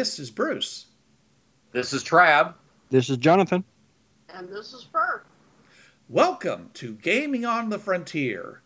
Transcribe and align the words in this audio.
This 0.00 0.18
is 0.18 0.30
Bruce. 0.30 0.86
This 1.72 1.92
is 1.92 2.02
Trab. 2.02 2.54
This 2.88 3.10
is 3.10 3.18
Jonathan. 3.18 3.64
And 4.34 4.48
this 4.48 4.72
is 4.72 4.82
Fur. 4.90 5.24
Welcome 6.08 6.70
to 6.72 6.94
Gaming 6.94 7.44
on 7.44 7.68
the 7.68 7.78
Frontier, 7.78 8.62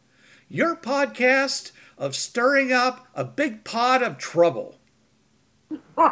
your 0.48 0.76
podcast 0.76 1.72
of 1.98 2.14
stirring 2.14 2.70
up 2.70 3.08
a 3.16 3.24
big 3.24 3.64
pot 3.64 4.00
of 4.00 4.16
trouble. 4.16 4.78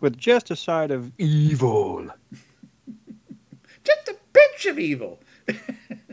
With 0.00 0.16
just 0.16 0.50
a 0.50 0.56
side 0.56 0.90
of 0.90 1.12
evil. 1.18 2.06
Just 3.84 4.08
a 4.08 4.16
pinch 4.32 4.64
of 4.64 4.78
evil. 4.78 5.20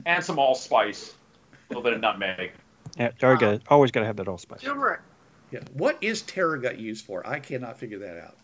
And 0.05 0.21
some 0.21 0.37
allspice. 0.37 1.13
A 1.13 1.55
little 1.69 1.81
bit 1.81 1.93
of 1.93 2.01
nutmeg. 2.01 2.51
Yeah, 2.97 3.11
always 3.23 3.39
gotta, 3.39 3.61
always 3.69 3.91
got 3.91 4.01
to 4.01 4.05
have 4.05 4.17
that 4.17 4.27
allspice. 4.27 4.63
Turmeric. 4.63 4.99
Yeah. 5.51 5.59
What 5.73 5.97
is 6.01 6.23
Terragut 6.23 6.79
used 6.79 7.05
for? 7.05 7.25
I 7.25 7.39
cannot 7.39 7.79
figure 7.79 7.99
that 7.99 8.17
out. 8.17 8.37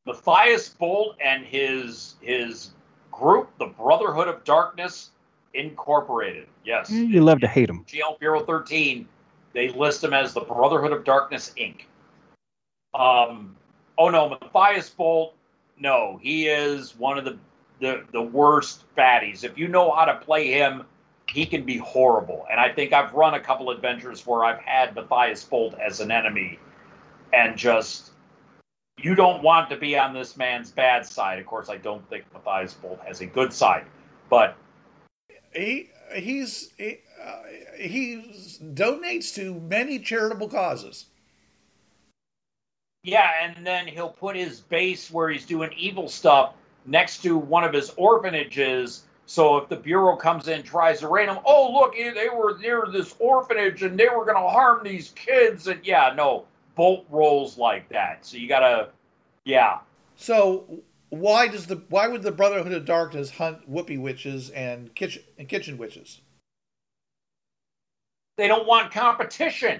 Matthias 0.06 0.70
Bolt 0.70 1.16
and 1.24 1.46
his 1.46 2.16
his 2.22 2.72
group, 3.12 3.50
the 3.58 3.66
Brotherhood 3.66 4.28
of 4.28 4.44
Darkness 4.44 5.10
Incorporated. 5.54 6.48
Yes, 6.66 6.90
You 6.90 7.22
love 7.22 7.40
to 7.42 7.48
hate 7.48 7.68
them. 7.68 7.86
GL 7.86 8.20
Bureau 8.20 8.44
13, 8.44 9.08
they 9.54 9.70
list 9.70 10.04
him 10.04 10.14
as 10.14 10.34
the 10.34 10.42
Brotherhood 10.42 10.92
of 10.92 11.04
Darkness 11.04 11.54
Inc. 11.58 11.82
Um, 12.94 13.56
oh 13.98 14.10
no, 14.10 14.30
Matthias 14.30 14.90
Bolt, 14.90 15.36
no, 15.78 16.20
he 16.22 16.48
is 16.48 16.96
one 16.98 17.18
of 17.18 17.26
the, 17.26 17.38
the 17.80 18.04
the 18.12 18.22
worst 18.22 18.84
fatties. 18.96 19.44
If 19.44 19.58
you 19.58 19.68
know 19.68 19.92
how 19.92 20.06
to 20.06 20.16
play 20.16 20.52
him, 20.52 20.84
he 21.30 21.46
can 21.46 21.66
be 21.66 21.78
horrible. 21.78 22.46
And 22.50 22.60
I 22.60 22.72
think 22.72 22.94
I've 22.94 23.14
run 23.14 23.34
a 23.34 23.40
couple 23.40 23.70
adventures 23.72 24.26
where 24.26 24.44
I've 24.44 24.60
had 24.60 24.96
Matthias 24.96 25.44
Bolt 25.44 25.76
as 25.80 26.00
an 26.00 26.12
enemy, 26.12 26.60
and 27.34 27.58
just 27.58 28.12
you 28.98 29.16
don't 29.16 29.42
want 29.42 29.70
to 29.70 29.78
be 29.78 29.98
on 29.98 30.14
this 30.14 30.38
man's 30.38 30.72
bad 30.72 31.06
side. 31.06 31.40
Of 31.40 31.46
course, 31.46 31.70
I 31.70 31.78
don't 31.78 32.08
think 32.10 32.26
Matthias 32.34 32.74
Bolt 32.74 33.00
has 33.06 33.22
a 33.22 33.26
good 33.26 33.52
side, 33.52 33.86
but 34.30 34.56
he 35.56 35.90
he's 36.16 36.72
he, 36.78 37.00
uh, 37.24 37.42
he 37.78 38.50
donates 38.74 39.34
to 39.36 39.60
many 39.60 40.00
charitable 40.00 40.50
causes. 40.50 41.06
Yeah, 43.04 43.30
and 43.42 43.66
then 43.68 43.88
he'll 43.88 44.10
put 44.10 44.36
his 44.36 44.62
base 44.62 45.12
where 45.12 45.30
he's 45.30 45.46
doing 45.46 45.72
evil 45.78 46.08
stuff 46.08 46.54
next 46.86 47.22
to 47.24 47.38
one 47.38 47.64
of 47.64 47.74
his 47.74 47.92
orphanages. 47.98 49.04
So 49.26 49.58
if 49.58 49.70
the 49.70 49.76
bureau 49.76 50.16
comes 50.16 50.48
in, 50.48 50.64
tries 50.64 51.00
to 51.00 51.08
raid 51.08 51.28
him, 51.28 51.40
oh 51.46 51.74
look, 51.74 51.96
they 51.96 52.30
were 52.30 52.58
near 52.60 52.86
this 52.92 53.16
orphanage 53.20 53.84
and 53.84 53.98
they 53.98 54.08
were 54.08 54.26
going 54.26 54.42
to 54.42 54.50
harm 54.50 54.84
these 54.84 55.10
kids. 55.16 55.68
And 55.68 55.86
yeah, 55.86 56.14
no, 56.16 56.46
bolt 56.76 57.06
rolls 57.10 57.58
like 57.58 57.90
that. 57.90 58.26
So 58.26 58.38
you 58.38 58.48
gotta, 58.48 58.90
yeah, 59.46 59.80
So 60.16 60.66
why 61.14 61.48
does 61.48 61.68
the 61.68 61.84
why 61.90 62.08
would 62.08 62.24
the 62.24 62.32
Brotherhood 62.32 62.72
of 62.74 62.86
Darkness 62.86 63.30
hunt 63.30 63.68
whoopee 63.70 63.98
witches 63.98 64.50
and 64.50 64.94
kitchen 64.96 65.22
and 65.38 65.48
kitchen 65.48 65.78
witches? 65.78 66.22
they 68.38 68.48
don't 68.48 68.66
want 68.68 68.92
competition. 68.92 69.80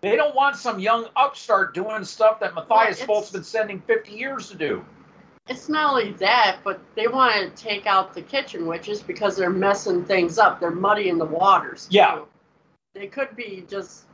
They 0.00 0.14
don't 0.14 0.36
want 0.36 0.54
some 0.54 0.78
young 0.78 1.08
upstart 1.16 1.74
doing 1.74 2.04
stuff 2.04 2.38
that 2.38 2.54
Matthias 2.54 2.98
it's- 2.98 3.06
Bolt's 3.08 3.32
been 3.32 3.42
sending 3.42 3.80
50 3.80 4.12
years 4.12 4.48
to 4.50 4.56
do. 4.56 4.84
It's 5.48 5.68
not 5.68 5.90
only 5.90 6.12
that, 6.12 6.58
but 6.62 6.80
they 6.94 7.08
want 7.08 7.56
to 7.56 7.62
take 7.62 7.86
out 7.86 8.14
the 8.14 8.22
kitchen 8.22 8.66
witches 8.66 9.02
because 9.02 9.36
they're 9.36 9.50
messing 9.50 10.04
things 10.04 10.38
up. 10.38 10.60
They're 10.60 10.70
muddying 10.70 11.18
the 11.18 11.24
waters. 11.24 11.88
too. 11.88 11.96
Yeah. 11.96 12.20
They 12.94 13.08
could 13.08 13.34
be 13.34 13.64
just, 13.68 14.04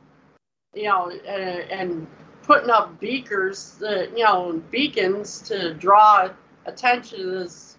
you 0.73 0.85
know, 0.85 1.11
and, 1.11 1.69
and 1.69 2.07
putting 2.41 2.71
up 2.71 2.99
beakers, 2.99 3.83
uh, 3.83 4.07
you 4.15 4.23
know, 4.23 4.63
beacons 4.71 5.41
to 5.41 5.75
draw 5.75 6.29
attention 6.65 7.19
to 7.19 7.25
this, 7.31 7.77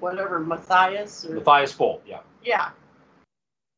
whatever, 0.00 0.38
Matthias 0.40 1.24
or. 1.24 1.34
Matthias 1.34 1.72
Bolt, 1.72 2.02
yeah. 2.06 2.20
Yeah. 2.44 2.70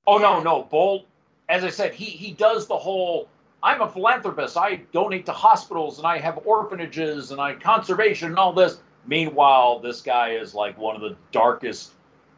Oh 0.06 0.18
no, 0.18 0.42
no, 0.42 0.62
Bolt. 0.64 1.06
As 1.48 1.64
I 1.64 1.70
said, 1.70 1.94
he 1.94 2.04
he 2.06 2.32
does 2.32 2.66
the 2.66 2.76
whole. 2.76 3.28
I'm 3.62 3.80
a 3.80 3.88
philanthropist. 3.88 4.56
I 4.58 4.76
donate 4.92 5.24
to 5.26 5.32
hospitals 5.32 5.98
and 5.98 6.06
I 6.06 6.18
have 6.18 6.40
orphanages 6.44 7.30
and 7.30 7.40
I 7.40 7.54
conservation 7.54 8.28
and 8.28 8.38
all 8.38 8.52
this. 8.52 8.78
Meanwhile, 9.06 9.80
this 9.80 10.02
guy 10.02 10.32
is 10.34 10.54
like 10.54 10.76
one 10.78 10.96
of 10.96 11.02
the 11.02 11.16
darkest 11.32 11.92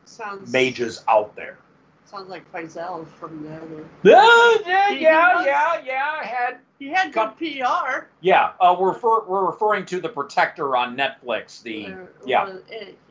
Sounds. 0.04 0.52
mages 0.52 1.04
out 1.08 1.34
there. 1.34 1.58
Sounds 2.04 2.28
like 2.28 2.50
Faisal 2.52 3.06
from 3.18 3.42
the 3.42 3.56
other. 3.56 3.84
Yeah, 4.04 4.54
yeah, 4.64 4.90
yeah, 4.90 5.44
yeah, 5.44 5.82
yeah. 5.84 6.22
Had 6.24 6.58
He 6.86 6.92
had 6.92 7.12
good 7.12 7.36
PR. 7.36 8.04
yeah. 8.20 8.52
Uh, 8.60 8.76
we're 8.78 8.92
refer, 8.92 9.24
we're 9.24 9.44
referring 9.46 9.86
to 9.86 10.00
the 10.00 10.08
Protector 10.08 10.76
on 10.76 10.96
Netflix. 10.96 11.60
The 11.60 11.86
Uh, 11.86 12.06
yeah. 12.24 12.44
was- 12.44 12.62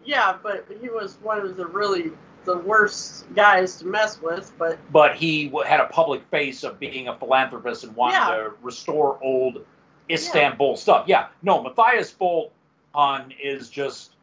yeah, 0.06 0.38
but 0.42 0.66
he 0.80 0.88
was 0.88 1.18
one 1.22 1.40
of 1.40 1.58
the 1.58 1.66
really 1.66 2.14
the 2.46 2.58
worst 2.60 3.26
guys 3.36 3.76
to 3.80 3.86
mess 3.86 4.22
with. 4.22 4.54
But 4.58 4.78
but 4.94 5.16
he 5.16 5.48
w- 5.48 5.66
had 5.68 5.82
a 5.82 5.88
public 5.88 6.24
face 6.32 6.64
of 6.64 6.80
being 6.80 7.10
a 7.10 7.18
philanthropist 7.18 7.84
and 7.84 7.94
wanting 7.98 8.16
Yeah. 8.22 8.36
to 8.36 8.52
restore 8.62 9.20
old 9.22 9.66
Istanbul 10.10 10.78
stuff. 10.78 11.06
Yeah, 11.08 11.28
no, 11.42 11.62
Matthias 11.62 12.12
Bolt 12.14 12.54
on 12.94 13.34
is 13.44 13.70
just, 13.70 14.16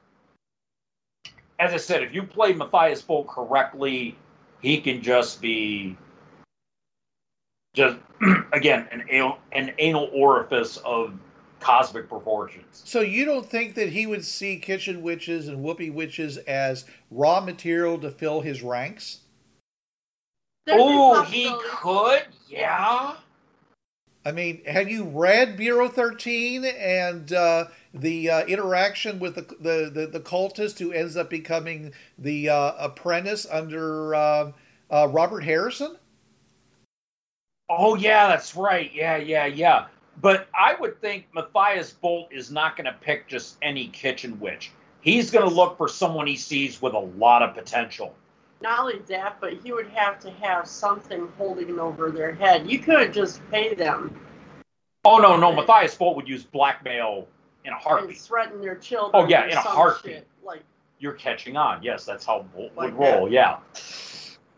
as 1.58 1.74
I 1.74 1.76
said, 1.76 2.02
if 2.02 2.14
you 2.14 2.22
play 2.22 2.54
Matthias 2.54 3.02
Bolt 3.02 3.26
correctly, 3.28 4.16
he 4.62 4.80
can 4.80 5.02
just 5.02 5.42
be 5.42 5.98
just 7.74 7.96
again 8.52 8.86
an 8.92 9.04
anal, 9.10 9.38
an 9.52 9.72
anal 9.78 10.10
orifice 10.12 10.76
of 10.78 11.14
cosmic 11.60 12.08
proportions. 12.08 12.82
So 12.84 13.00
you 13.00 13.24
don't 13.24 13.46
think 13.46 13.74
that 13.74 13.90
he 13.90 14.06
would 14.06 14.24
see 14.24 14.56
kitchen 14.56 15.02
witches 15.02 15.48
and 15.48 15.62
whoopee 15.62 15.90
witches 15.90 16.38
as 16.38 16.84
raw 17.10 17.40
material 17.40 17.98
to 17.98 18.10
fill 18.10 18.40
his 18.40 18.62
ranks? 18.62 19.20
Oh, 20.68 21.22
he 21.22 21.52
could, 21.68 22.24
yeah. 22.48 23.16
I 24.24 24.30
mean, 24.30 24.64
have 24.66 24.88
you 24.88 25.04
read 25.04 25.56
Bureau 25.56 25.88
13 25.88 26.64
and 26.64 27.32
uh, 27.32 27.66
the 27.92 28.30
uh, 28.30 28.46
interaction 28.46 29.18
with 29.18 29.34
the, 29.34 29.42
the, 29.42 29.90
the, 29.92 30.06
the 30.06 30.20
cultist 30.20 30.78
who 30.78 30.92
ends 30.92 31.16
up 31.16 31.28
becoming 31.28 31.92
the 32.18 32.48
uh, 32.48 32.72
apprentice 32.78 33.46
under 33.50 34.14
uh, 34.14 34.52
uh, 34.90 35.08
Robert 35.10 35.40
Harrison? 35.40 35.96
Oh 37.78 37.94
yeah, 37.94 38.28
that's 38.28 38.54
right. 38.54 38.92
Yeah, 38.92 39.16
yeah, 39.16 39.46
yeah. 39.46 39.86
But 40.20 40.48
I 40.54 40.74
would 40.78 41.00
think 41.00 41.26
Matthias 41.34 41.92
Bolt 41.92 42.28
is 42.32 42.50
not 42.50 42.76
going 42.76 42.84
to 42.84 42.92
pick 43.00 43.28
just 43.28 43.56
any 43.62 43.88
kitchen 43.88 44.38
witch. 44.38 44.70
He's 45.00 45.30
going 45.30 45.48
to 45.48 45.54
look 45.54 45.76
for 45.78 45.88
someone 45.88 46.26
he 46.26 46.36
sees 46.36 46.82
with 46.82 46.92
a 46.92 46.98
lot 46.98 47.42
of 47.42 47.54
potential. 47.54 48.14
Not 48.60 48.80
only 48.80 48.98
that, 49.08 49.38
but 49.40 49.54
he 49.64 49.72
would 49.72 49.88
have 49.88 50.20
to 50.20 50.30
have 50.30 50.68
something 50.68 51.28
holding 51.38 51.80
over 51.80 52.10
their 52.10 52.32
head. 52.34 52.70
You 52.70 52.78
couldn't 52.78 53.12
just 53.12 53.40
pay 53.50 53.74
them 53.74 54.14
Oh 55.04 55.18
no, 55.18 55.36
no, 55.36 55.52
Matthias 55.52 55.94
Bolt 55.96 56.14
would 56.16 56.28
use 56.28 56.44
blackmail 56.44 57.26
in 57.64 57.72
a 57.72 57.74
and 57.74 57.82
heartbeat. 57.82 58.18
threaten 58.18 58.60
their 58.60 58.76
children. 58.76 59.24
Oh, 59.24 59.28
yeah, 59.28 59.46
in 59.46 59.50
a 59.50 59.62
some 59.62 59.72
heartbeat. 59.74 60.14
shit. 60.14 60.28
Like 60.44 60.62
You're 61.00 61.14
catching 61.14 61.56
on. 61.56 61.82
Yes, 61.82 62.04
that's 62.04 62.24
how 62.24 62.46
Bolt 62.54 62.72
would 62.76 62.94
roll. 62.94 63.24
that. 63.24 63.32
Yeah. 63.32 63.58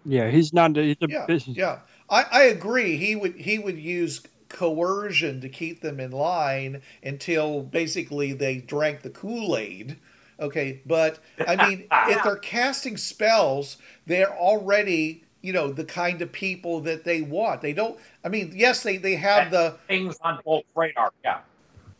Yeah, 0.05 0.31
he's 0.31 0.53
not. 0.53 0.77
He's 0.77 0.97
a 1.01 1.09
Yeah, 1.09 1.25
business. 1.27 1.57
yeah. 1.57 1.79
I, 2.09 2.25
I 2.31 2.43
agree. 2.45 2.97
He 2.97 3.17
would 3.17 3.37
he 3.37 3.59
would 3.59 3.79
use 3.79 4.23
coercion 4.49 5.41
to 5.41 5.49
keep 5.49 5.81
them 5.81 5.99
in 5.99 6.13
line 6.13 6.83
until 7.03 7.63
basically 7.63 8.33
they 8.33 8.59
drank 8.59 9.03
the 9.03 9.11
Kool 9.11 9.57
Aid. 9.57 9.99
Okay, 10.39 10.81
but 10.87 11.19
I 11.47 11.57
mean, 11.69 11.87
if 11.91 12.23
they're 12.23 12.37
casting 12.37 12.97
spells, 12.97 13.77
they're 14.07 14.33
already 14.33 15.25
you 15.43 15.53
know 15.53 15.73
the 15.73 15.85
kind 15.85 16.23
of 16.23 16.33
people 16.33 16.81
that 16.81 17.05
they 17.05 17.21
want. 17.21 17.63
They 17.63 17.73
don't. 17.73 17.99
I 18.25 18.29
mean, 18.29 18.53
yes, 18.55 18.83
they 18.83 18.97
they 18.97 19.17
have 19.17 19.51
the 19.51 19.77
Things 19.87 20.17
on 20.23 20.41
both 20.45 20.65
radar. 20.75 21.13
Yeah. 21.25 21.41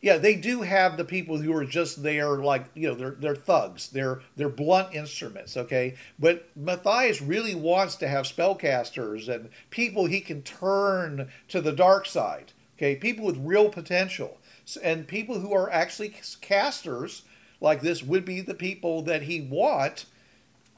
Yeah 0.05 0.19
they 0.19 0.35
do 0.35 0.61
have 0.61 0.99
the 0.99 1.05
people 1.05 1.39
who 1.39 1.57
are 1.57 1.65
just 1.65 2.03
there 2.03 2.37
like 2.37 2.67
you 2.75 2.87
know 2.87 2.95
they're 2.95 3.17
they're 3.19 3.35
thugs. 3.35 3.89
They're 3.89 4.21
they're 4.37 4.51
blunt 4.51 4.95
instruments 4.95 5.57
okay? 5.57 5.95
But 6.19 6.47
matthias 6.55 7.23
really 7.23 7.55
wants 7.55 7.97
to 7.97 8.09
have 8.09 8.27
spellcasters 8.27 9.29
and 9.29 9.49
people 9.71 10.05
he 10.05 10.21
can 10.21 10.43
turn 10.43 11.31
to 11.49 11.63
the 11.63 11.73
dark 11.73 12.05
side 12.05 12.53
okay? 12.77 12.97
People 12.97 13.25
with 13.25 13.39
real 13.39 13.71
potential. 13.71 14.39
And 14.83 15.09
people 15.09 15.41
who 15.41 15.55
are 15.55 15.71
actually 15.71 16.15
casters 16.41 17.23
like 17.61 17.81
this 17.81 18.03
would 18.03 18.27
be 18.27 18.43
the 18.43 18.55
people 18.55 19.01
that 19.03 19.23
he 19.23 19.41
want 19.41 20.05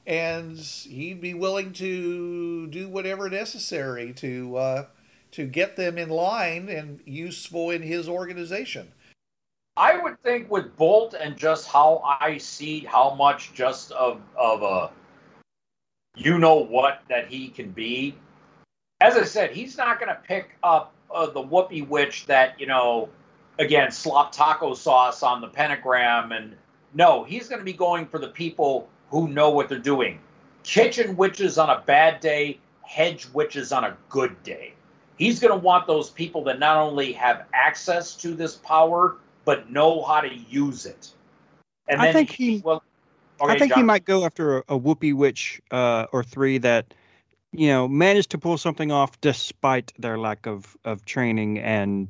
and 0.06 0.56
he'd 0.56 1.20
be 1.20 1.34
willing 1.34 1.72
to 1.72 2.68
do 2.68 2.88
whatever 2.88 3.28
necessary 3.28 4.12
to 4.12 4.56
uh, 4.56 4.84
to 5.32 5.46
get 5.46 5.74
them 5.74 5.98
in 5.98 6.10
line 6.10 6.68
and 6.68 7.00
useful 7.04 7.70
in 7.70 7.82
his 7.82 8.08
organization 8.08 8.92
I 9.76 9.98
would 9.98 10.22
think 10.22 10.50
with 10.50 10.76
Bolt 10.76 11.14
and 11.14 11.36
just 11.36 11.68
how 11.68 12.02
I 12.20 12.38
see 12.38 12.80
how 12.80 13.14
much 13.14 13.52
just 13.52 13.92
of 13.92 14.20
of 14.36 14.62
a 14.62 14.90
you 16.14 16.38
know 16.38 16.56
what 16.56 17.02
that 17.08 17.28
he 17.28 17.48
can 17.48 17.70
be. 17.70 18.16
As 19.00 19.16
I 19.16 19.24
said, 19.24 19.50
he's 19.50 19.76
not 19.76 20.00
going 20.00 20.08
to 20.08 20.20
pick 20.26 20.56
up 20.62 20.94
uh, 21.14 21.26
the 21.26 21.42
whoopee 21.42 21.82
witch 21.82 22.24
that 22.26 22.58
you 22.58 22.66
know 22.66 23.10
again 23.58 23.90
slop 23.90 24.32
taco 24.32 24.74
sauce 24.74 25.22
on 25.22 25.40
the 25.40 25.48
pentagram 25.48 26.32
and 26.32 26.56
no, 26.94 27.24
he's 27.24 27.48
going 27.48 27.58
to 27.58 27.64
be 27.64 27.74
going 27.74 28.06
for 28.06 28.18
the 28.18 28.28
people 28.28 28.88
who 29.10 29.28
know 29.28 29.50
what 29.50 29.68
they're 29.68 29.78
doing. 29.78 30.18
Kitchen 30.62 31.16
witches 31.16 31.58
on 31.58 31.68
a 31.68 31.82
bad 31.86 32.20
day, 32.20 32.58
hedge 32.82 33.28
witches 33.34 33.70
on 33.70 33.84
a 33.84 33.96
good 34.08 34.42
day. 34.42 34.72
He's 35.18 35.38
going 35.38 35.52
to 35.52 35.58
want 35.58 35.86
those 35.86 36.10
people 36.10 36.42
that 36.44 36.58
not 36.58 36.78
only 36.78 37.12
have 37.12 37.44
access 37.52 38.14
to 38.16 38.34
this 38.34 38.56
power 38.56 39.16
but 39.46 39.70
know 39.70 40.02
how 40.02 40.20
to 40.20 40.34
use 40.34 40.84
it. 40.84 41.08
And 41.88 42.02
I 42.02 42.12
think 42.12 42.30
he- 42.30 42.60
well, 42.62 42.82
I 43.40 43.52
okay, 43.52 43.58
think 43.58 43.74
he 43.74 43.82
might 43.82 44.04
go 44.04 44.26
after 44.26 44.58
a, 44.58 44.64
a 44.70 44.76
whoopee 44.76 45.14
witch 45.14 45.62
uh, 45.70 46.06
or 46.12 46.22
three 46.22 46.58
that, 46.58 46.92
you 47.52 47.68
know, 47.68 47.88
managed 47.88 48.30
to 48.32 48.38
pull 48.38 48.58
something 48.58 48.92
off 48.92 49.18
despite 49.20 49.92
their 49.98 50.18
lack 50.18 50.46
of, 50.46 50.76
of 50.84 51.04
training 51.06 51.58
and 51.60 52.08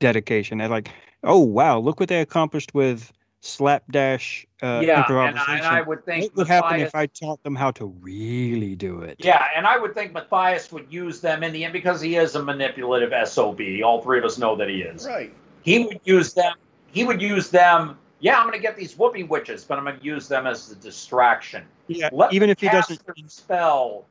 dedication. 0.00 0.58
They're 0.58 0.68
like, 0.68 0.88
oh 1.22 1.40
wow, 1.40 1.78
look 1.78 2.00
what 2.00 2.08
they 2.08 2.20
accomplished 2.20 2.74
with 2.74 3.12
slapdash 3.42 4.46
uh, 4.62 4.80
yeah, 4.82 5.04
and 5.04 5.36
improvisation. 5.36 5.52
I, 5.52 5.56
and 5.58 5.66
I 5.66 5.80
would 5.82 6.04
think 6.06 6.22
what 6.22 6.36
would 6.36 6.46
happen 6.46 6.80
if 6.80 6.94
I 6.94 7.06
taught 7.06 7.42
them 7.42 7.54
how 7.54 7.72
to 7.72 7.86
really 7.86 8.76
do 8.76 9.02
it? 9.02 9.16
Yeah, 9.18 9.44
and 9.54 9.66
I 9.66 9.78
would 9.78 9.94
think 9.94 10.12
Matthias 10.12 10.72
would 10.72 10.86
use 10.90 11.20
them 11.20 11.42
in 11.42 11.52
the 11.52 11.64
end 11.64 11.72
because 11.72 12.00
he 12.00 12.16
is 12.16 12.34
a 12.34 12.42
manipulative 12.42 13.12
SOB. 13.28 13.60
All 13.84 14.00
three 14.00 14.18
of 14.20 14.24
us 14.24 14.38
know 14.38 14.56
that 14.56 14.70
he 14.70 14.82
is. 14.82 15.06
right 15.06 15.34
He 15.62 15.84
would 15.84 16.00
use 16.04 16.32
them. 16.32 16.54
He 16.92 17.04
would 17.04 17.20
use 17.22 17.50
them. 17.50 17.98
Yeah, 18.20 18.38
I'm 18.38 18.46
going 18.46 18.58
to 18.58 18.62
get 18.62 18.76
these 18.76 18.96
whoopee 18.96 19.24
witches, 19.24 19.64
but 19.64 19.78
I'm 19.78 19.84
going 19.84 19.98
to 19.98 20.04
use 20.04 20.28
them 20.28 20.46
as 20.46 20.70
a 20.70 20.76
distraction. 20.76 21.64
Yeah, 21.88 22.08
Let 22.12 22.32
even 22.32 22.50
if 22.50 22.60
he 22.60 22.68
doesn't. 22.68 23.00
spell. 23.30 24.06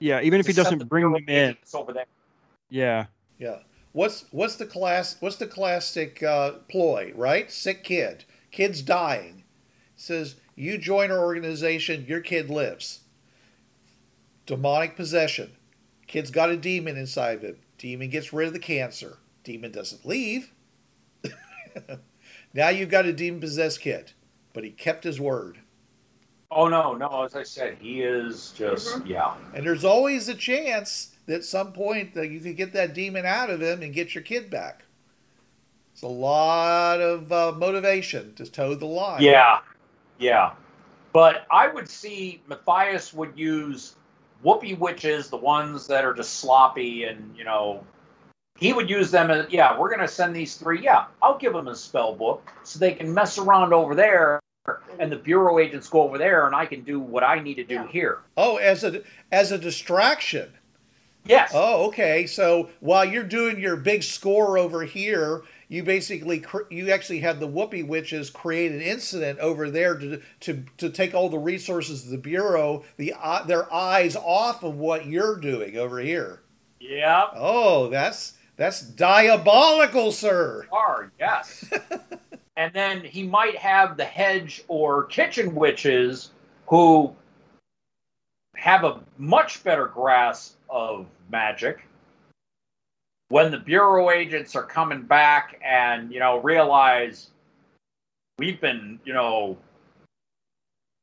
Yeah, 0.00 0.20
even 0.22 0.40
if 0.40 0.46
he 0.46 0.52
doesn't 0.52 0.88
bring 0.88 1.04
them 1.04 1.28
in. 1.28 1.56
over 1.74 1.92
there. 1.92 2.06
Yeah, 2.70 3.06
Yeah. 3.38 3.58
What's 3.92 4.24
what's 4.30 4.54
the 4.54 4.66
class? 4.66 5.16
What's 5.18 5.36
the 5.36 5.48
classic 5.48 6.22
uh, 6.22 6.52
ploy? 6.68 7.12
Right? 7.16 7.50
Sick 7.50 7.82
kid. 7.82 8.24
Kid's 8.52 8.82
dying. 8.82 9.42
Says 9.96 10.36
you 10.54 10.78
join 10.78 11.10
our 11.10 11.18
organization, 11.18 12.04
your 12.06 12.20
kid 12.20 12.50
lives. 12.50 13.00
Demonic 14.46 14.94
possession. 14.96 15.52
Kid's 16.06 16.30
got 16.30 16.50
a 16.50 16.56
demon 16.56 16.96
inside 16.96 17.36
of 17.38 17.42
him. 17.42 17.56
Demon 17.78 18.10
gets 18.10 18.32
rid 18.32 18.46
of 18.46 18.52
the 18.52 18.58
cancer. 18.60 19.18
Demon 19.44 19.72
doesn't 19.72 20.06
leave. 20.06 20.52
now 22.54 22.68
you've 22.68 22.90
got 22.90 23.06
a 23.06 23.12
demon 23.12 23.40
possessed 23.40 23.80
kid, 23.80 24.12
but 24.52 24.64
he 24.64 24.70
kept 24.70 25.04
his 25.04 25.20
word. 25.20 25.58
Oh 26.50 26.66
no, 26.66 26.94
no. 26.94 27.22
As 27.22 27.36
I 27.36 27.44
said, 27.44 27.78
he 27.80 28.02
is 28.02 28.52
just 28.56 29.06
yeah. 29.06 29.34
And 29.54 29.64
there's 29.64 29.84
always 29.84 30.28
a 30.28 30.34
chance 30.34 31.14
that 31.26 31.36
at 31.36 31.44
some 31.44 31.72
point 31.72 32.14
that 32.14 32.28
you 32.28 32.40
could 32.40 32.56
get 32.56 32.72
that 32.72 32.92
demon 32.92 33.24
out 33.24 33.50
of 33.50 33.62
him 33.62 33.82
and 33.82 33.94
get 33.94 34.14
your 34.14 34.24
kid 34.24 34.50
back. 34.50 34.84
It's 35.92 36.02
a 36.02 36.08
lot 36.08 37.00
of 37.00 37.30
uh, 37.30 37.52
motivation 37.56 38.34
to 38.34 38.50
toe 38.50 38.74
the 38.74 38.86
line. 38.86 39.22
Yeah, 39.22 39.60
yeah. 40.18 40.52
But 41.12 41.46
I 41.50 41.68
would 41.68 41.88
see 41.88 42.40
Matthias 42.48 43.12
would 43.12 43.38
use 43.38 43.96
whoopee 44.42 44.74
witches, 44.74 45.28
the 45.28 45.36
ones 45.36 45.86
that 45.88 46.04
are 46.04 46.14
just 46.14 46.34
sloppy, 46.34 47.04
and 47.04 47.36
you 47.36 47.44
know, 47.44 47.84
he 48.60 48.72
would 48.72 48.88
use 48.88 49.10
them 49.10 49.30
as 49.30 49.46
yeah. 49.50 49.76
We're 49.76 49.90
gonna 49.90 50.06
send 50.06 50.36
these 50.36 50.54
three. 50.54 50.80
Yeah, 50.82 51.06
I'll 51.20 51.38
give 51.38 51.52
them 51.54 51.66
a 51.66 51.74
spell 51.74 52.14
book 52.14 52.48
so 52.62 52.78
they 52.78 52.92
can 52.92 53.12
mess 53.12 53.38
around 53.38 53.72
over 53.72 53.94
there, 53.94 54.38
and 55.00 55.10
the 55.10 55.16
bureau 55.16 55.58
agents 55.58 55.88
go 55.88 56.02
over 56.02 56.18
there, 56.18 56.46
and 56.46 56.54
I 56.54 56.66
can 56.66 56.82
do 56.82 57.00
what 57.00 57.24
I 57.24 57.40
need 57.40 57.54
to 57.54 57.64
do 57.64 57.74
Yeah. 57.74 57.86
here. 57.88 58.18
Oh, 58.36 58.56
as 58.58 58.84
a 58.84 59.02
as 59.32 59.50
a 59.50 59.58
distraction. 59.58 60.52
Yes. 61.24 61.52
Oh, 61.54 61.86
okay. 61.88 62.26
So 62.26 62.70
while 62.80 63.04
you're 63.04 63.22
doing 63.24 63.60
your 63.60 63.76
big 63.76 64.02
score 64.02 64.56
over 64.56 64.84
here, 64.84 65.42
you 65.68 65.82
basically 65.82 66.42
you 66.70 66.90
actually 66.90 67.20
have 67.20 67.40
the 67.40 67.46
whoopee 67.46 67.82
witches 67.82 68.30
create 68.30 68.72
an 68.72 68.80
incident 68.80 69.38
over 69.38 69.70
there 69.70 69.96
to 69.98 70.20
to 70.40 70.64
to 70.78 70.88
take 70.90 71.14
all 71.14 71.28
the 71.28 71.38
resources 71.38 72.04
of 72.04 72.10
the 72.10 72.16
bureau, 72.18 72.84
the 72.96 73.12
eye- 73.14 73.44
their 73.46 73.72
eyes 73.72 74.16
off 74.16 74.62
of 74.62 74.76
what 74.76 75.06
you're 75.06 75.36
doing 75.36 75.76
over 75.76 75.98
here. 76.00 76.40
Yeah. 76.80 77.26
Oh, 77.36 77.88
that's 77.90 78.32
that's 78.60 78.82
diabolical, 78.82 80.12
sir. 80.12 80.66
Are 80.70 81.10
yes. 81.18 81.64
and 82.58 82.70
then 82.74 83.02
he 83.02 83.22
might 83.22 83.56
have 83.56 83.96
the 83.96 84.04
hedge 84.04 84.62
or 84.68 85.04
kitchen 85.04 85.54
witches 85.54 86.32
who 86.66 87.16
have 88.56 88.84
a 88.84 89.00
much 89.16 89.64
better 89.64 89.86
grasp 89.86 90.58
of 90.68 91.06
magic. 91.30 91.86
When 93.30 93.50
the 93.50 93.56
bureau 93.56 94.10
agents 94.10 94.54
are 94.54 94.66
coming 94.66 95.04
back 95.04 95.58
and 95.64 96.12
you 96.12 96.20
know 96.20 96.40
realize 96.40 97.30
we've 98.38 98.60
been 98.60 99.00
you 99.06 99.14
know 99.14 99.56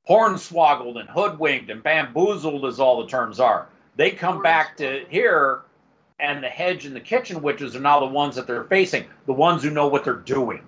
hornswoggled 0.07 0.99
and 0.99 1.09
hoodwinked 1.09 1.71
and 1.71 1.81
bamboozled 1.81 2.65
as 2.67 2.79
all 2.79 3.01
the 3.01 3.07
terms 3.07 3.39
are, 3.39 3.67
they 3.95 4.11
come 4.11 4.43
back 4.43 4.77
to 4.77 5.03
here 5.09 5.63
and 6.19 6.43
the 6.43 6.49
hedge 6.49 6.85
and 6.85 6.95
the 6.95 6.99
kitchen 6.99 7.41
witches 7.41 7.75
are 7.75 7.79
now 7.79 7.99
the 7.99 8.05
ones 8.07 8.35
that 8.35 8.47
they're 8.47 8.63
facing, 8.63 9.05
the 9.25 9.33
ones 9.33 9.63
who 9.63 9.69
know 9.69 9.87
what 9.87 10.03
they're 10.03 10.15
doing. 10.15 10.61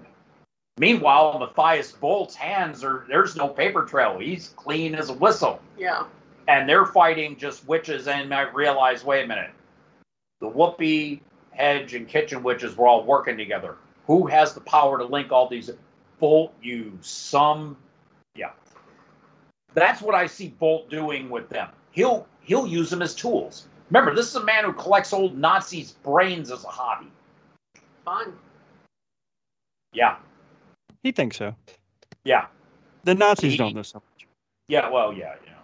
Meanwhile, 0.77 1.39
Matthias 1.39 1.91
Bolt's 1.91 2.35
hands 2.35 2.83
are 2.83 3.05
there's 3.09 3.35
no 3.35 3.47
paper 3.49 3.83
trail. 3.85 4.19
He's 4.19 4.49
clean 4.55 4.95
as 4.95 5.09
a 5.09 5.13
whistle. 5.13 5.59
Yeah. 5.77 6.03
and 6.49 6.67
they're 6.67 6.85
fighting 6.87 7.37
just 7.37 7.67
witches, 7.67 8.07
and 8.07 8.33
I 8.33 8.41
realize, 8.49 9.03
wait 9.03 9.23
a 9.25 9.27
minute, 9.27 9.51
the 10.41 10.47
Whoopee, 10.47 11.21
Hedge, 11.51 11.93
and 11.93 12.07
Kitchen 12.07 12.41
witches 12.41 12.75
were 12.75 12.87
all 12.87 13.03
working 13.03 13.37
together. 13.37 13.77
Who 14.07 14.25
has 14.27 14.53
the 14.55 14.61
power 14.61 14.97
to 14.97 15.05
link 15.05 15.31
all 15.31 15.47
these? 15.47 15.69
Bolt, 16.19 16.53
you 16.61 16.97
some, 17.01 17.77
yeah. 18.35 18.51
That's 19.73 20.01
what 20.01 20.15
I 20.15 20.27
see 20.27 20.49
Bolt 20.49 20.89
doing 20.89 21.29
with 21.29 21.47
them. 21.49 21.69
He'll 21.91 22.27
he'll 22.41 22.67
use 22.67 22.89
them 22.89 23.01
as 23.01 23.15
tools. 23.15 23.68
Remember, 23.89 24.13
this 24.15 24.27
is 24.27 24.35
a 24.35 24.43
man 24.43 24.65
who 24.65 24.73
collects 24.73 25.13
old 25.13 25.37
Nazis' 25.37 25.91
brains 25.91 26.51
as 26.51 26.63
a 26.63 26.67
hobby. 26.67 27.07
Fun. 28.05 28.33
Yeah, 29.93 30.17
He 31.01 31.11
thinks 31.11 31.37
so. 31.37 31.55
yeah. 32.23 32.45
The 33.03 33.15
Nazis 33.15 33.53
He- 33.53 33.57
don't 33.57 33.73
know 33.75 33.81
so 33.81 33.97
much. 33.97 34.27
Yeah, 34.67 34.89
well, 34.89 35.11
yeah, 35.11 35.33
you 35.43 35.49
know. 35.49 35.55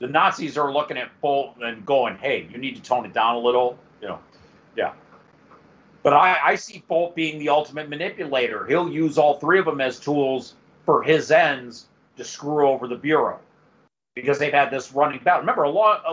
The 0.00 0.08
Nazis 0.08 0.58
are 0.58 0.72
looking 0.72 0.96
at 0.96 1.08
Bolt 1.20 1.56
and 1.60 1.86
going, 1.86 2.16
hey, 2.18 2.48
you 2.50 2.58
need 2.58 2.74
to 2.76 2.82
tone 2.82 3.04
it 3.06 3.12
down 3.12 3.36
a 3.36 3.38
little, 3.38 3.78
you 4.02 4.08
know. 4.08 4.18
Yeah. 4.76 4.94
But 6.02 6.12
I, 6.14 6.38
I 6.42 6.54
see 6.56 6.82
Bolt 6.88 7.14
being 7.14 7.38
the 7.38 7.48
ultimate 7.50 7.88
manipulator. 7.88 8.66
He'll 8.66 8.88
use 8.88 9.16
all 9.18 9.38
three 9.38 9.58
of 9.60 9.64
them 9.66 9.80
as 9.80 10.00
tools 10.00 10.54
for 10.84 11.02
his 11.02 11.30
ends 11.30 11.86
to 12.16 12.24
screw 12.24 12.68
over 12.68 12.88
the 12.88 12.96
Bureau. 12.96 13.38
Because 14.16 14.38
they've 14.40 14.52
had 14.52 14.70
this 14.72 14.92
running 14.92 15.20
battle. 15.22 15.40
Remember, 15.40 15.62
a 15.64 15.70
lot 15.70 16.04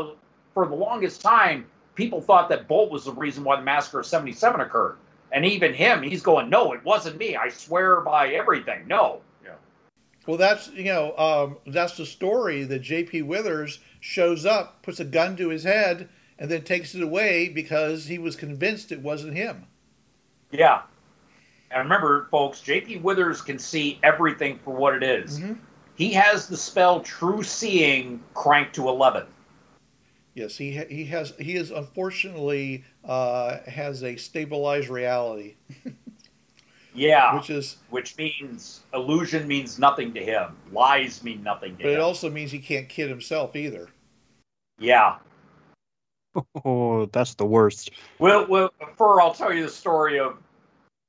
for 0.55 0.65
the 0.65 0.73
longest 0.73 1.21
time, 1.21 1.65
people 1.93 2.21
thought 2.21 2.49
that 2.49 2.67
Bolt 2.67 2.89
was 2.89 3.05
the 3.05 3.11
reason 3.11 3.43
why 3.43 3.57
the 3.57 3.61
massacre 3.61 3.99
of 3.99 4.05
77 4.07 4.61
occurred. 4.61 4.97
And 5.31 5.45
even 5.45 5.73
him, 5.73 6.01
he's 6.01 6.23
going, 6.23 6.49
no, 6.49 6.71
it 6.71 6.83
wasn't 6.83 7.17
me. 7.17 7.35
I 7.35 7.49
swear 7.49 8.01
by 8.01 8.29
everything. 8.29 8.87
No. 8.87 9.21
Yeah. 9.43 9.51
Well, 10.25 10.37
that's 10.37 10.69
you 10.69 10.85
know 10.85 11.15
um, 11.17 11.57
that's 11.67 11.97
the 11.97 12.05
story 12.05 12.63
that 12.63 12.79
J.P. 12.79 13.23
Withers 13.23 13.79
shows 13.99 14.45
up, 14.45 14.81
puts 14.81 14.99
a 14.99 15.05
gun 15.05 15.35
to 15.37 15.49
his 15.49 15.63
head, 15.65 16.07
and 16.39 16.49
then 16.49 16.61
takes 16.61 16.95
it 16.95 17.03
away 17.03 17.49
because 17.49 18.05
he 18.05 18.17
was 18.17 18.35
convinced 18.37 18.91
it 18.91 19.01
wasn't 19.01 19.35
him. 19.35 19.65
Yeah. 20.51 20.83
And 21.69 21.83
remember, 21.83 22.27
folks, 22.31 22.61
JP 22.61 23.01
Withers 23.01 23.41
can 23.41 23.59
see 23.59 23.99
everything 24.03 24.59
for 24.63 24.73
what 24.73 24.95
it 24.95 25.03
is. 25.03 25.41
Mhm. 25.41 25.57
He 25.95 26.13
has 26.13 26.47
the 26.47 26.55
spell 26.55 27.01
True 27.01 27.43
Seeing 27.43 28.21
cranked 28.33 28.75
to 28.75 28.87
11. 28.87 29.25
Yes, 30.35 30.57
he 30.57 30.75
ha- 30.77 30.87
he 30.89 31.05
has 31.05 31.33
he 31.39 31.55
is 31.55 31.71
unfortunately 31.71 32.83
uh, 33.03 33.59
has 33.67 34.03
a 34.03 34.15
stabilized 34.17 34.89
reality, 34.89 35.55
Yeah. 36.93 37.35
which 37.35 37.49
is 37.49 37.77
Which 37.89 38.17
means 38.17 38.81
illusion 38.93 39.47
means 39.47 39.79
nothing 39.79 40.13
to 40.13 40.23
him. 40.23 40.55
Lies 40.71 41.23
mean 41.23 41.41
nothing 41.41 41.77
to 41.77 41.83
him. 41.83 41.87
but 41.87 41.93
it 41.93 41.99
also 41.99 42.29
means 42.29 42.51
he 42.51 42.59
can't 42.59 42.87
kid 42.89 43.09
himself 43.09 43.55
either. 43.55 43.87
yeah. 44.79 45.17
Oh, 46.65 47.05
that's 47.13 47.35
the 47.35 47.45
worst. 47.45 47.91
Well, 48.19 48.45
well, 48.47 48.69
Fur, 48.97 49.21
I'll 49.21 49.33
tell 49.33 49.53
you 49.53 49.63
the 49.63 49.69
story 49.71 50.19
of 50.19 50.35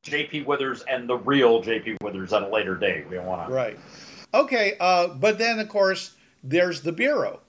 JP 0.04 0.46
Withers 0.46 0.82
and 0.82 1.08
the 1.08 1.16
real 1.16 1.60
JP 1.64 1.96
Withers 2.00 2.32
at 2.32 2.44
a 2.44 2.48
later 2.48 2.76
date. 2.76 3.08
We 3.10 3.16
don't 3.16 3.26
want 3.26 3.48
to. 3.48 3.52
Right. 3.52 3.76
Okay. 4.32 4.76
Uh, 4.78 5.08
but 5.08 5.36
then 5.38 5.58
of 5.58 5.68
course 5.68 6.14
there's 6.44 6.82
the 6.82 6.92
bureau. 6.92 7.40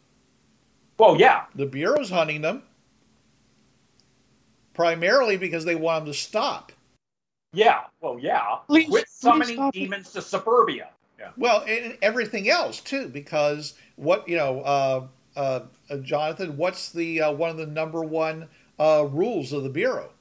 Well, 0.98 1.18
yeah. 1.20 1.46
The 1.56 1.66
bureau's 1.66 2.10
hunting 2.10 2.42
them 2.42 2.64
primarily 4.74 5.38
because 5.38 5.66
they 5.66 5.76
want 5.76 6.06
them 6.06 6.14
to 6.14 6.18
stop. 6.18 6.72
Yeah. 7.54 7.82
Well, 8.02 8.20
yeah. 8.20 8.58
Please, 8.68 8.88
Quit 8.88 9.10
summoning 9.10 9.56
stop 9.56 9.76
it. 9.76 9.80
demons 9.80 10.12
to 10.14 10.22
suburbia. 10.22 10.90
Yeah. 11.20 11.32
Well, 11.36 11.64
and 11.68 11.98
everything 12.02 12.50
else 12.50 12.80
too, 12.80 13.08
because 13.10 13.74
what 13.96 14.30
you 14.30 14.38
know, 14.38 14.62
uh, 14.62 15.08
uh, 15.36 15.62
uh, 15.90 15.98
Jonathan, 15.98 16.58
what's 16.58 16.92
the 16.92 17.22
uh, 17.22 17.32
one 17.32 17.50
of 17.50 17.58
the 17.58 17.66
number 17.66 18.04
one 18.04 18.48
uh, 18.80 19.08
rules 19.10 19.52
of 19.52 19.64
the 19.64 19.70
bureau? 19.70 20.12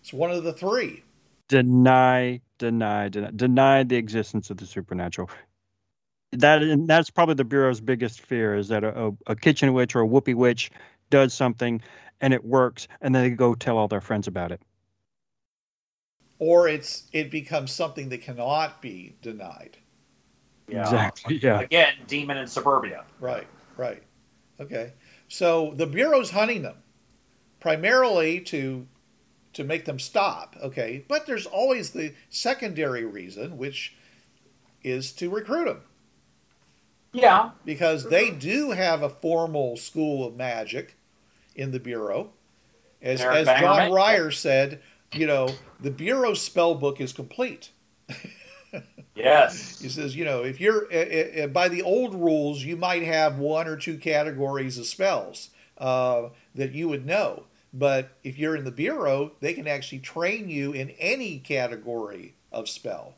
It's 0.00 0.14
one 0.14 0.30
of 0.30 0.42
the 0.44 0.54
three. 0.54 1.02
Deny, 1.48 2.40
deny, 2.58 3.08
deny, 3.08 3.30
deny 3.36 3.82
the 3.82 3.96
existence 3.96 4.48
of 4.48 4.56
the 4.56 4.64
supernatural. 4.66 5.28
That 6.32 6.62
and 6.62 6.88
that's 6.88 7.10
probably 7.10 7.34
the 7.34 7.44
bureau's 7.44 7.80
biggest 7.80 8.20
fear 8.20 8.54
is 8.56 8.68
that 8.68 8.84
a, 8.84 9.08
a, 9.08 9.12
a 9.28 9.36
kitchen 9.36 9.72
witch 9.74 9.96
or 9.96 10.00
a 10.00 10.06
whoopee 10.06 10.34
witch 10.34 10.70
does 11.10 11.34
something 11.34 11.82
and 12.20 12.34
it 12.34 12.44
works, 12.44 12.88
and 13.00 13.14
then 13.14 13.24
they 13.24 13.30
go 13.30 13.54
tell 13.54 13.78
all 13.78 13.88
their 13.88 14.00
friends 14.00 14.28
about 14.28 14.52
it. 14.52 14.60
or 16.38 16.68
it's 16.68 17.04
it 17.12 17.30
becomes 17.30 17.72
something 17.72 18.08
that 18.10 18.22
cannot 18.22 18.82
be 18.82 19.16
denied. 19.22 19.78
Yeah. 20.68 20.82
Exactly. 20.82 21.38
Yeah. 21.42 21.60
Again, 21.60 21.94
demon 22.06 22.38
in 22.38 22.46
suburbia. 22.46 23.04
Right, 23.20 23.48
right. 23.76 24.02
Okay. 24.60 24.94
So 25.28 25.74
the 25.76 25.86
bureau's 25.86 26.30
hunting 26.30 26.62
them 26.62 26.76
primarily 27.60 28.40
to 28.42 28.88
to 29.54 29.64
make 29.64 29.84
them 29.86 29.98
stop, 29.98 30.56
okay? 30.62 31.04
But 31.08 31.26
there's 31.26 31.46
always 31.46 31.90
the 31.90 32.14
secondary 32.30 33.04
reason 33.04 33.58
which 33.58 33.96
is 34.82 35.12
to 35.14 35.30
recruit 35.30 35.66
them 35.66 35.82
Yeah. 37.12 37.50
because 37.64 38.08
they 38.08 38.30
do 38.30 38.70
have 38.70 39.02
a 39.02 39.08
formal 39.08 39.76
school 39.76 40.26
of 40.26 40.36
magic 40.36 40.96
in 41.54 41.72
the 41.72 41.80
bureau. 41.80 42.30
As, 43.02 43.20
as 43.20 43.46
John. 43.46 43.90
Ryer 43.92 44.30
said, 44.30 44.80
you 45.12 45.26
know, 45.26 45.48
the 45.80 45.90
bureau 45.90 46.34
spell 46.34 46.74
book 46.74 47.00
is 47.00 47.12
complete. 47.12 47.70
Yes. 49.14 49.80
He 49.80 49.88
says, 49.88 50.16
you 50.16 50.24
know, 50.24 50.42
if 50.42 50.60
you're 50.60 50.86
uh, 50.92 51.44
uh, 51.44 51.46
by 51.48 51.68
the 51.68 51.82
old 51.82 52.14
rules, 52.14 52.62
you 52.62 52.76
might 52.76 53.02
have 53.02 53.38
one 53.38 53.66
or 53.66 53.76
two 53.76 53.98
categories 53.98 54.78
of 54.78 54.86
spells 54.86 55.50
uh, 55.78 56.28
that 56.54 56.72
you 56.72 56.88
would 56.88 57.06
know. 57.06 57.44
But 57.72 58.16
if 58.24 58.38
you're 58.38 58.56
in 58.56 58.64
the 58.64 58.70
bureau, 58.70 59.32
they 59.40 59.52
can 59.52 59.68
actually 59.68 60.00
train 60.00 60.48
you 60.48 60.72
in 60.72 60.90
any 60.90 61.38
category 61.38 62.34
of 62.50 62.68
spell. 62.68 63.14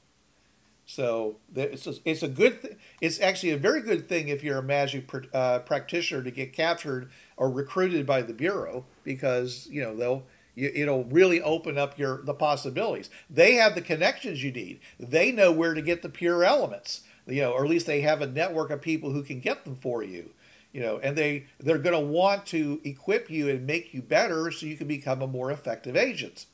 So 0.87 1.37
it's 1.55 1.87
a, 1.87 1.95
it's 2.05 2.23
a 2.23 2.29
good. 2.29 2.61
Th- 2.61 2.77
it's 3.01 3.21
actually 3.21 3.51
a 3.51 3.57
very 3.57 3.81
good 3.81 4.09
thing 4.09 4.29
if 4.29 4.43
you're 4.43 4.59
a 4.59 4.62
magic 4.62 5.07
pr- 5.07 5.25
uh, 5.33 5.61
practitioner 5.61 6.23
to 6.23 6.31
get 6.31 6.53
captured 6.53 7.11
or 7.37 7.51
recruited 7.51 8.05
by 8.05 8.23
the 8.23 8.35
bureau 8.35 8.85
because 9.05 9.69
you 9.71 9.81
know 9.83 9.95
they'll 9.97 10.25
you, 10.55 10.71
it'll 10.75 11.05
really 11.05 11.41
open 11.41 11.79
up 11.79 11.99
your 11.99 12.23
the 12.23 12.35
possibilities. 12.35 13.11
They 13.31 13.55
have 13.55 13.75
the 13.75 13.81
connections 13.81 14.43
you 14.43 14.53
need. 14.53 14.81
They 14.99 15.33
know 15.33 15.53
where 15.53 15.75
to 15.75 15.83
get 15.83 16.03
the 16.03 16.09
pure 16.09 16.45
elements. 16.45 17.03
You 17.27 17.43
know, 17.43 17.53
or 17.53 17.65
at 17.65 17.71
least 17.71 17.87
they 17.87 18.01
have 18.01 18.21
a 18.21 18.27
network 18.27 18.71
of 18.71 18.83
people 18.83 19.12
who 19.12 19.23
can 19.23 19.39
get 19.39 19.65
them 19.65 19.79
for 19.81 20.03
you. 20.03 20.31
You 20.73 20.81
know, 20.81 20.99
and 20.99 21.17
they 21.17 21.47
they're 21.61 21.79
going 21.79 21.99
to 21.99 22.07
want 22.07 22.47
to 22.47 22.81
equip 22.85 23.31
you 23.31 23.49
and 23.49 23.67
make 23.67 23.95
you 23.95 24.03
better 24.03 24.51
so 24.51 24.67
you 24.67 24.77
can 24.77 24.89
become 24.89 25.23
a 25.23 25.27
more 25.27 25.53
effective 25.53 25.97
agent. 25.97 26.47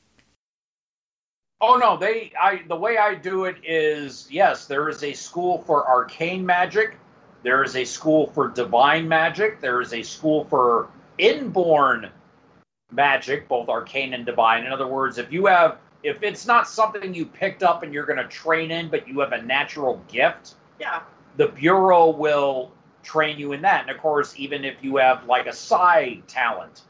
Oh 1.61 1.77
no, 1.77 1.97
they 1.97 2.33
I 2.41 2.63
the 2.69 2.77
way 2.77 2.99
I 2.99 3.15
do 3.15 3.45
it 3.45 3.57
is 3.65 4.29
yes, 4.31 4.67
there 4.67 4.89
is 4.89 5.03
a 5.03 5.13
school 5.13 5.59
for 5.63 5.87
arcane 5.89 6.47
magic, 6.47 6.97
there 7.43 7.65
is 7.65 7.75
a 7.77 7.85
school 7.85 8.29
for 8.29 8.49
divine 8.49 9.09
magic, 9.09 9.61
there 9.61 9.81
is 9.81 9.93
a 9.93 10.03
school 10.03 10.45
for 10.45 10.89
inborn 11.19 12.11
magic, 12.93 13.49
both 13.49 13.69
arcane 13.69 14.15
and 14.15 14.25
divine. 14.25 14.65
In 14.65 14.73
other 14.73 14.87
words, 14.87 15.19
if 15.19 15.33
you 15.33 15.47
have 15.47 15.79
if 16.05 16.23
it's 16.23 16.47
not 16.47 16.69
something 16.69 17.13
you 17.13 17.27
picked 17.27 17.65
up 17.65 17.83
and 17.83 17.93
you're 17.93 18.07
going 18.07 18.19
to 18.19 18.29
train 18.29 18.71
in, 18.71 18.89
but 18.89 19.09
you 19.09 19.19
have 19.19 19.33
a 19.33 19.43
natural 19.43 20.01
gift, 20.09 20.55
Yeah. 20.79 21.01
the 21.37 21.49
bureau 21.49 22.11
will 22.11 22.71
train 23.03 23.37
you 23.37 23.53
in 23.53 23.63
that. 23.63 23.83
And 23.83 23.91
of 23.91 23.99
course, 23.99 24.35
even 24.39 24.65
if 24.65 24.77
you 24.83 24.97
have 24.99 25.25
like 25.27 25.47
a 25.47 25.53
psi 25.53 26.23
talent. 26.29 26.83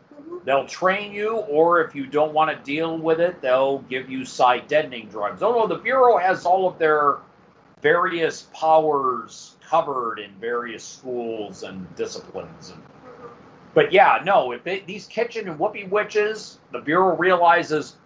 They'll 0.44 0.66
train 0.66 1.12
you, 1.12 1.37
or 1.37 1.82
if 1.82 1.94
you 1.94 2.06
don't 2.06 2.32
want 2.32 2.50
to 2.56 2.64
deal 2.64 2.97
with 2.99 3.20
it, 3.20 3.40
they'll 3.42 3.78
give 3.80 4.11
you 4.11 4.25
psi 4.25 4.61
deadening 4.61 5.08
drugs. 5.08 5.42
Although 5.42 5.75
the 5.75 5.80
bureau 5.80 6.18
has 6.18 6.47
all 6.47 6.66
of 6.68 6.78
their 6.78 7.18
various 7.82 8.42
powers 8.54 9.56
covered 9.68 10.18
in 10.18 10.32
various 10.40 10.85
schools 10.85 11.62
and 11.62 11.94
disciplines. 11.97 12.70
And, 12.70 12.82
but 13.75 13.92
yeah, 13.92 14.20
no, 14.25 14.52
if 14.52 14.64
they, 14.64 14.80
these 14.80 15.06
kitchen 15.06 15.49
and 15.49 15.58
whoopee 15.58 15.85
witches, 15.85 16.58
the 16.73 16.80
bureau 16.80 17.16
realizes, 17.16 17.97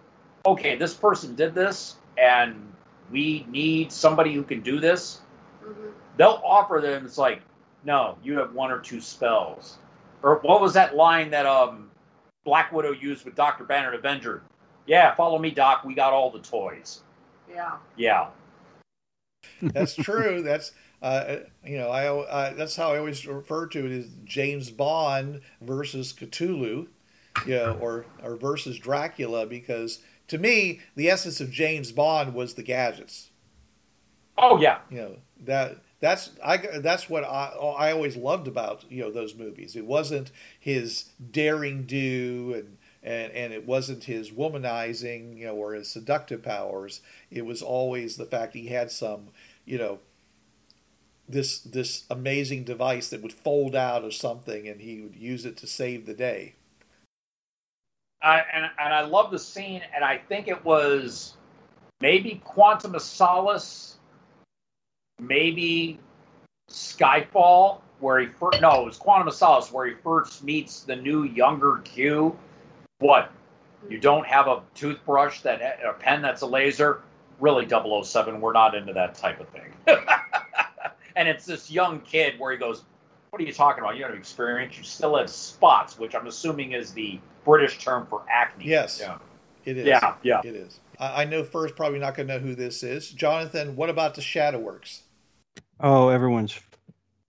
okay, 0.45 0.75
this 0.75 0.93
person 0.93 1.35
did 1.35 1.55
this, 1.55 1.95
and 2.17 2.71
we 3.11 3.45
need 3.49 3.91
somebody 3.91 4.33
who 4.33 4.43
can 4.43 4.61
do 4.61 4.79
this 4.79 5.19
Mhm. 5.63 5.91
they'll 6.17 6.41
offer 6.43 6.81
them 6.81 7.05
it's 7.05 7.17
like 7.17 7.41
no 7.85 8.17
you 8.23 8.37
have 8.39 8.53
one 8.53 8.71
or 8.71 8.79
two 8.79 8.99
spells 8.99 9.77
or 10.21 10.39
what 10.39 10.61
was 10.61 10.73
that 10.73 10.95
line 10.95 11.31
that 11.31 11.45
um 11.45 11.89
black 12.43 12.71
widow 12.71 12.91
used 12.91 13.25
with 13.25 13.35
dr 13.35 13.63
banner 13.65 13.89
and 13.89 13.97
avenger 13.99 14.43
yeah 14.85 15.13
follow 15.15 15.39
me 15.39 15.49
doc 15.51 15.83
we 15.83 15.93
got 15.93 16.13
all 16.13 16.29
the 16.29 16.39
toys 16.39 17.01
Yeah. 17.49 17.77
yeah 17.97 18.27
That's 19.61 19.95
true. 20.07 20.41
That's 20.41 20.71
uh, 21.01 21.37
you 21.65 21.77
know, 21.77 21.89
I 21.89 22.07
uh, 22.07 22.53
that's 22.53 22.75
how 22.77 22.93
I 22.93 22.97
always 22.97 23.25
refer 23.27 23.67
to 23.67 23.85
it 23.85 23.91
is 23.91 24.07
James 24.23 24.69
Bond 24.71 25.41
versus 25.61 26.13
Cthulhu, 26.13 26.87
you 27.45 27.55
know, 27.55 27.77
or 27.81 28.05
or 28.23 28.35
versus 28.37 28.79
Dracula, 28.79 29.45
because 29.45 29.99
to 30.27 30.37
me 30.37 30.79
the 30.95 31.09
essence 31.09 31.41
of 31.41 31.51
James 31.51 31.91
Bond 31.91 32.33
was 32.33 32.53
the 32.53 32.63
gadgets. 32.63 33.31
oh 34.37 34.57
yeah 34.59 34.79
You 34.89 34.97
know 34.97 35.15
that 35.43 35.77
That's 36.03 36.31
I. 36.43 36.57
That's 36.57 37.09
what 37.09 37.23
I 37.23 37.53
I 37.55 37.93
always 37.93 38.17
loved 38.17 38.49
about 38.49 38.83
you 38.89 39.01
know 39.01 39.09
those 39.09 39.35
movies. 39.35 39.77
It 39.77 39.85
wasn't 39.85 40.31
his 40.59 41.05
daring 41.31 41.83
do 41.83 42.53
and 42.57 42.77
and 43.01 43.31
and 43.31 43.53
it 43.53 43.65
wasn't 43.65 44.03
his 44.03 44.29
womanizing 44.29 45.37
you 45.37 45.45
know 45.45 45.55
or 45.55 45.75
his 45.75 45.89
seductive 45.89 46.43
powers. 46.43 46.99
It 47.31 47.45
was 47.45 47.61
always 47.61 48.17
the 48.17 48.25
fact 48.25 48.53
he 48.53 48.67
had 48.67 48.91
some 48.91 49.29
you 49.63 49.77
know 49.77 49.99
this 51.29 51.59
this 51.59 52.03
amazing 52.09 52.65
device 52.65 53.07
that 53.07 53.21
would 53.21 53.31
fold 53.31 53.73
out 53.73 54.03
of 54.03 54.13
something 54.13 54.67
and 54.67 54.81
he 54.81 54.99
would 54.99 55.15
use 55.15 55.45
it 55.45 55.55
to 55.55 55.67
save 55.67 56.05
the 56.05 56.13
day. 56.13 56.55
Uh, 58.21 58.41
and 58.53 58.65
and 58.77 58.93
I 58.93 59.03
love 59.03 59.31
the 59.31 59.39
scene, 59.39 59.83
and 59.95 60.03
I 60.03 60.17
think 60.17 60.49
it 60.49 60.65
was 60.65 61.37
maybe 62.01 62.41
Quantum 62.43 62.93
of 62.93 63.01
Solace, 63.01 63.99
maybe 65.27 65.99
Skyfall, 66.69 67.81
where 67.99 68.19
he 68.19 68.27
first 68.27 68.61
no, 68.61 68.81
it 68.81 68.85
was 68.85 68.97
Quantum 68.97 69.27
of 69.27 69.33
Solace 69.33 69.71
where 69.71 69.85
he 69.85 69.93
first 69.93 70.43
meets 70.43 70.81
the 70.81 70.95
new 70.95 71.23
younger 71.23 71.77
Q. 71.83 72.37
What? 72.99 73.31
You 73.89 73.99
don't 73.99 74.25
have 74.25 74.47
a 74.47 74.61
toothbrush 74.75 75.41
that 75.41 75.79
a 75.85 75.93
pen 75.93 76.21
that's 76.21 76.41
a 76.41 76.45
laser? 76.45 77.01
Really, 77.39 77.67
007, 77.67 78.39
we're 78.39 78.53
not 78.53 78.75
into 78.75 78.93
that 78.93 79.15
type 79.15 79.41
of 79.41 79.49
thing. 79.49 79.73
and 81.15 81.27
it's 81.27 81.45
this 81.45 81.69
young 81.69 81.99
kid 82.01 82.39
where 82.39 82.51
he 82.51 82.57
goes, 82.57 82.83
"What 83.29 83.41
are 83.41 83.45
you 83.45 83.53
talking 83.53 83.83
about? 83.83 83.95
You 83.95 84.01
don't 84.01 84.11
have 84.11 84.19
experience. 84.19 84.77
You 84.77 84.83
still 84.83 85.17
have 85.17 85.29
spots, 85.29 85.97
which 85.97 86.15
I'm 86.15 86.27
assuming 86.27 86.71
is 86.71 86.93
the 86.93 87.19
British 87.43 87.79
term 87.79 88.07
for 88.07 88.23
acne." 88.29 88.65
Yes. 88.65 88.99
Yeah. 89.01 89.17
It 89.65 89.77
is. 89.77 89.85
Yeah. 89.85 90.15
Yeah. 90.23 90.41
It 90.43 90.55
is. 90.55 90.79
I 90.99 91.23
I 91.23 91.25
know 91.25 91.43
first 91.43 91.75
probably 91.75 91.99
not 91.99 92.15
going 92.15 92.27
to 92.27 92.35
know 92.35 92.39
who 92.39 92.55
this 92.55 92.83
is. 92.83 93.09
Jonathan, 93.09 93.75
what 93.75 93.89
about 93.89 94.15
the 94.15 94.21
Shadow 94.21 94.59
Works? 94.59 95.03
Oh, 95.83 96.07
everyone's 96.07 96.57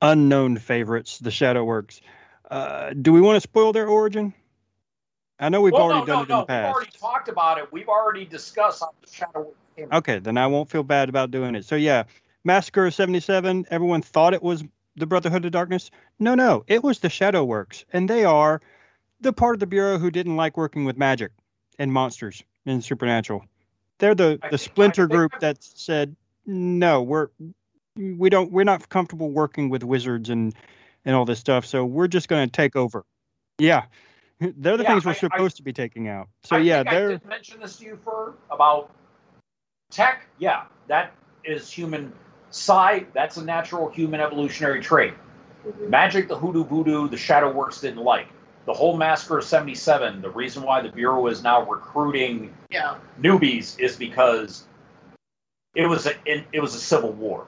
unknown 0.00 0.58
favorites, 0.58 1.18
the 1.18 1.32
Shadow 1.32 1.64
Works. 1.64 2.00
Uh, 2.49 2.90
do 2.90 3.12
we 3.12 3.20
want 3.20 3.34
to 3.34 3.40
spoil 3.40 3.73
their 3.73 3.88
origin? 3.88 4.32
I 5.40 5.49
know 5.49 5.61
we've 5.61 5.73
well, 5.73 5.82
already 5.82 6.00
no, 6.02 6.06
done 6.06 6.16
no, 6.16 6.23
it 6.23 6.28
no. 6.28 6.34
in 6.34 6.40
the 6.42 6.46
past. 6.46 6.66
We've 6.66 6.75
already 6.75 6.90
talked 6.92 7.28
about 7.28 7.58
it. 7.58 7.73
We've 7.73 7.88
already 7.88 8.25
discussed 8.25 8.80
how 8.80 8.92
the 9.04 9.12
Shadow 9.12 9.40
Works 9.40 9.58
came 9.76 9.88
Okay, 9.92 10.20
then 10.20 10.38
I 10.38 10.46
won't 10.46 10.70
feel 10.70 10.84
bad 10.84 11.08
about 11.08 11.32
doing 11.32 11.56
it. 11.56 11.64
So 11.64 11.75
yeah, 11.75 12.04
Massacre 12.44 12.87
of 12.87 12.94
'77. 12.94 13.66
Everyone 13.70 14.02
thought 14.02 14.34
it 14.34 14.42
was 14.42 14.62
the 14.94 15.06
Brotherhood 15.06 15.44
of 15.44 15.50
Darkness. 15.50 15.90
No, 16.20 16.37
no, 16.37 16.62
it 16.68 16.84
was 16.84 17.00
the 17.00 17.11
Shadow 17.11 17.42
Works, 17.42 17.84
and 17.92 18.08
they 18.08 18.25
are 18.25 18.62
the 19.20 19.32
part 19.32 19.56
of 19.56 19.61
the 19.61 19.66
bureau 19.66 19.99
who 19.99 20.12
didn't 20.12 20.37
like 20.37 20.56
working 20.56 20.84
with 20.84 20.96
magic 20.96 21.32
and 21.76 21.92
monsters 21.92 22.44
and 22.66 22.84
supernatural. 22.84 23.44
They're 23.99 24.14
the 24.14 24.38
the 24.49 24.58
splinter 24.58 25.08
group 25.08 25.40
that 25.40 25.64
said 25.64 26.14
no, 26.46 27.02
we're 27.02 27.30
we 27.96 28.28
don't 28.30 28.50
we're 28.50 28.64
not 28.64 28.88
comfortable 28.88 29.30
working 29.30 29.68
with 29.70 29.82
wizards 29.84 30.30
and 30.30 30.54
and 31.04 31.14
all 31.14 31.24
this 31.24 31.38
stuff, 31.38 31.66
so 31.66 31.84
we're 31.84 32.08
just 32.08 32.28
going 32.28 32.46
to 32.46 32.52
take 32.52 32.76
over. 32.76 33.04
Yeah. 33.58 33.84
They're 34.40 34.76
the 34.76 34.82
Yeah, 34.82 34.90
things 34.92 35.04
we're 35.04 35.10
I- 35.12 35.14
I- 35.14 35.18
supposed 35.18 35.56
to 35.58 35.62
be 35.62 35.72
taking 35.72 36.08
out. 36.08 36.28
So 36.44 36.56
I 36.56 36.60
yeah, 36.60 36.78
think 36.78 36.90
they're 36.90 37.08
I 37.08 37.12
did 37.12 37.24
mention 37.26 37.60
this 37.60 37.76
to 37.76 37.84
you 37.84 37.98
for 38.02 38.34
about 38.50 38.90
tech. 39.90 40.26
Yeah, 40.38 40.64
that 40.88 41.12
is 41.44 41.70
human. 41.70 42.12
Psi, 42.50 43.04
that's 43.14 43.36
a 43.36 43.44
natural 43.44 43.90
human 43.90 44.20
evolutionary 44.20 44.80
trait. 44.80 45.14
Mm-hmm. 45.66 45.90
Magic, 45.90 46.28
the 46.28 46.38
hoodoo 46.38 46.64
voodoo, 46.64 47.08
the 47.08 47.16
shadow 47.16 47.50
works 47.52 47.80
didn't 47.80 48.02
like. 48.02 48.28
The 48.66 48.72
whole 48.72 48.96
Massacre 48.96 49.38
of 49.38 49.44
77, 49.44 50.22
the 50.22 50.30
reason 50.30 50.62
why 50.62 50.80
the 50.80 50.90
Bureau 50.90 51.26
is 51.26 51.42
now 51.42 51.68
recruiting 51.68 52.54
Yeah. 52.70 52.96
newbies 53.20 53.78
is 53.78 53.96
because 53.96 54.66
it 55.74 55.86
was 55.86 56.06
a 56.06 56.12
it, 56.24 56.44
it 56.52 56.60
was 56.60 56.74
a 56.74 56.78
civil 56.78 57.12
war. 57.12 57.46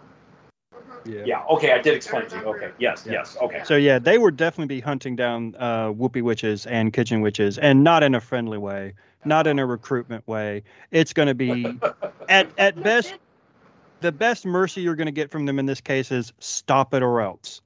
Yeah, 1.06 1.42
okay, 1.50 1.72
I 1.72 1.78
did 1.78 1.94
explain 1.94 2.28
to 2.28 2.36
you. 2.36 2.42
Okay, 2.44 2.70
yes, 2.78 3.04
Yeah. 3.06 3.12
yes, 3.12 3.36
okay. 3.40 3.62
So 3.64 3.76
yeah, 3.76 3.98
they 3.98 4.18
would 4.18 4.36
definitely 4.36 4.74
be 4.74 4.80
hunting 4.80 5.16
down 5.16 5.54
uh, 5.56 5.90
whoopee 5.90 6.22
witches 6.22 6.66
and 6.66 6.92
kitchen 6.92 7.20
witches, 7.20 7.58
and 7.58 7.84
not 7.84 8.02
in 8.02 8.14
a 8.14 8.20
friendly 8.20 8.58
way, 8.58 8.94
not 9.24 9.46
in 9.46 9.58
a 9.58 9.66
recruitment 9.66 10.26
way. 10.26 10.62
It's 10.90 11.12
going 11.12 11.28
to 11.28 11.34
be 11.34 11.78
at 12.28 12.48
at 12.58 12.82
best 12.82 13.14
the 14.00 14.12
best 14.12 14.44
mercy 14.46 14.82
you're 14.82 14.96
going 14.96 15.06
to 15.06 15.12
get 15.12 15.30
from 15.30 15.46
them 15.46 15.58
in 15.58 15.66
this 15.66 15.80
case 15.80 16.12
is 16.12 16.32
stop 16.38 16.94
it 16.94 17.02
or 17.02 17.20
else. 17.20 17.60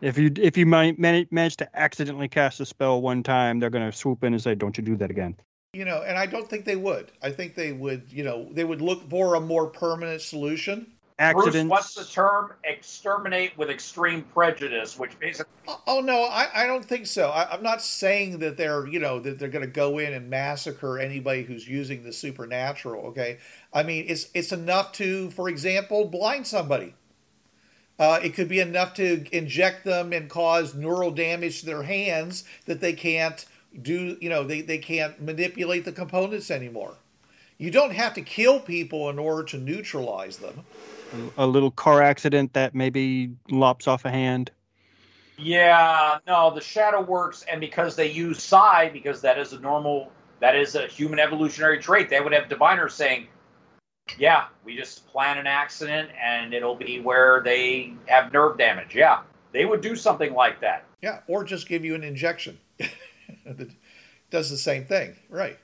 If 0.00 0.16
you 0.16 0.30
if 0.36 0.56
you 0.56 0.66
might 0.66 0.98
manage, 0.98 1.28
manage 1.30 1.56
to 1.56 1.78
accidentally 1.78 2.28
cast 2.28 2.60
a 2.60 2.66
spell 2.66 3.00
one 3.00 3.22
time, 3.22 3.58
they're 3.58 3.70
going 3.70 3.90
to 3.90 3.96
swoop 3.96 4.22
in 4.22 4.32
and 4.32 4.42
say, 4.42 4.54
"Don't 4.54 4.76
you 4.78 4.84
do 4.84 4.96
that 4.96 5.10
again." 5.10 5.36
You 5.72 5.84
know, 5.84 6.02
and 6.02 6.16
I 6.16 6.26
don't 6.26 6.48
think 6.48 6.64
they 6.64 6.76
would. 6.76 7.12
I 7.20 7.30
think 7.30 7.54
they 7.54 7.72
would, 7.72 8.10
you 8.10 8.24
know, 8.24 8.48
they 8.52 8.64
would 8.64 8.80
look 8.80 9.08
for 9.10 9.34
a 9.34 9.40
more 9.40 9.66
permanent 9.66 10.22
solution. 10.22 10.92
Bruce, 11.18 11.64
what's 11.64 11.94
the 11.94 12.04
term? 12.04 12.52
Exterminate 12.64 13.56
with 13.58 13.70
extreme 13.70 14.22
prejudice, 14.22 14.98
which 14.98 15.18
basically 15.18 15.50
Oh, 15.66 15.82
oh 15.86 16.00
no, 16.00 16.24
I, 16.24 16.48
I 16.62 16.66
don't 16.66 16.84
think 16.84 17.06
so. 17.06 17.28
I, 17.28 17.52
I'm 17.52 17.62
not 17.62 17.82
saying 17.82 18.38
that 18.38 18.56
they're, 18.56 18.86
you 18.86 19.00
know, 19.00 19.18
that 19.20 19.38
they're 19.38 19.48
going 19.48 19.64
to 19.64 19.70
go 19.70 19.98
in 19.98 20.14
and 20.14 20.30
massacre 20.30 20.98
anybody 20.98 21.42
who's 21.42 21.68
using 21.68 22.04
the 22.04 22.12
supernatural. 22.12 23.06
Okay, 23.06 23.38
I 23.72 23.82
mean, 23.82 24.06
it's 24.08 24.28
it's 24.32 24.52
enough 24.52 24.92
to, 24.92 25.30
for 25.30 25.48
example, 25.48 26.06
blind 26.06 26.46
somebody. 26.46 26.94
Uh, 27.98 28.20
it 28.22 28.30
could 28.30 28.48
be 28.48 28.60
enough 28.60 28.94
to 28.94 29.26
inject 29.36 29.84
them 29.84 30.12
and 30.12 30.30
cause 30.30 30.74
neural 30.74 31.10
damage 31.10 31.60
to 31.60 31.66
their 31.66 31.82
hands 31.82 32.44
that 32.66 32.80
they 32.80 32.92
can't 32.92 33.44
do, 33.82 34.16
you 34.20 34.28
know, 34.28 34.44
they, 34.44 34.60
they 34.60 34.78
can't 34.78 35.20
manipulate 35.20 35.84
the 35.84 35.92
components 35.92 36.50
anymore. 36.50 36.94
You 37.58 37.72
don't 37.72 37.90
have 37.90 38.14
to 38.14 38.22
kill 38.22 38.60
people 38.60 39.10
in 39.10 39.18
order 39.18 39.42
to 39.48 39.58
neutralize 39.58 40.38
them. 40.38 40.64
A 41.36 41.46
little 41.46 41.70
car 41.70 42.02
accident 42.02 42.52
that 42.54 42.74
maybe 42.74 43.30
lops 43.50 43.86
off 43.86 44.04
a 44.04 44.10
hand. 44.10 44.50
Yeah, 45.36 46.18
no, 46.26 46.52
the 46.52 46.60
shadow 46.60 47.00
works, 47.00 47.44
and 47.50 47.60
because 47.60 47.94
they 47.94 48.10
use 48.10 48.42
psi, 48.42 48.90
because 48.92 49.20
that 49.20 49.38
is 49.38 49.52
a 49.52 49.60
normal, 49.60 50.10
that 50.40 50.56
is 50.56 50.74
a 50.74 50.86
human 50.88 51.20
evolutionary 51.20 51.78
trait. 51.78 52.10
They 52.10 52.20
would 52.20 52.32
have 52.32 52.48
diviners 52.48 52.94
saying, 52.94 53.28
"Yeah, 54.18 54.46
we 54.64 54.76
just 54.76 55.06
plan 55.06 55.38
an 55.38 55.46
accident, 55.46 56.10
and 56.20 56.52
it'll 56.52 56.74
be 56.74 57.00
where 57.00 57.40
they 57.44 57.94
have 58.06 58.32
nerve 58.32 58.58
damage." 58.58 58.96
Yeah, 58.96 59.20
they 59.52 59.64
would 59.64 59.80
do 59.80 59.94
something 59.94 60.34
like 60.34 60.60
that. 60.60 60.84
Yeah, 61.02 61.20
or 61.28 61.44
just 61.44 61.68
give 61.68 61.84
you 61.84 61.94
an 61.94 62.02
injection 62.02 62.58
that 63.46 63.70
does 64.30 64.50
the 64.50 64.56
same 64.56 64.86
thing. 64.86 65.14
Right. 65.28 65.56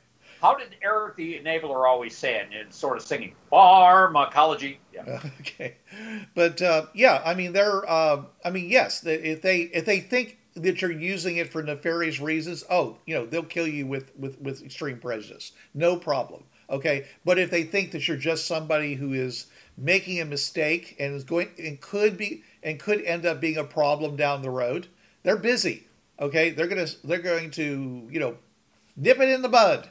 How 0.44 0.54
did 0.54 0.76
Eric 0.82 1.16
the 1.16 1.40
Enabler 1.40 1.88
always 1.88 2.14
say 2.14 2.34
it? 2.34 2.48
And 2.54 2.70
sort 2.70 2.98
of 2.98 3.02
singing 3.02 3.34
pharmacology. 3.48 4.78
Yeah. 4.92 5.22
Okay, 5.40 5.76
but 6.34 6.60
uh, 6.60 6.86
yeah, 6.94 7.22
I 7.24 7.32
mean, 7.32 7.54
they're. 7.54 7.88
Uh, 7.88 8.24
I 8.44 8.50
mean, 8.50 8.68
yes, 8.68 9.06
if 9.06 9.40
they 9.40 9.60
if 9.60 9.86
they 9.86 10.00
think 10.00 10.38
that 10.54 10.82
you're 10.82 10.92
using 10.92 11.38
it 11.38 11.50
for 11.50 11.62
nefarious 11.62 12.20
reasons, 12.20 12.62
oh, 12.68 12.98
you 13.06 13.14
know, 13.14 13.24
they'll 13.24 13.42
kill 13.42 13.66
you 13.66 13.86
with 13.86 14.14
with 14.18 14.38
with 14.38 14.62
extreme 14.62 14.98
prejudice, 14.98 15.52
no 15.72 15.96
problem. 15.96 16.44
Okay, 16.68 17.06
but 17.24 17.38
if 17.38 17.50
they 17.50 17.62
think 17.62 17.92
that 17.92 18.06
you're 18.06 18.18
just 18.18 18.46
somebody 18.46 18.96
who 18.96 19.14
is 19.14 19.46
making 19.78 20.20
a 20.20 20.26
mistake 20.26 20.94
and 20.98 21.14
is 21.14 21.24
going 21.24 21.48
and 21.58 21.80
could 21.80 22.18
be 22.18 22.42
and 22.62 22.78
could 22.78 23.02
end 23.04 23.24
up 23.24 23.40
being 23.40 23.56
a 23.56 23.64
problem 23.64 24.14
down 24.14 24.42
the 24.42 24.50
road, 24.50 24.88
they're 25.22 25.38
busy. 25.38 25.86
Okay, 26.20 26.50
they're 26.50 26.68
gonna 26.68 26.88
they're 27.02 27.18
going 27.18 27.50
to 27.52 28.06
you 28.10 28.20
know 28.20 28.36
nip 28.94 29.20
it 29.20 29.30
in 29.30 29.40
the 29.40 29.48
bud. 29.48 29.88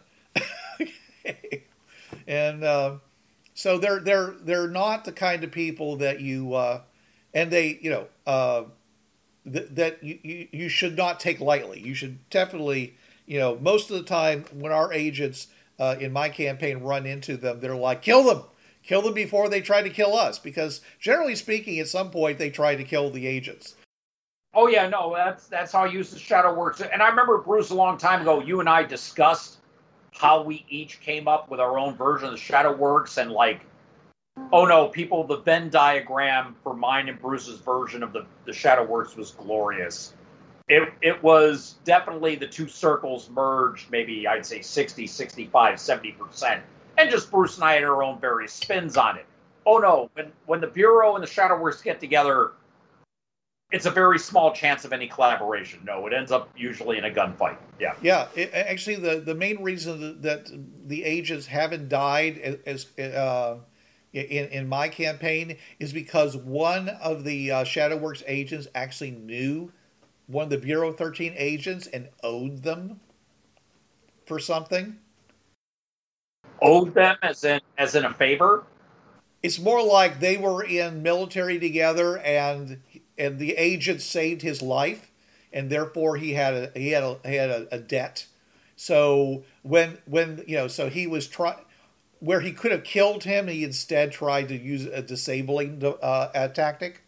And 2.28 2.64
uh, 2.64 2.98
so 3.54 3.78
they're 3.78 4.00
they're 4.00 4.36
they're 4.42 4.68
not 4.68 5.06
the 5.06 5.12
kind 5.12 5.44
of 5.44 5.52
people 5.52 5.98
that 5.98 6.22
you 6.22 6.54
uh, 6.54 6.82
and 7.34 7.52
they 7.52 7.80
you 7.82 7.90
know 7.90 8.08
uh, 8.26 8.64
th- 9.52 9.70
that 9.72 10.04
you, 10.04 10.20
you 10.24 10.48
you 10.52 10.70
should 10.70 10.96
not 10.96 11.20
take 11.20 11.40
lightly. 11.40 11.80
You 11.80 11.94
should 11.94 12.30
definitely 12.30 12.96
you 13.26 13.40
know 13.40 13.58
most 13.60 13.90
of 13.92 13.98
the 13.98 14.04
time 14.04 14.46
when 14.54 14.72
our 14.72 14.94
agents 14.94 15.48
uh, 15.80 15.96
in 16.00 16.14
my 16.14 16.30
campaign 16.30 16.80
run 16.80 17.06
into 17.06 17.36
them, 17.36 17.60
they're 17.60 17.76
like 17.76 18.02
kill 18.02 18.24
them, 18.24 18.44
kill 18.84 19.02
them 19.02 19.14
before 19.14 19.50
they 19.50 19.62
try 19.62 19.82
to 19.82 19.90
kill 19.90 20.16
us 20.16 20.40
because 20.40 20.82
generally 21.00 21.36
speaking, 21.36 21.80
at 21.80 21.88
some 21.88 22.12
point 22.12 22.38
they 22.38 22.50
try 22.50 22.76
to 22.76 22.84
kill 22.84 23.10
the 23.10 23.28
agents. 23.28 23.76
Oh 24.56 24.68
yeah, 24.68 24.88
no, 24.88 25.14
that's 25.16 25.48
that's 25.48 25.72
how 25.72 25.86
use 25.86 26.12
the 26.12 26.20
shadow 26.20 26.54
works. 26.54 26.80
And 26.80 27.02
I 27.02 27.10
remember 27.10 27.40
Bruce 27.40 27.72
a 27.72 27.76
long 27.76 27.98
time 27.98 28.22
ago. 28.22 28.40
You 28.40 28.60
and 28.60 28.70
I 28.70 28.84
discussed 28.84 29.58
how 30.16 30.44
we 30.44 30.66
each 30.70 31.02
came 31.02 31.28
up 31.28 31.50
with 31.50 31.60
our 31.60 31.78
own 31.78 31.96
version 31.96 32.28
of 32.28 32.32
the 32.32 32.38
shadow 32.38 32.76
works, 32.76 33.18
and 33.18 33.32
like, 33.32 33.62
oh 34.52 34.66
no, 34.66 34.88
people, 34.88 35.24
the 35.26 35.38
Venn 35.38 35.70
diagram 35.70 36.56
for 36.64 36.74
mine 36.74 37.10
and 37.10 37.20
Bruce's 37.20 37.60
version 37.60 38.04
of 38.04 38.14
the 38.14 38.26
the 38.46 38.54
shadow 38.54 38.84
works 38.84 39.16
was 39.16 39.32
glorious. 39.32 40.14
It 40.68 40.94
it 41.02 41.22
was 41.22 41.76
definitely 41.84 42.36
the 42.36 42.48
two 42.48 42.68
circles 42.68 43.30
merged, 43.30 43.92
maybe 43.92 44.28
I'd 44.28 44.46
say 44.46 44.62
60, 44.62 45.08
65, 45.08 45.80
70 45.80 46.12
percent, 46.14 46.64
and 46.98 47.10
just 47.10 47.30
Bruce 47.32 47.56
and 47.56 47.66
I 47.66 47.74
had 47.74 47.84
our 47.84 48.04
own 48.04 48.20
various 48.20 48.54
spins 48.54 48.98
on 48.98 49.18
it. 49.18 49.26
Oh 49.66 49.78
no, 49.78 50.10
when 50.14 50.32
when 50.46 50.62
the 50.62 50.68
Bureau 50.68 51.16
and 51.16 51.24
the 51.24 51.28
Shadow 51.28 51.60
Works 51.60 51.82
get 51.82 52.00
together, 52.00 52.52
it's 53.74 53.88
a 53.88 53.92
very 53.92 54.20
small 54.20 54.54
chance 54.54 54.86
of 54.86 54.94
any 54.94 55.08
collaboration. 55.08 55.80
No, 55.84 56.06
it 56.06 56.14
ends 56.14 56.32
up 56.32 56.48
usually 56.56 57.00
in 57.00 57.06
a 57.06 57.10
gunfight. 57.10 57.58
Yeah. 57.80 57.96
Yeah, 58.04 58.28
it, 58.36 58.52
actually, 58.54 58.98
the, 58.98 59.20
the 59.20 59.34
main 59.34 59.64
reason 59.64 60.22
that 60.22 60.48
the 60.86 61.04
agents 61.04 61.48
haven't 61.48 61.90
died 61.90 62.62
as 62.68 62.98
uh, 63.00 63.58
in 64.14 64.46
in 64.50 64.70
my 64.70 64.88
campaign 64.88 65.58
is 65.80 65.92
because 65.92 66.38
one 66.38 66.88
of 66.88 67.24
the 67.24 67.52
uh, 67.52 67.64
ShadowWorks 67.64 68.22
agents 68.28 68.68
actually 68.76 69.12
knew 69.12 69.72
one 70.28 70.44
of 70.44 70.50
the 70.52 70.60
Bureau 70.60 70.94
13 70.94 71.34
agents 71.36 71.88
and 71.88 72.10
owed 72.24 72.62
them 72.62 73.00
for 74.28 74.38
something. 74.38 75.00
Owed 76.62 76.94
them 76.94 77.18
as 77.24 77.44
in 77.44 77.60
as 77.80 77.96
in 77.96 78.06
a 78.06 78.14
favor. 78.14 78.66
It's 79.42 79.60
more 79.60 79.84
like 79.84 80.20
they 80.20 80.38
were 80.38 80.64
in 80.64 81.02
military 81.02 81.60
together, 81.60 82.20
and 82.20 82.80
and 83.18 83.40
the 83.40 83.54
agent 83.54 84.02
saved 84.02 84.42
his 84.42 84.62
life, 84.62 85.12
and 85.52 85.70
therefore 85.70 86.18
he 86.18 86.34
had 86.34 86.54
a 86.54 86.72
he 86.76 86.90
had 86.90 87.04
a 87.04 87.20
he 87.26 87.36
had 87.36 87.50
a, 87.50 87.68
a 87.76 87.80
debt. 87.80 88.26
So 88.76 89.44
when 89.62 89.98
when 90.06 90.44
you 90.48 90.56
know, 90.56 90.68
so 90.68 90.90
he 90.90 91.08
was 91.08 91.28
trying 91.28 91.58
where 92.20 92.40
he 92.40 92.54
could 92.54 92.72
have 92.72 92.84
killed 92.84 93.26
him, 93.26 93.48
he 93.48 93.64
instead 93.64 94.12
tried 94.12 94.48
to 94.48 94.58
use 94.58 94.86
a 94.86 95.02
disabling 95.02 95.84
uh, 96.02 96.48
tactic. 96.50 97.02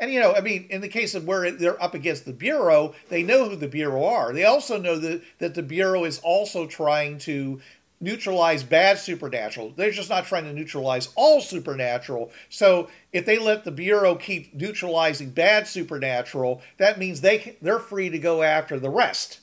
And 0.00 0.12
you 0.12 0.20
know, 0.20 0.34
I 0.34 0.40
mean, 0.42 0.66
in 0.70 0.80
the 0.80 0.88
case 0.88 1.14
of 1.14 1.26
where 1.26 1.50
they're 1.50 1.82
up 1.82 1.94
against 1.94 2.24
the 2.24 2.32
bureau, 2.32 2.94
they 3.08 3.22
know 3.22 3.48
who 3.48 3.56
the 3.56 3.66
bureau 3.66 4.04
are. 4.04 4.32
They 4.32 4.44
also 4.44 4.78
know 4.78 4.96
that 4.98 5.22
that 5.38 5.54
the 5.54 5.62
bureau 5.62 6.04
is 6.04 6.20
also 6.20 6.66
trying 6.66 7.18
to 7.20 7.60
neutralize 8.00 8.62
bad 8.62 8.98
supernatural. 8.98 9.72
They're 9.74 9.90
just 9.90 10.10
not 10.10 10.26
trying 10.26 10.44
to 10.44 10.52
neutralize 10.52 11.08
all 11.16 11.40
supernatural. 11.40 12.30
So 12.48 12.88
if 13.12 13.26
they 13.26 13.38
let 13.38 13.64
the 13.64 13.70
bureau 13.70 14.14
keep 14.14 14.54
neutralizing 14.54 15.30
bad 15.30 15.66
supernatural, 15.66 16.62
that 16.76 16.98
means 16.98 17.20
they 17.20 17.56
they're 17.60 17.78
free 17.78 18.10
to 18.10 18.18
go 18.18 18.42
after 18.42 18.78
the 18.78 18.90
rest. 18.90 19.40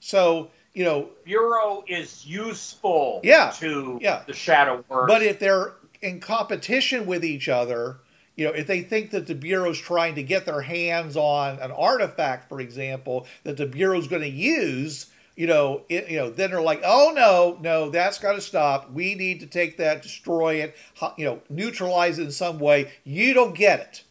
So 0.00 0.50
you 0.74 0.84
know, 0.84 1.10
bureau 1.24 1.84
is 1.86 2.26
useful. 2.26 3.20
Yeah, 3.22 3.50
to 3.58 3.98
yeah. 4.02 4.24
the 4.26 4.32
shadow 4.32 4.84
work. 4.88 5.08
But 5.08 5.22
if 5.22 5.38
they're 5.38 5.74
in 6.02 6.20
competition 6.20 7.06
with 7.06 7.24
each 7.24 7.48
other, 7.48 7.98
you 8.36 8.44
know, 8.44 8.52
if 8.52 8.66
they 8.66 8.82
think 8.82 9.12
that 9.12 9.28
the 9.28 9.36
bureau's 9.36 9.78
trying 9.78 10.16
to 10.16 10.22
get 10.22 10.44
their 10.44 10.62
hands 10.62 11.16
on 11.16 11.60
an 11.60 11.70
artifact, 11.70 12.48
for 12.48 12.60
example, 12.60 13.26
that 13.44 13.56
the 13.56 13.66
bureau's 13.66 14.08
going 14.08 14.22
to 14.22 14.28
use 14.28 15.06
you 15.36 15.46
know, 15.46 15.82
it, 15.88 16.08
you 16.08 16.16
know, 16.16 16.30
then 16.30 16.50
they're 16.50 16.62
like, 16.62 16.82
oh 16.84 17.12
no, 17.14 17.58
no, 17.60 17.90
that's 17.90 18.18
got 18.18 18.34
to 18.34 18.40
stop. 18.40 18.92
We 18.92 19.14
need 19.14 19.40
to 19.40 19.46
take 19.46 19.76
that, 19.78 20.02
destroy 20.02 20.56
it, 20.56 20.76
you 21.16 21.24
know, 21.24 21.40
neutralize 21.48 22.18
it 22.18 22.24
in 22.24 22.32
some 22.32 22.58
way. 22.58 22.92
You 23.04 23.34
don't 23.34 23.54
get 23.54 23.80
it. 23.80 24.04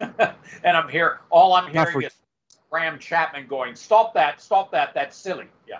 and 0.64 0.76
I'm 0.76 0.88
here. 0.88 1.20
All 1.30 1.54
I'm 1.54 1.70
hearing 1.72 1.92
for- 1.92 2.02
is 2.02 2.12
Graham 2.70 2.98
Chapman 2.98 3.46
going, 3.46 3.76
"Stop 3.76 4.14
that! 4.14 4.40
Stop 4.40 4.72
that! 4.72 4.92
That's 4.94 5.16
silly." 5.16 5.46
Yeah, 5.68 5.78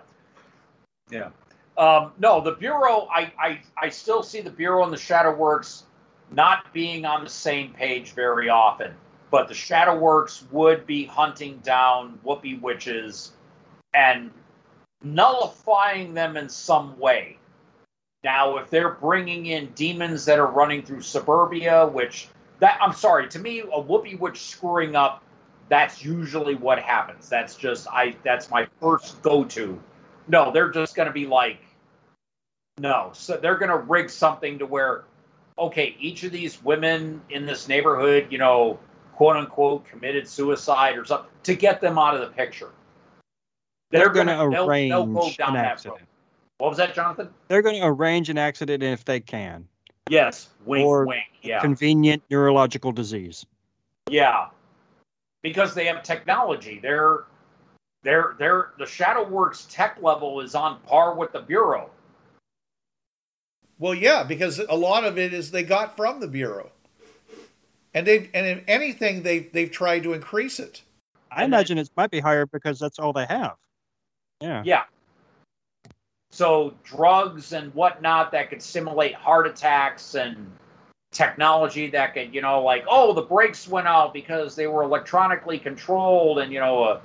yeah. 1.11 1.31
Um, 1.77 2.13
no, 2.19 2.41
the 2.41 2.53
bureau. 2.53 3.09
I, 3.13 3.33
I 3.39 3.61
I 3.77 3.89
still 3.89 4.23
see 4.23 4.41
the 4.41 4.51
bureau 4.51 4.85
and 4.85 4.93
the 4.93 4.97
Shadow 4.97 5.35
Works 5.35 5.85
not 6.31 6.73
being 6.73 7.05
on 7.05 7.25
the 7.25 7.31
same 7.31 7.73
page 7.73 8.13
very 8.13 8.49
often. 8.49 8.95
But 9.31 9.49
the 9.49 9.55
Shadow 9.55 9.99
Works 9.99 10.45
would 10.53 10.87
be 10.87 11.05
hunting 11.05 11.59
down 11.65 12.21
Whoopee 12.23 12.59
witches 12.59 13.33
and 13.93 14.31
nullifying 15.05 16.15
them 16.15 16.37
in 16.37 16.49
some 16.49 16.99
way. 16.99 17.39
Now, 18.25 18.57
if 18.57 18.71
they're 18.71 18.93
bringing 18.95 19.47
in 19.47 19.73
demons 19.75 20.25
that 20.25 20.39
are 20.39 20.47
running 20.47 20.83
through 20.83 21.03
suburbia, 21.03 21.87
which 21.87 22.29
that 22.61 22.79
I'm 22.81 22.95
sorry, 22.95 23.29
to 23.29 23.39
me, 23.39 23.63
a 23.71 23.81
whoopee 23.81 24.15
witch 24.15 24.41
screwing 24.41 24.97
up, 24.97 25.23
that's 25.69 26.03
usually 26.05 26.55
what 26.55 26.79
happens. 26.79 27.29
That's 27.29 27.55
just 27.55 27.87
I 27.89 28.17
that's 28.25 28.51
my 28.51 28.67
first 28.81 29.21
go-to. 29.23 29.79
No, 30.27 30.51
they're 30.51 30.71
just 30.71 30.95
gonna 30.95 31.13
be 31.13 31.27
like, 31.27 31.59
no. 32.79 33.11
So 33.13 33.37
they're 33.37 33.59
gonna 33.59 33.77
rig 33.77 34.09
something 34.09 34.59
to 34.61 34.67
where, 34.67 35.05
okay, 35.59 35.95
each 36.01 36.25
of 36.25 36.33
these 36.33 36.63
women 36.63 37.21
in 37.29 37.45
this 37.45 37.69
neighborhood, 37.69 38.29
you 38.31 38.39
know, 38.39 38.79
quote 39.17 39.37
unquote, 39.37 39.87
committed 39.87 40.27
suicide 40.27 40.97
or 40.97 41.05
something 41.05 41.31
to 41.43 41.55
get 41.55 41.83
them 41.83 41.99
out 41.99 42.15
of 42.15 42.21
the 42.21 42.29
picture. 42.29 42.71
They're, 43.91 44.01
they're 44.01 44.25
going 44.25 44.27
to 44.27 44.63
arrange 44.63 44.91
they'll, 44.91 45.07
they'll 45.07 45.49
an 45.49 45.57
accident. 45.57 46.03
What 46.59 46.71
was 46.71 46.79
that, 46.79 46.95
Jonathan? 46.95 47.29
They're 47.49 47.63
going 47.63 47.81
to 47.81 47.87
arrange 47.87 48.31
an 48.31 48.39
accident 48.39 48.83
if 48.83 49.05
they 49.05 49.21
can. 49.21 49.67
Yes, 50.09 50.49
wink, 50.67 50.85
or 50.85 51.07
wink. 51.07 51.25
Yeah, 51.43 51.61
convenient 51.61 52.23
neurological 52.31 52.93
disease. 52.93 53.47
Yeah, 54.11 54.49
because 55.43 55.75
they 55.75 55.87
have 55.87 56.03
technology. 56.03 56.79
They're 56.83 57.25
they're 58.03 58.35
they're 58.39 58.73
the 58.79 58.85
ShadowWorks 58.85 59.67
tech 59.71 59.99
level 60.03 60.41
is 60.41 60.55
on 60.55 60.81
par 60.81 61.15
with 61.15 61.33
the 61.33 61.41
Bureau. 61.41 61.91
Well, 63.79 63.95
yeah, 63.95 64.23
because 64.25 64.59
a 64.59 64.77
lot 64.77 65.05
of 65.05 65.19
it 65.19 65.33
is 65.33 65.51
they 65.51 65.63
got 65.63 65.97
from 65.97 66.21
the 66.21 66.29
Bureau, 66.29 66.71
and 67.95 68.07
they 68.07 68.31
and 68.35 68.47
if 68.47 68.63
anything 68.69 69.23
they 69.23 69.41
they've 69.41 69.71
tried 69.71 70.03
to 70.03 70.13
increase 70.13 70.61
it. 70.61 70.83
I 71.31 71.45
imagine 71.45 71.79
it 71.79 71.91
might 71.97 72.11
be 72.11 72.21
higher 72.21 72.47
because 72.47 72.79
that's 72.79 72.99
all 72.99 73.13
they 73.13 73.27
have. 73.27 73.57
Yeah. 74.41 74.63
Yeah. 74.65 74.83
So 76.31 76.75
drugs 76.83 77.53
and 77.53 77.73
whatnot 77.75 78.33
that 78.33 78.51
could 78.51 78.61
simulate 78.61 79.15
heart 79.15 79.47
attacks 79.47 80.15
and 80.17 80.51
technology 81.13 81.89
that 81.91 82.13
could, 82.13 82.35
you 82.35 82.43
know, 82.43 82.63
like, 82.63 82.85
oh, 82.89 83.13
the 83.15 83.23
brakes 83.23 83.69
went 83.69 83.87
out 83.87 84.13
because 84.13 84.57
they 84.57 84.67
were 84.67 84.83
electronically 84.83 85.59
controlled 85.59 86.41
and, 86.41 86.53
you 86.53 86.59
know, 86.59 86.85
a, 86.85 87.01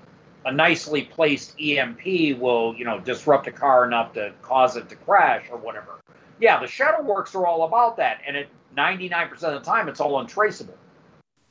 a 0.45 0.51
nicely 0.51 1.03
placed 1.03 1.53
EMP 1.61 2.39
will, 2.39 2.75
you 2.75 2.83
know, 2.83 2.99
disrupt 2.99 3.47
a 3.47 3.51
car 3.51 3.85
enough 3.85 4.13
to 4.13 4.33
cause 4.41 4.75
it 4.75 4.89
to 4.89 4.95
crash 4.95 5.45
or 5.51 5.57
whatever. 5.57 5.99
Yeah, 6.41 6.59
the 6.59 6.67
shadow 6.67 7.03
works 7.03 7.35
are 7.35 7.45
all 7.45 7.63
about 7.63 7.97
that. 7.97 8.21
And 8.25 8.35
at 8.35 8.47
99% 8.75 9.31
of 9.31 9.39
the 9.41 9.59
time, 9.59 9.87
it's 9.87 9.99
all 9.99 10.19
untraceable. 10.19 10.77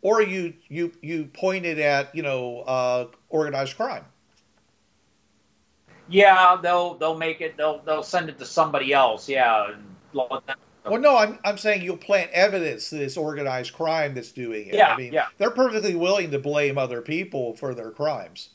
Or 0.01 0.23
you 0.23 0.55
you 0.69 0.93
you 1.03 1.25
pointed 1.25 1.81
at, 1.81 2.14
you 2.14 2.23
know, 2.23 2.61
uh, 2.61 3.07
organized 3.29 3.77
crime. 3.77 4.05
Yeah, 6.09 6.59
they'll 6.62 6.94
they'll 6.94 7.18
make 7.18 7.40
it. 7.40 7.57
They'll 7.57 7.81
they'll 7.81 8.03
send 8.03 8.29
it 8.29 8.38
to 8.38 8.47
somebody 8.47 8.92
else. 8.92 9.29
Yeah. 9.29 9.75
Well, 10.12 11.01
no, 11.01 11.16
I'm 11.16 11.38
I'm 11.44 11.59
saying 11.59 11.83
you'll 11.83 11.99
plant 11.99 12.31
evidence 12.33 12.90
to 12.90 12.97
this 12.97 13.16
organized 13.16 13.75
crime 13.75 14.14
that's 14.14 14.33
doing 14.33 14.68
it. 14.68 14.75
Yeah, 14.75 14.94
I 14.94 14.97
mean, 14.97 15.12
yeah. 15.12 15.27
They're 15.37 15.51
perfectly 15.51 15.94
willing 15.94 16.31
to 16.31 16.38
blame 16.38 16.79
other 16.79 17.03
people 17.03 17.55
for 17.55 17.75
their 17.75 17.90
crimes. 17.90 18.51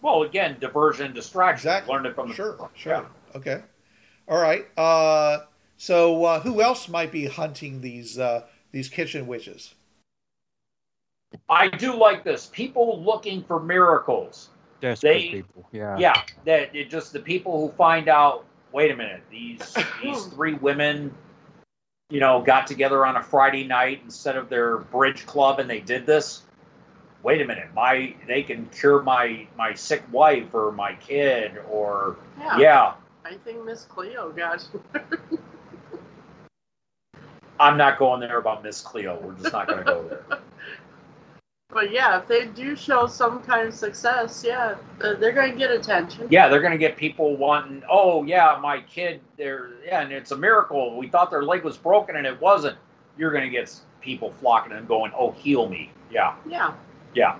Well, 0.00 0.22
again, 0.22 0.56
diversion, 0.60 1.12
distraction. 1.12 1.68
Exactly. 1.68 1.92
Learned 1.92 2.06
it 2.06 2.14
from 2.14 2.28
the 2.28 2.34
sure, 2.34 2.70
sure. 2.74 2.92
Yeah. 2.92 3.36
Okay. 3.36 3.60
All 4.28 4.40
right. 4.40 4.66
Uh, 4.78 5.44
so, 5.76 6.24
uh, 6.24 6.40
who 6.40 6.62
else 6.62 6.88
might 6.88 7.10
be 7.10 7.26
hunting 7.26 7.80
these 7.80 8.18
uh, 8.18 8.44
these 8.70 8.88
kitchen 8.88 9.26
witches? 9.26 9.74
I 11.48 11.68
do 11.68 11.96
like 11.96 12.24
this. 12.24 12.46
People 12.52 13.02
looking 13.02 13.42
for 13.42 13.58
miracles 13.58 14.50
desperate 14.82 15.12
they, 15.12 15.28
people. 15.30 15.66
Yeah. 15.72 15.96
Yeah. 15.98 16.22
That 16.44 16.76
it 16.76 16.90
just 16.90 17.14
the 17.14 17.20
people 17.20 17.58
who 17.58 17.74
find 17.74 18.08
out. 18.08 18.44
Wait 18.72 18.90
a 18.90 18.96
minute. 18.96 19.22
These 19.30 19.74
these 20.02 20.26
three 20.34 20.54
women, 20.54 21.14
you 22.10 22.20
know, 22.20 22.42
got 22.42 22.66
together 22.66 23.06
on 23.06 23.16
a 23.16 23.22
Friday 23.22 23.64
night 23.64 24.00
instead 24.04 24.36
of 24.36 24.50
their 24.50 24.78
bridge 24.78 25.24
club, 25.24 25.58
and 25.58 25.70
they 25.70 25.80
did 25.80 26.04
this. 26.04 26.42
Wait 27.22 27.40
a 27.40 27.44
minute. 27.46 27.68
My 27.74 28.14
they 28.26 28.42
can 28.42 28.66
cure 28.66 29.02
my 29.02 29.46
my 29.56 29.72
sick 29.74 30.02
wife 30.10 30.54
or 30.54 30.72
my 30.72 30.94
kid 30.94 31.58
or 31.70 32.16
yeah. 32.38 32.58
yeah. 32.58 32.94
I 33.24 33.34
think 33.34 33.64
Miss 33.64 33.84
Cleo 33.84 34.30
got. 34.32 34.66
I'm 37.60 37.76
not 37.76 37.98
going 37.98 38.18
there 38.20 38.38
about 38.38 38.64
Miss 38.64 38.80
Cleo. 38.80 39.20
We're 39.22 39.34
just 39.34 39.52
not 39.52 39.68
going 39.68 39.78
to 39.78 39.84
go 39.84 40.08
there. 40.08 40.40
But 41.72 41.90
yeah, 41.90 42.20
if 42.20 42.28
they 42.28 42.46
do 42.46 42.76
show 42.76 43.06
some 43.06 43.42
kind 43.42 43.68
of 43.68 43.74
success, 43.74 44.44
yeah, 44.46 44.74
they're 44.98 45.32
going 45.32 45.52
to 45.52 45.58
get 45.58 45.70
attention. 45.70 46.28
Yeah, 46.30 46.48
they're 46.48 46.60
going 46.60 46.72
to 46.72 46.78
get 46.78 46.96
people 46.96 47.36
wanting. 47.36 47.82
Oh 47.90 48.24
yeah, 48.24 48.58
my 48.60 48.80
kid. 48.82 49.20
There, 49.38 49.70
yeah, 49.84 50.02
and 50.02 50.12
it's 50.12 50.32
a 50.32 50.36
miracle. 50.36 50.98
We 50.98 51.08
thought 51.08 51.30
their 51.30 51.42
leg 51.42 51.64
was 51.64 51.78
broken 51.78 52.16
and 52.16 52.26
it 52.26 52.40
wasn't. 52.40 52.76
You're 53.16 53.32
going 53.32 53.44
to 53.44 53.50
get 53.50 53.74
people 54.00 54.34
flocking 54.40 54.72
and 54.72 54.86
going, 54.86 55.12
"Oh, 55.16 55.30
heal 55.32 55.68
me." 55.68 55.90
Yeah. 56.10 56.34
Yeah. 56.46 56.74
Yeah. 57.14 57.38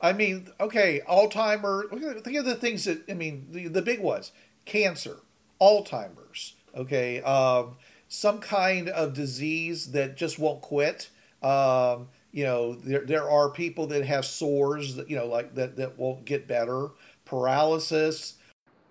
I 0.00 0.12
mean, 0.12 0.48
okay, 0.60 1.02
Alzheimer. 1.08 2.22
Think 2.22 2.36
of 2.36 2.44
the 2.44 2.54
things 2.54 2.84
that 2.84 3.02
I 3.10 3.14
mean, 3.14 3.48
the, 3.50 3.68
the 3.68 3.82
big 3.82 4.00
ones: 4.00 4.32
cancer, 4.64 5.18
Alzheimer's. 5.60 6.54
Okay, 6.74 7.22
um, 7.22 7.76
some 8.08 8.38
kind 8.38 8.88
of 8.88 9.14
disease 9.14 9.92
that 9.92 10.16
just 10.16 10.38
won't 10.38 10.62
quit. 10.62 11.10
Um, 11.42 12.08
you 12.32 12.44
know 12.44 12.74
there, 12.74 13.04
there 13.04 13.30
are 13.30 13.50
people 13.50 13.86
that 13.88 14.04
have 14.04 14.24
sores 14.24 14.96
that 14.96 15.10
you 15.10 15.16
know 15.16 15.26
like 15.26 15.54
that 15.54 15.76
that 15.76 15.98
won't 15.98 16.24
get 16.24 16.46
better. 16.46 16.90
Paralysis. 17.24 18.34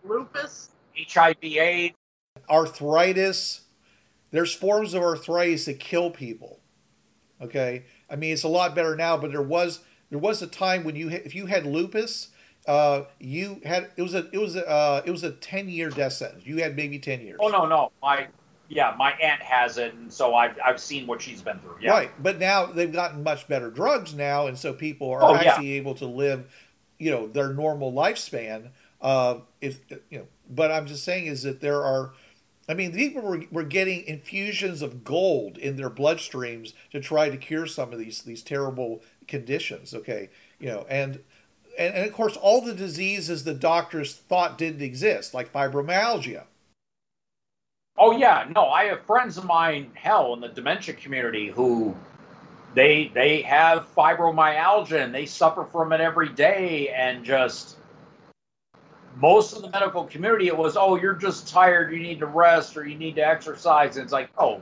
Lupus. 0.04 0.69
Hiv 0.95 1.36
aids. 1.43 1.95
Arthritis. 2.50 3.62
There's 4.32 4.54
forms 4.54 4.93
of 4.93 5.02
arthritis 5.02 5.65
that 5.65 5.80
kill 5.80 6.10
people. 6.10 6.60
Okay? 7.41 7.86
I 8.10 8.15
mean 8.15 8.34
it's 8.34 8.43
a 8.43 8.50
lot 8.50 8.76
better 8.76 8.95
now 8.95 9.17
but 9.17 9.32
there 9.32 9.41
was 9.41 9.80
there 10.10 10.19
was 10.19 10.41
a 10.41 10.48
time 10.48 10.84
when 10.84 10.95
you 10.95 11.10
if 11.10 11.36
you 11.36 11.45
had 11.45 11.65
lupus 11.65 12.30
uh, 12.67 13.04
you 13.19 13.62
had 13.63 13.89
it 13.95 14.02
was 14.02 14.15
a 14.15 14.28
it 14.32 14.38
was 14.38 14.56
a 14.56 14.67
uh, 14.67 15.02
it 15.06 15.12
was 15.12 15.24
a 15.24 15.32
10 15.32 15.69
year 15.69 15.89
death 15.89 16.13
sentence. 16.13 16.45
You 16.45 16.58
had 16.58 16.76
maybe 16.76 16.98
10 16.98 17.21
years. 17.21 17.38
Oh 17.39 17.50
no 17.50 17.65
no. 17.65 17.91
My 18.02 18.28
yeah, 18.67 18.95
my 18.97 19.12
aunt 19.13 19.41
has 19.41 19.78
it, 19.78 19.93
and 19.93 20.12
so 20.12 20.34
I've 20.36 20.58
I've 20.63 20.80
seen 20.80 21.08
what 21.08 21.21
she's 21.21 21.41
been 21.41 21.60
through. 21.60 21.78
Yeah. 21.82 21.91
Right, 21.91 22.12
but 22.23 22.39
now 22.39 22.65
they've 22.65 22.91
gotten 22.91 23.23
much 23.23 23.47
better 23.47 23.69
drugs 23.69 24.13
now, 24.13 24.47
and 24.47 24.58
so 24.58 24.73
people 24.73 25.12
are 25.12 25.23
Oh, 25.23 25.34
yeah. 25.34 25.51
actually 25.51 25.73
able 25.73 25.95
to 25.95 26.06
live, 26.06 26.51
you 26.97 27.12
know, 27.12 27.28
their 27.28 27.54
normal 27.54 27.91
lifespan. 27.93 28.69
Uh, 29.01 29.39
if 29.62 29.80
you 30.10 30.19
know, 30.19 30.25
but 30.49 30.71
I'm 30.71 30.88
just 30.88 31.04
saying 31.04 31.28
is 31.28 31.43
that 31.43 31.62
there 31.62 31.84
are, 31.84 32.13
I 32.67 32.73
mean, 32.73 32.91
people 32.93 33.21
were, 33.21 33.43
were 33.51 33.63
getting 33.63 34.04
infusions 34.06 34.82
of 34.82 35.04
gold 35.04 35.58
in 35.58 35.75
their 35.75 35.89
bloodstreams 35.89 36.73
to 36.91 36.99
try 36.99 37.30
to 37.30 37.38
cure 37.38 37.67
some 37.67 37.93
of 37.93 37.99
these 37.99 38.23
these 38.23 38.41
terrible 38.41 39.04
conditions. 39.28 39.93
Okay, 39.93 40.30
you 40.60 40.67
know, 40.67 40.86
and 40.89 41.19
and, 41.78 41.93
and 41.93 42.06
of 42.08 42.13
course 42.13 42.36
all 42.38 42.62
the 42.62 42.73
diseases 42.73 43.43
the 43.43 43.54
doctors 43.54 44.15
thought 44.15 44.58
didn't 44.58 44.82
exist, 44.82 45.34
like 45.36 45.54
fibromyalgia. 45.54 46.43
Oh 47.97 48.12
yeah, 48.12 48.45
no, 48.53 48.67
I 48.67 48.86
have 48.86 49.01
friends 49.05 49.38
of 49.38 49.45
mine, 49.45 49.91
hell, 49.93 50.34
in 50.34 50.41
the 50.41 50.49
dementia 50.49 50.95
community 50.95 51.49
who 51.49 51.95
they 52.73 53.10
they 53.13 53.41
have 53.41 53.88
fibromyalgia 53.95 55.03
and 55.03 55.15
they 55.15 55.25
suffer 55.25 55.65
from 55.71 55.93
it 55.93 56.01
every 56.01 56.29
day 56.29 56.89
and 56.89 57.23
just 57.23 57.77
most 59.15 59.55
of 59.55 59.62
the 59.62 59.69
medical 59.69 60.03
community 60.03 60.47
it 60.47 60.58
was 60.58 60.75
oh 60.75 60.97
you're 60.97 61.13
just 61.13 61.47
tired 61.47 61.93
you 61.93 61.99
need 61.99 62.19
to 62.19 62.25
rest 62.25 62.75
or 62.75 62.86
you 62.86 62.97
need 62.97 63.15
to 63.15 63.25
exercise 63.25 63.95
and 63.95 64.03
it's 64.03 64.12
like 64.12 64.29
oh 64.38 64.62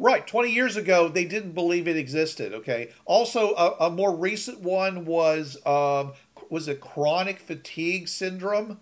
Right. 0.00 0.24
20 0.24 0.52
years 0.52 0.76
ago, 0.76 1.08
they 1.08 1.24
didn't 1.24 1.52
believe 1.52 1.88
it 1.88 1.96
existed. 1.96 2.54
Okay. 2.54 2.90
Also, 3.04 3.52
a, 3.56 3.86
a 3.86 3.90
more 3.90 4.14
recent 4.14 4.60
one 4.60 5.04
was 5.04 5.58
um, 5.66 6.12
was 6.48 6.68
it 6.68 6.80
chronic 6.80 7.40
fatigue 7.40 8.06
syndrome? 8.06 8.78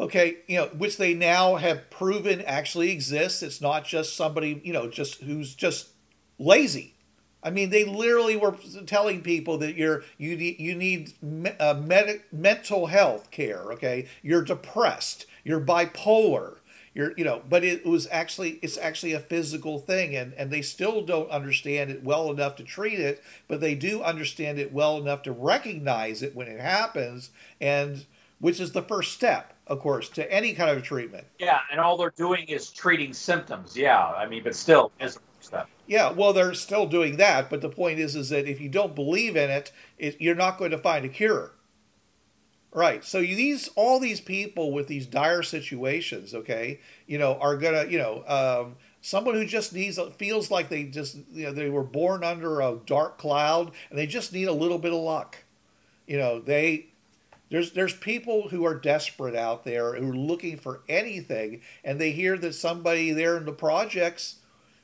Okay, 0.00 0.38
you 0.46 0.56
know, 0.56 0.66
which 0.66 0.96
they 0.96 1.12
now 1.12 1.56
have 1.56 1.90
proven 1.90 2.40
actually 2.42 2.90
exists. 2.92 3.42
It's 3.42 3.60
not 3.60 3.84
just 3.84 4.16
somebody, 4.16 4.60
you 4.64 4.72
know, 4.72 4.88
just 4.88 5.22
who's 5.22 5.54
just 5.54 5.88
lazy. 6.38 6.94
I 7.42 7.50
mean, 7.50 7.70
they 7.70 7.84
literally 7.84 8.36
were 8.36 8.56
telling 8.86 9.22
people 9.22 9.58
that 9.58 9.76
you're 9.76 10.02
you 10.16 10.36
need 10.36 10.60
you 10.60 10.74
need 10.74 11.12
me, 11.22 11.50
uh, 11.58 11.74
med- 11.74 12.22
mental 12.32 12.86
health 12.86 13.30
care. 13.30 13.72
Okay, 13.72 14.06
you're 14.22 14.42
depressed, 14.42 15.26
you're 15.44 15.60
bipolar, 15.60 16.58
you're 16.94 17.12
you 17.16 17.24
know, 17.24 17.42
but 17.48 17.64
it 17.64 17.86
was 17.86 18.08
actually 18.10 18.58
it's 18.62 18.76
actually 18.76 19.12
a 19.12 19.20
physical 19.20 19.78
thing, 19.78 20.16
and 20.16 20.32
and 20.34 20.50
they 20.50 20.62
still 20.62 21.02
don't 21.02 21.30
understand 21.30 21.90
it 21.90 22.02
well 22.04 22.30
enough 22.30 22.56
to 22.56 22.64
treat 22.64 22.98
it, 22.98 23.22
but 23.46 23.60
they 23.60 23.74
do 23.74 24.02
understand 24.02 24.58
it 24.58 24.72
well 24.72 24.96
enough 24.98 25.22
to 25.22 25.32
recognize 25.32 26.22
it 26.22 26.34
when 26.34 26.48
it 26.48 26.60
happens, 26.60 27.30
and 27.60 28.04
which 28.40 28.60
is 28.60 28.72
the 28.72 28.82
first 28.82 29.12
step, 29.12 29.54
of 29.68 29.80
course, 29.80 30.08
to 30.10 30.32
any 30.32 30.54
kind 30.54 30.70
of 30.76 30.82
treatment. 30.82 31.26
yeah 31.38 31.60
and 31.70 31.80
all 31.80 31.96
they're 31.96 32.14
doing 32.16 32.46
is 32.48 32.70
treating 32.70 33.12
symptoms 33.12 33.76
yeah 33.76 34.06
i 34.06 34.26
mean 34.26 34.42
but 34.42 34.54
still 34.54 34.90
step 35.40 35.68
Yeah, 35.86 36.10
well, 36.10 36.32
they're 36.32 36.54
still 36.54 36.86
doing 36.86 37.16
that, 37.16 37.48
but 37.48 37.60
the 37.60 37.68
point 37.68 37.98
is, 37.98 38.14
is 38.14 38.28
that 38.28 38.46
if 38.46 38.60
you 38.60 38.68
don't 38.68 38.94
believe 38.94 39.36
in 39.36 39.50
it, 39.50 39.72
it 39.98 40.20
you're 40.20 40.34
not 40.34 40.58
going 40.58 40.70
to 40.72 40.78
find 40.78 41.04
a 41.04 41.08
cure. 41.08 41.52
Right. 42.72 43.02
So 43.04 43.18
you, 43.18 43.34
these 43.34 43.68
all 43.76 43.98
these 43.98 44.20
people 44.20 44.72
with 44.72 44.88
these 44.88 45.06
dire 45.06 45.42
situations, 45.42 46.34
okay, 46.34 46.80
you 47.06 47.18
know, 47.18 47.38
are 47.40 47.56
gonna, 47.56 47.86
you 47.86 47.98
know, 47.98 48.24
um, 48.26 48.76
someone 49.00 49.34
who 49.36 49.46
just 49.46 49.72
needs 49.72 49.98
feels 50.18 50.50
like 50.50 50.68
they 50.68 50.84
just, 50.84 51.16
you 51.32 51.46
know, 51.46 51.52
they 51.52 51.70
were 51.70 51.82
born 51.82 52.22
under 52.22 52.60
a 52.60 52.78
dark 52.84 53.16
cloud 53.16 53.72
and 53.88 53.98
they 53.98 54.06
just 54.06 54.32
need 54.34 54.48
a 54.48 54.52
little 54.52 54.78
bit 54.78 54.92
of 54.92 55.00
luck. 55.00 55.38
You 56.06 56.18
know, 56.18 56.40
they 56.40 56.88
there's 57.50 57.72
there's 57.72 57.94
people 57.94 58.48
who 58.48 58.64
are 58.64 58.74
desperate 58.74 59.34
out 59.34 59.64
there 59.64 59.94
who 59.94 60.10
are 60.10 60.16
looking 60.16 60.56
for 60.58 60.82
anything, 60.88 61.62
and 61.84 62.00
they 62.00 62.12
hear 62.12 62.36
that 62.38 62.54
somebody 62.54 63.12
there 63.12 63.36
in 63.36 63.44
the 63.44 63.52
projects, 63.52 64.36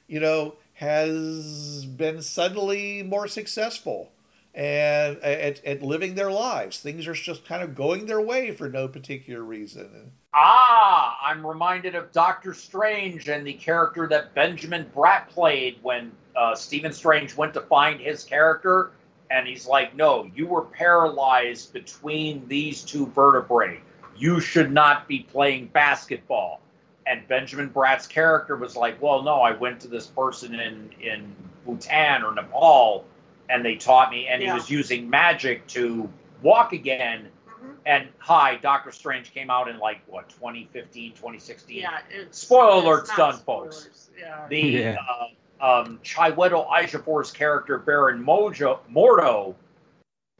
you 0.07 0.21
know, 0.21 0.57
has 0.75 1.85
been 1.85 2.23
suddenly 2.23 3.03
more 3.03 3.29
successful 3.29 4.13
and 4.55 5.19
at, 5.19 5.65
at 5.65 5.83
living 5.83 6.15
their 6.15 6.31
lives. 6.31 6.79
Things 6.79 7.07
are 7.09 7.15
just 7.15 7.45
kind 7.45 7.63
of 7.63 7.75
going 7.75 8.07
their 8.07 8.21
way 8.21 8.53
for 8.53 8.69
no 8.69 8.87
particular 8.87 9.43
reason. 9.43 10.13
Ah, 10.33 11.19
I'm 11.23 11.47
reminded 11.47 11.95
of 11.95 12.13
Doctor 12.13 12.55
Strange 12.55 13.29
and 13.29 13.47
the 13.47 13.55
character 13.55 14.07
that 14.09 14.35
Benjamin 14.35 14.91
Bratt 14.95 15.29
played 15.29 15.79
when 15.83 16.13
uh, 16.37 16.55
Stephen 16.55 16.93
Strange 16.93 17.37
went 17.37 17.55
to 17.55 17.61
find 17.63 18.01
his 18.01 18.25
character, 18.25 18.93
and 19.35 19.49
he's 19.49 19.67
like, 19.67 19.97
"No, 19.97 20.31
you 20.35 20.47
were 20.47 20.63
paralyzed 20.63 21.73
between 21.73 22.47
these 22.47 22.83
two 22.83 23.07
vertebrae. 23.07 23.81
You 24.17 24.39
should 24.41 24.73
not 24.73 25.09
be 25.09 25.21
playing 25.21 25.67
basketball." 25.67 26.61
And 27.07 27.27
Benjamin 27.29 27.69
Bratt's 27.69 28.07
character 28.07 28.57
was 28.57 28.77
like, 28.77 29.03
"Well, 29.03 29.23
no, 29.23 29.41
I 29.43 29.51
went 29.53 29.81
to 29.81 29.89
this 29.89 30.07
person 30.07 30.55
in 30.55 30.91
in 31.01 31.35
Bhutan 31.67 32.23
or 32.23 32.33
Nepal, 32.33 33.05
and 33.51 33.65
they 33.65 33.75
taught 33.75 34.11
me, 34.11 34.29
and 34.29 34.41
Yeah. 34.41 34.49
he 34.49 34.55
was 34.55 34.71
using 34.71 35.11
magic 35.11 35.67
to 35.69 36.09
walk 36.41 36.73
again." 36.73 37.29
Mhm. 37.49 37.75
And 37.87 38.09
hi, 38.19 38.57
Doctor 38.57 38.93
Strange 38.93 39.35
came 39.35 39.51
out 39.51 39.67
in 39.69 39.79
like 39.79 40.01
what 40.07 40.29
2015, 40.29 41.13
2016. 41.15 41.79
Yeah. 41.81 41.99
It's, 42.09 42.39
Spoiler 42.39 43.01
it's 43.01 43.11
alerts 43.11 43.19
not 43.19 43.31
done, 43.33 43.41
folks. 43.41 44.11
Yeah. 44.19 44.47
The 44.49 44.61
Yeah. 44.61 44.97
uh, 45.11 45.27
um, 45.61 45.99
Chiwetel 46.03 46.69
Ejiofor's 46.69 47.31
character 47.31 47.79
Baron 47.79 48.25
Mojo 48.25 48.79
Mordo 48.93 49.55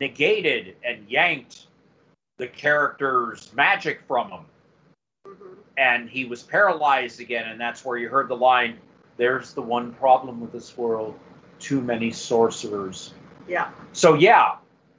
negated 0.01 0.77
and 0.85 1.09
yanked 1.09 1.67
the 2.39 2.49
character's 2.49 3.53
magic 3.55 4.03
from 4.09 4.31
him, 4.31 4.45
Mhm. 5.27 5.57
and 5.77 6.11
he 6.11 6.25
was 6.25 6.43
paralyzed 6.43 7.21
again. 7.21 7.49
And 7.49 7.61
that's 7.61 7.85
where 7.85 7.97
you 7.97 8.09
heard 8.09 8.29
the 8.29 8.37
line, 8.37 8.79
"There's 9.17 9.55
the 9.55 9.63
one 9.63 9.93
problem 9.95 10.41
with 10.41 10.53
this 10.53 10.77
world: 10.77 11.19
too 11.61 11.81
many 11.81 12.11
sorcerers." 12.11 13.15
Yeah. 13.47 13.71
So 13.93 14.15
yeah, 14.15 14.57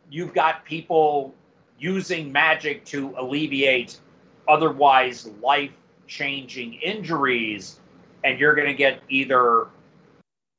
you've 0.09 0.33
got 0.33 0.63
people 0.63 1.35
using 1.77 2.31
magic 2.31 2.85
to 2.85 3.13
alleviate 3.17 3.99
otherwise 4.47 5.27
life-changing 5.41 6.75
injuries, 6.75 7.81
and 8.23 8.39
you're 8.39 8.55
going 8.55 8.67
to 8.67 8.73
get 8.73 9.01
either 9.09 9.67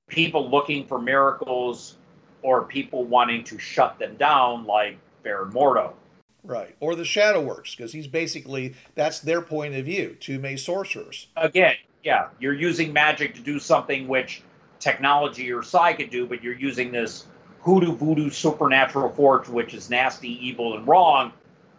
people 0.08 0.48
looking 0.50 0.86
for 0.86 1.00
miracles 1.00 1.96
or 2.42 2.64
people 2.64 3.04
wanting 3.04 3.42
to 3.44 3.58
shut 3.58 3.98
them 3.98 4.16
down, 4.16 4.64
like 4.66 4.98
Baron 5.22 5.52
Mordo. 5.52 5.92
Right. 6.44 6.76
Or 6.78 6.94
the 6.94 7.04
Shadow 7.04 7.40
Works, 7.40 7.74
because 7.74 7.92
he's 7.92 8.06
basically, 8.06 8.74
that's 8.94 9.18
their 9.18 9.42
point 9.42 9.74
of 9.74 9.84
view, 9.84 10.16
too 10.20 10.38
many 10.38 10.56
sorcerers. 10.56 11.26
Again, 11.36 11.74
yeah, 12.04 12.28
you're 12.38 12.54
using 12.54 12.92
magic 12.92 13.34
to 13.34 13.40
do 13.40 13.58
something 13.58 14.06
which 14.06 14.42
technology 14.78 15.50
or 15.52 15.62
psi 15.62 15.94
could 15.94 16.10
do, 16.10 16.24
but 16.26 16.42
you're 16.44 16.54
using 16.54 16.92
this 16.92 17.26
hoodoo 17.62 17.92
voodoo 17.96 18.30
supernatural 18.30 19.10
force, 19.10 19.48
which 19.48 19.74
is 19.74 19.90
nasty, 19.90 20.46
evil, 20.46 20.76
and 20.76 20.86
wrong, 20.86 21.32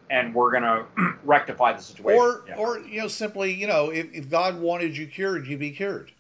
and 0.10 0.36
we're 0.36 0.52
gonna 0.52 0.86
rectify 1.24 1.72
the 1.72 1.82
situation. 1.82 2.20
Or, 2.20 2.44
Yeah. 2.46 2.56
or 2.58 2.80
you 2.80 3.00
know, 3.00 3.08
simply, 3.08 3.54
you 3.54 3.68
know, 3.68 3.90
if, 3.90 4.08
if 4.14 4.30
God 4.30 4.60
wanted 4.60 4.98
you 4.98 5.08
cured, 5.08 5.48
you'd 5.48 5.60
be 5.62 5.72
cured. 5.72 6.12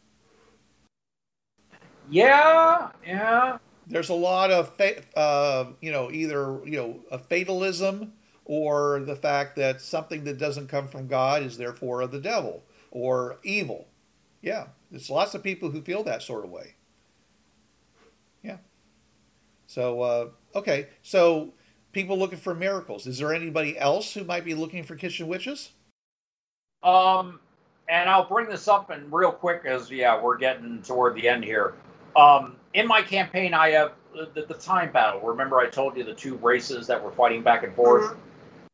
Yeah, 2.09 2.89
yeah, 3.05 3.57
there's 3.87 4.09
a 4.09 4.13
lot 4.13 4.51
of 4.51 4.75
fa- 4.75 5.03
uh, 5.17 5.67
you 5.81 5.91
know 5.91 6.11
either 6.11 6.59
you 6.65 6.77
know 6.77 6.99
a 7.11 7.17
fatalism 7.17 8.13
or 8.45 9.01
the 9.01 9.15
fact 9.15 9.55
that 9.57 9.81
something 9.81 10.23
that 10.23 10.37
doesn't 10.37 10.67
come 10.67 10.87
from 10.87 11.07
God 11.07 11.43
is 11.43 11.57
therefore 11.57 12.01
of 12.01 12.11
the 12.11 12.19
devil 12.19 12.63
or 12.91 13.37
evil. 13.43 13.87
Yeah, 14.41 14.67
there's 14.91 15.09
lots 15.09 15.35
of 15.35 15.43
people 15.43 15.71
who 15.71 15.81
feel 15.81 16.03
that 16.03 16.21
sort 16.21 16.45
of 16.45 16.51
way. 16.51 16.75
Yeah. 18.41 18.57
So 19.67 20.01
uh, 20.01 20.29
okay, 20.55 20.87
so 21.01 21.53
people 21.91 22.17
looking 22.17 22.39
for 22.39 22.55
miracles. 22.55 23.07
Is 23.07 23.17
there 23.17 23.33
anybody 23.33 23.77
else 23.77 24.13
who 24.13 24.23
might 24.23 24.45
be 24.45 24.53
looking 24.53 24.83
for 24.83 24.95
kitchen 24.95 25.27
witches? 25.27 25.71
Um, 26.83 27.39
and 27.89 28.09
I'll 28.09 28.27
bring 28.27 28.47
this 28.47 28.67
up 28.67 28.89
and 28.89 29.11
real 29.11 29.31
quick 29.31 29.63
as 29.65 29.89
yeah, 29.89 30.21
we're 30.21 30.37
getting 30.37 30.81
toward 30.81 31.15
the 31.15 31.27
end 31.27 31.43
here. 31.43 31.73
Um, 32.17 32.55
in 32.73 32.87
my 32.87 33.01
campaign, 33.01 33.53
I 33.53 33.69
have 33.69 33.93
the, 34.13 34.43
the 34.43 34.55
time 34.55 34.91
battle. 34.91 35.21
Remember, 35.21 35.59
I 35.59 35.69
told 35.69 35.95
you 35.95 36.03
the 36.03 36.15
two 36.15 36.35
races 36.37 36.87
that 36.87 37.01
were 37.01 37.11
fighting 37.11 37.43
back 37.43 37.63
and 37.63 37.73
forth. 37.75 38.17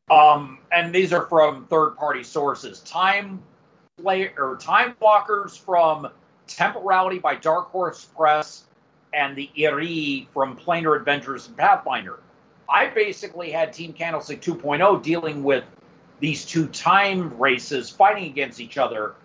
Um, 0.10 0.60
and 0.72 0.96
these 0.96 1.12
are 1.14 1.26
from 1.28 1.66
third-party 1.68 2.24
sources. 2.24 2.80
Time 2.82 3.42
play 4.02 4.32
or 4.38 4.58
time 4.58 4.96
walkers 5.00 5.56
from 5.58 6.10
Temporality 6.48 7.20
by 7.20 7.36
Dark 7.36 7.70
Horse 7.72 8.06
Press 8.18 8.66
and 9.14 9.36
the 9.36 9.50
Iri 9.56 10.28
from 10.34 10.58
Planar 10.58 10.98
Adventures 10.98 11.48
and 11.48 11.56
Pathfinder. 11.56 12.20
I 12.70 12.88
basically 12.88 13.52
had 13.52 13.72
Team 13.72 13.94
Candlestick 13.94 14.42
2.0 14.42 15.04
dealing 15.04 15.44
with 15.44 15.64
these 16.20 16.46
two 16.46 16.68
time 16.68 17.38
races 17.38 17.90
fighting 17.90 18.26
against 18.26 18.60
each 18.60 18.78
other. 18.78 19.16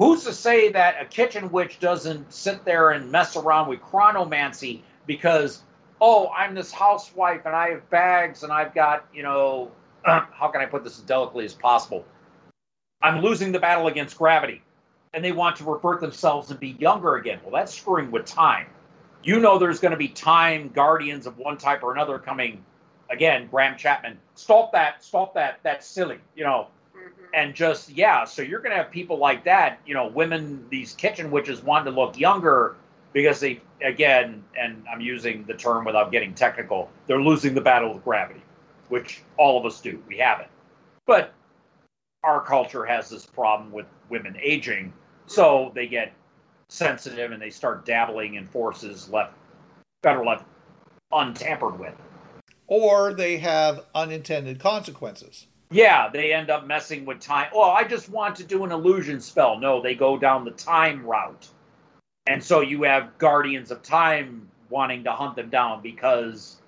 Who's 0.00 0.24
to 0.24 0.32
say 0.32 0.70
that 0.70 0.96
a 0.98 1.04
kitchen 1.04 1.52
witch 1.52 1.78
doesn't 1.78 2.32
sit 2.32 2.64
there 2.64 2.88
and 2.88 3.12
mess 3.12 3.36
around 3.36 3.68
with 3.68 3.82
chronomancy 3.82 4.80
because, 5.06 5.62
oh, 6.00 6.30
I'm 6.30 6.54
this 6.54 6.72
housewife 6.72 7.42
and 7.44 7.54
I 7.54 7.72
have 7.72 7.90
bags 7.90 8.42
and 8.42 8.50
I've 8.50 8.74
got, 8.74 9.04
you 9.12 9.22
know, 9.22 9.70
how 10.06 10.48
can 10.50 10.62
I 10.62 10.64
put 10.64 10.84
this 10.84 10.98
as 10.98 11.04
delicately 11.04 11.44
as 11.44 11.52
possible? 11.52 12.06
I'm 13.02 13.20
losing 13.20 13.52
the 13.52 13.58
battle 13.58 13.88
against 13.88 14.16
gravity. 14.16 14.62
and 15.12 15.24
they 15.24 15.32
want 15.32 15.56
to 15.56 15.64
revert 15.64 16.00
themselves 16.00 16.50
and 16.50 16.60
be 16.60 16.76
younger 16.78 17.16
again. 17.16 17.40
Well, 17.42 17.52
that's 17.52 17.74
screwing 17.74 18.10
with 18.10 18.26
time. 18.26 18.66
You 19.22 19.40
know, 19.40 19.58
there's 19.58 19.80
going 19.80 19.92
to 19.92 19.98
be 19.98 20.08
time 20.08 20.70
guardians 20.74 21.26
of 21.26 21.36
one 21.36 21.58
type 21.58 21.82
or 21.82 21.92
another 21.92 22.18
coming. 22.18 22.64
Again, 23.10 23.48
Graham 23.50 23.76
Chapman, 23.76 24.18
stop 24.34 24.72
that, 24.72 25.02
stop 25.02 25.34
that. 25.34 25.58
That's 25.62 25.86
silly, 25.86 26.18
you 26.36 26.44
know. 26.44 26.68
And 27.32 27.54
just 27.54 27.90
yeah, 27.90 28.24
so 28.24 28.42
you're 28.42 28.60
going 28.60 28.72
to 28.72 28.82
have 28.82 28.90
people 28.90 29.18
like 29.18 29.44
that. 29.44 29.80
You 29.86 29.94
know, 29.94 30.08
women, 30.08 30.66
these 30.70 30.94
kitchen 30.94 31.30
witches 31.30 31.62
want 31.62 31.84
to 31.86 31.90
look 31.90 32.18
younger 32.18 32.76
because 33.12 33.40
they, 33.40 33.60
again, 33.82 34.44
and 34.58 34.84
I'm 34.92 35.00
using 35.00 35.44
the 35.44 35.54
term 35.54 35.84
without 35.84 36.12
getting 36.12 36.34
technical, 36.34 36.90
they're 37.06 37.20
losing 37.20 37.54
the 37.54 37.60
battle 37.60 37.94
with 37.94 38.04
gravity, 38.04 38.42
which 38.88 39.22
all 39.36 39.58
of 39.58 39.66
us 39.66 39.80
do. 39.80 40.02
We 40.06 40.18
have 40.18 40.40
it, 40.40 40.48
but 41.06 41.32
our 42.22 42.42
culture 42.44 42.84
has 42.84 43.08
this 43.08 43.26
problem 43.26 43.72
with 43.72 43.86
women 44.08 44.36
aging, 44.40 44.92
so 45.26 45.72
they 45.74 45.86
get 45.86 46.12
sensitive 46.68 47.32
and 47.32 47.42
they 47.42 47.50
start 47.50 47.84
dabbling 47.84 48.34
in 48.34 48.46
forces 48.46 49.08
left 49.08 49.34
better 50.02 50.24
left 50.24 50.44
untampered 51.12 51.78
with. 51.78 51.94
Or 52.66 53.12
they 53.12 53.38
have 53.38 53.84
unintended 53.94 54.60
consequences. 54.60 55.46
Yeah, 55.70 56.08
they 56.08 56.32
end 56.32 56.50
up 56.50 56.66
messing 56.66 57.04
with 57.04 57.20
time. 57.20 57.48
Oh, 57.54 57.70
I 57.70 57.84
just 57.84 58.08
want 58.08 58.36
to 58.36 58.44
do 58.44 58.64
an 58.64 58.72
illusion 58.72 59.20
spell. 59.20 59.58
No, 59.58 59.80
they 59.80 59.94
go 59.94 60.18
down 60.18 60.44
the 60.44 60.50
time 60.50 61.04
route. 61.04 61.48
And 62.26 62.42
so 62.42 62.60
you 62.60 62.82
have 62.82 63.18
guardians 63.18 63.70
of 63.70 63.82
time 63.82 64.48
wanting 64.68 65.04
to 65.04 65.12
hunt 65.12 65.36
them 65.36 65.48
down 65.50 65.82
because 65.82 66.60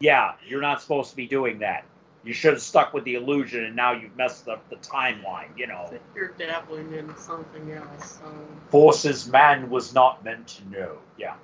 yeah, 0.00 0.32
you're 0.46 0.60
not 0.60 0.82
supposed 0.82 1.10
to 1.10 1.16
be 1.16 1.26
doing 1.26 1.60
that. 1.60 1.84
You 2.24 2.32
should 2.32 2.52
have 2.52 2.62
stuck 2.62 2.92
with 2.92 3.04
the 3.04 3.14
illusion 3.14 3.64
and 3.64 3.74
now 3.74 3.92
you've 3.92 4.16
messed 4.16 4.48
up 4.48 4.68
the 4.68 4.76
timeline, 4.76 5.56
you 5.56 5.66
know. 5.66 5.92
You're 6.14 6.32
dabbling 6.32 6.92
in 6.92 7.16
something 7.16 7.72
else, 7.72 8.18
so 8.18 8.46
Forces 8.68 9.28
man 9.28 9.70
was 9.70 9.94
not 9.94 10.24
meant 10.24 10.46
to 10.48 10.68
know. 10.70 10.98
Yeah. 11.18 11.34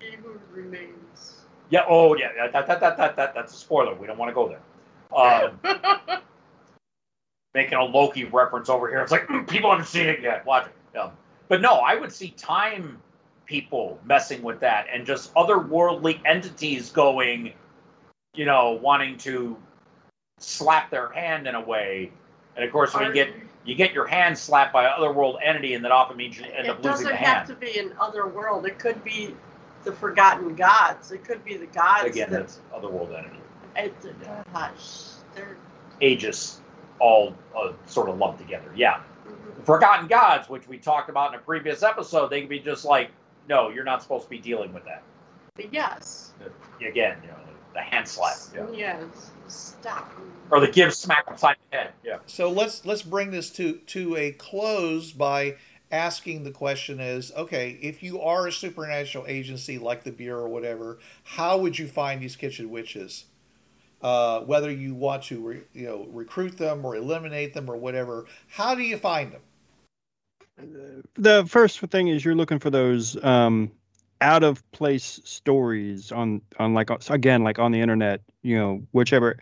he 0.00 0.16
who 0.22 0.38
remains. 0.52 1.42
Yeah. 1.70 1.84
Oh, 1.88 2.16
yeah. 2.16 2.48
That, 2.50 2.66
that, 2.66 2.80
that, 2.80 2.96
that, 2.96 3.16
that, 3.16 3.34
that's 3.34 3.52
a 3.52 3.56
spoiler. 3.56 3.94
We 3.94 4.06
don't 4.06 4.18
want 4.18 4.30
to 4.30 4.34
go 4.34 4.48
there. 4.48 4.60
Um, 5.16 5.58
making 7.54 7.78
a 7.78 7.84
Loki 7.84 8.24
reference 8.24 8.68
over 8.68 8.88
here. 8.88 9.00
It's 9.00 9.12
like 9.12 9.26
"Mm, 9.26 9.48
people 9.50 9.70
haven't 9.70 9.86
seen 9.86 10.06
it 10.06 10.20
yet. 10.20 10.44
Watch 10.46 10.66
it. 10.66 10.98
Um, 10.98 11.12
but 11.48 11.60
no, 11.60 11.74
I 11.76 11.94
would 11.94 12.12
see 12.12 12.30
time 12.30 13.00
people 13.46 13.98
messing 14.04 14.42
with 14.42 14.60
that 14.60 14.86
and 14.92 15.06
just 15.06 15.32
otherworldly 15.34 16.20
entities 16.26 16.90
going, 16.90 17.54
you 18.34 18.44
know, 18.44 18.78
wanting 18.82 19.16
to 19.18 19.56
slap 20.38 20.90
their 20.90 21.08
hand 21.08 21.46
in 21.46 21.54
a 21.54 21.60
way. 21.60 22.12
And 22.56 22.64
of 22.64 22.70
course, 22.70 22.94
when 22.94 23.06
you 23.06 23.12
get 23.12 23.32
you 23.64 23.74
get 23.74 23.92
your 23.92 24.06
hand 24.06 24.36
slapped 24.36 24.72
by 24.72 24.84
an 24.84 24.92
otherworld 24.96 25.38
entity, 25.42 25.74
and 25.74 25.84
that 25.84 25.92
often 25.92 26.16
means 26.16 26.38
you 26.38 26.44
end 26.44 26.68
up 26.68 26.82
losing 26.82 27.06
the 27.06 27.16
hand. 27.16 27.20
it 27.20 27.24
doesn't 27.24 27.24
have 27.24 27.46
to 27.48 27.54
be 27.54 27.78
an 27.78 27.94
other 28.00 28.26
world. 28.26 28.66
It 28.66 28.78
could 28.78 29.02
be 29.04 29.34
the 29.84 29.92
forgotten 29.92 30.54
gods. 30.54 31.12
It 31.12 31.24
could 31.24 31.44
be 31.44 31.56
the 31.56 31.66
gods 31.66 32.06
Again, 32.06 32.30
that 32.30 32.40
that's 32.40 32.60
otherworld 32.74 33.12
entity. 33.12 33.38
It, 33.84 33.94
gosh, 34.52 35.02
they're 35.34 35.56
Aegis 36.00 36.60
all 37.00 37.34
uh, 37.56 37.72
sort 37.86 38.08
of 38.08 38.18
lumped 38.18 38.40
together. 38.40 38.72
Yeah. 38.74 39.00
mhm. 39.26 39.64
Forgotten 39.64 40.08
gods, 40.08 40.48
which 40.48 40.66
we 40.68 40.78
talked 40.78 41.08
about 41.10 41.32
in 41.32 41.38
a 41.40 41.42
previous 41.42 41.82
episode, 41.82 42.28
they 42.28 42.40
can 42.40 42.48
be 42.48 42.58
just 42.58 42.84
like, 42.84 43.10
no, 43.48 43.70
you're 43.70 43.84
not 43.84 44.02
supposed 44.02 44.24
to 44.24 44.30
be 44.30 44.38
dealing 44.38 44.72
with 44.72 44.84
that. 44.84 45.02
yes, 45.72 46.32
Again, 46.80 47.18
you 47.22 47.28
know, 47.28 47.36
the 47.74 47.80
hand 47.80 48.06
slap, 48.08 48.36
yeah. 48.54 48.66
yes, 48.72 49.30
stop. 49.48 50.10
or 50.50 50.60
the 50.60 50.68
give 50.68 50.94
smack 50.94 51.24
upside 51.28 51.56
the 51.70 51.76
head. 51.76 51.92
Yeah. 52.04 52.18
So 52.26 52.50
let's 52.50 52.84
let's 52.86 53.02
bring 53.02 53.30
this 53.30 53.50
to 53.50 53.74
to 53.74 54.16
a 54.16 54.32
close 54.32 55.12
by 55.12 55.56
asking 55.90 56.44
the 56.44 56.50
question 56.50 57.00
is 57.00 57.32
okay 57.34 57.78
if 57.80 58.02
you 58.02 58.20
are 58.20 58.46
a 58.46 58.52
supernatural 58.52 59.24
agency 59.26 59.78
like 59.78 60.04
the 60.04 60.12
bureau 60.12 60.42
or 60.44 60.48
whatever 60.48 60.98
how 61.24 61.56
would 61.56 61.78
you 61.78 61.86
find 61.88 62.20
these 62.20 62.36
kitchen 62.36 62.68
witches 62.68 63.24
uh, 64.02 64.40
whether 64.40 64.70
you 64.70 64.94
want 64.94 65.22
to 65.24 65.40
re, 65.40 65.60
you 65.72 65.86
know 65.86 66.06
recruit 66.10 66.56
them 66.56 66.84
or 66.84 66.96
eliminate 66.96 67.54
them 67.54 67.70
or 67.70 67.76
whatever 67.76 68.26
how 68.48 68.74
do 68.74 68.82
you 68.82 68.96
find 68.96 69.32
them? 69.32 69.40
The 71.14 71.44
first 71.46 71.78
thing 71.80 72.08
is 72.08 72.24
you're 72.24 72.34
looking 72.34 72.58
for 72.58 72.70
those 72.70 73.22
um, 73.24 73.70
out 74.20 74.42
of 74.42 74.68
place 74.72 75.20
stories 75.24 76.10
on 76.12 76.40
on 76.58 76.74
like 76.74 76.90
again 77.10 77.44
like 77.44 77.58
on 77.58 77.72
the 77.72 77.80
internet 77.80 78.20
you 78.42 78.56
know 78.56 78.82
whichever 78.92 79.38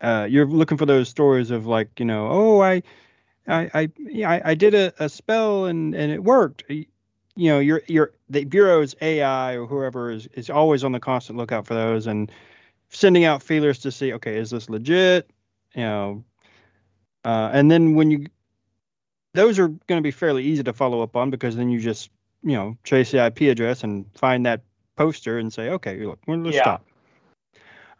uh, 0.00 0.26
you're 0.28 0.46
looking 0.46 0.78
for 0.78 0.86
those 0.86 1.08
stories 1.08 1.50
of 1.50 1.66
like 1.66 1.98
you 1.98 2.04
know 2.04 2.28
oh 2.30 2.60
i 2.60 2.82
i 3.48 3.70
i 3.74 3.88
I, 4.24 4.42
I 4.44 4.54
did 4.54 4.74
a, 4.74 4.92
a 4.98 5.08
spell 5.08 5.66
and 5.66 5.94
and 5.94 6.12
it 6.12 6.22
worked. 6.22 6.64
You 6.68 6.86
know 7.50 7.58
your 7.58 7.82
your 7.86 8.12
the 8.30 8.44
bureau's 8.44 8.94
ai 9.00 9.56
or 9.56 9.66
whoever 9.66 10.10
is 10.10 10.26
is 10.34 10.48
always 10.48 10.84
on 10.84 10.92
the 10.92 11.00
constant 11.00 11.38
lookout 11.38 11.66
for 11.66 11.74
those. 11.74 12.06
And 12.06 12.30
sending 12.90 13.24
out 13.24 13.42
feelers 13.42 13.78
to 13.80 13.90
see 13.90 14.12
okay 14.12 14.36
is 14.36 14.50
this 14.50 14.68
legit 14.70 15.28
you 15.74 15.82
know 15.82 16.24
uh, 17.24 17.50
and 17.52 17.70
then 17.70 17.94
when 17.94 18.10
you 18.10 18.26
those 19.34 19.58
are 19.58 19.68
going 19.68 19.98
to 19.98 20.02
be 20.02 20.10
fairly 20.10 20.44
easy 20.44 20.62
to 20.62 20.72
follow 20.72 21.02
up 21.02 21.16
on 21.16 21.30
because 21.30 21.56
then 21.56 21.68
you 21.68 21.78
just 21.78 22.10
you 22.42 22.52
know 22.52 22.76
trace 22.84 23.10
the 23.10 23.24
IP 23.26 23.42
address 23.42 23.82
and 23.84 24.06
find 24.14 24.46
that 24.46 24.62
poster 24.96 25.38
and 25.38 25.52
say 25.52 25.68
okay 25.70 25.98
look 26.04 26.18
let's 26.26 26.56
Yeah. 26.56 26.62
stop. 26.62 26.86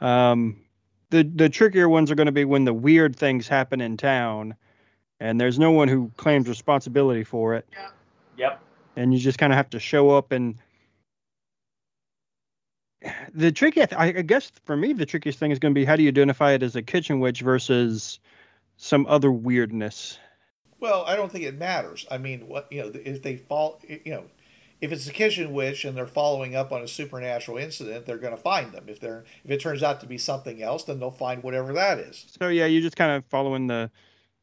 Um, 0.01 0.57
the 1.11 1.23
the 1.23 1.49
trickier 1.49 1.89
ones 1.89 2.11
are 2.11 2.15
going 2.15 2.27
to 2.27 2.33
be 2.33 2.45
when 2.45 2.65
the 2.65 2.75
weird 2.75 3.17
things 3.17 3.49
happen 3.49 3.81
in 3.81 3.97
town, 3.97 4.55
and 5.21 5.41
there's 5.41 5.59
no 5.59 5.71
one 5.71 5.89
who 5.89 6.11
claims 6.17 6.49
responsibility 6.49 7.25
for 7.25 7.55
it, 7.55 7.67
Yep. 8.37 8.61
and 8.97 9.15
you 9.15 9.19
just 9.21 9.39
kind 9.39 9.53
of 9.53 9.57
have 9.57 9.71
to 9.71 9.81
show 9.81 10.11
up 10.11 10.33
and. 10.33 10.57
The 13.35 13.53
tricky, 13.53 13.83
I 13.83 13.89
I 13.97 14.11
guess, 14.23 14.51
for 14.65 14.77
me, 14.77 14.93
the 14.93 15.07
trickiest 15.07 15.39
thing 15.39 15.51
is 15.51 15.59
going 15.59 15.75
to 15.75 15.79
be 15.79 15.85
how 15.85 15.97
do 15.97 16.03
you 16.03 16.09
identify 16.09 16.53
it 16.53 16.63
as 16.63 16.77
a 16.77 16.83
kitchen 16.83 17.21
witch 17.21 17.41
versus 17.41 18.19
some 18.77 19.07
other 19.07 19.33
weirdness. 19.33 20.19
Well, 20.79 21.05
I 21.07 21.17
don't 21.17 21.33
think 21.33 21.45
it 21.45 21.59
matters. 21.59 22.07
I 22.11 22.19
mean, 22.19 22.49
what 22.49 22.71
you 22.71 22.83
know, 22.83 22.91
if 22.95 23.23
they 23.23 23.37
fall, 23.37 23.81
you 23.89 24.13
know, 24.13 24.25
if 24.81 24.93
it's 24.93 25.07
a 25.07 25.13
kitchen 25.13 25.53
witch 25.53 25.85
and 25.85 25.97
they're 25.97 26.07
following 26.07 26.55
up 26.55 26.71
on 26.71 26.83
a 26.83 26.89
supernatural 26.89 27.57
incident, 27.57 28.05
they're 28.05 28.19
going 28.19 28.37
to 28.37 28.43
find 28.43 28.73
them. 28.73 28.85
If 28.89 29.01
they're 29.01 29.25
if 29.45 29.51
it 29.51 29.61
turns 29.61 29.83
out 29.83 30.01
to 30.01 30.07
be 30.07 30.19
something 30.19 30.63
else, 30.63 30.85
then 30.85 31.01
they'll 31.01 31.11
find 31.11 31.43
whatever 31.43 31.73
that 31.73 31.99
is. 31.99 32.27
So 32.39 32.49
yeah, 32.49 32.67
you're 32.67 32.83
just 32.83 32.97
kind 32.97 33.13
of 33.13 33.25
following 33.27 33.67
the 33.67 33.91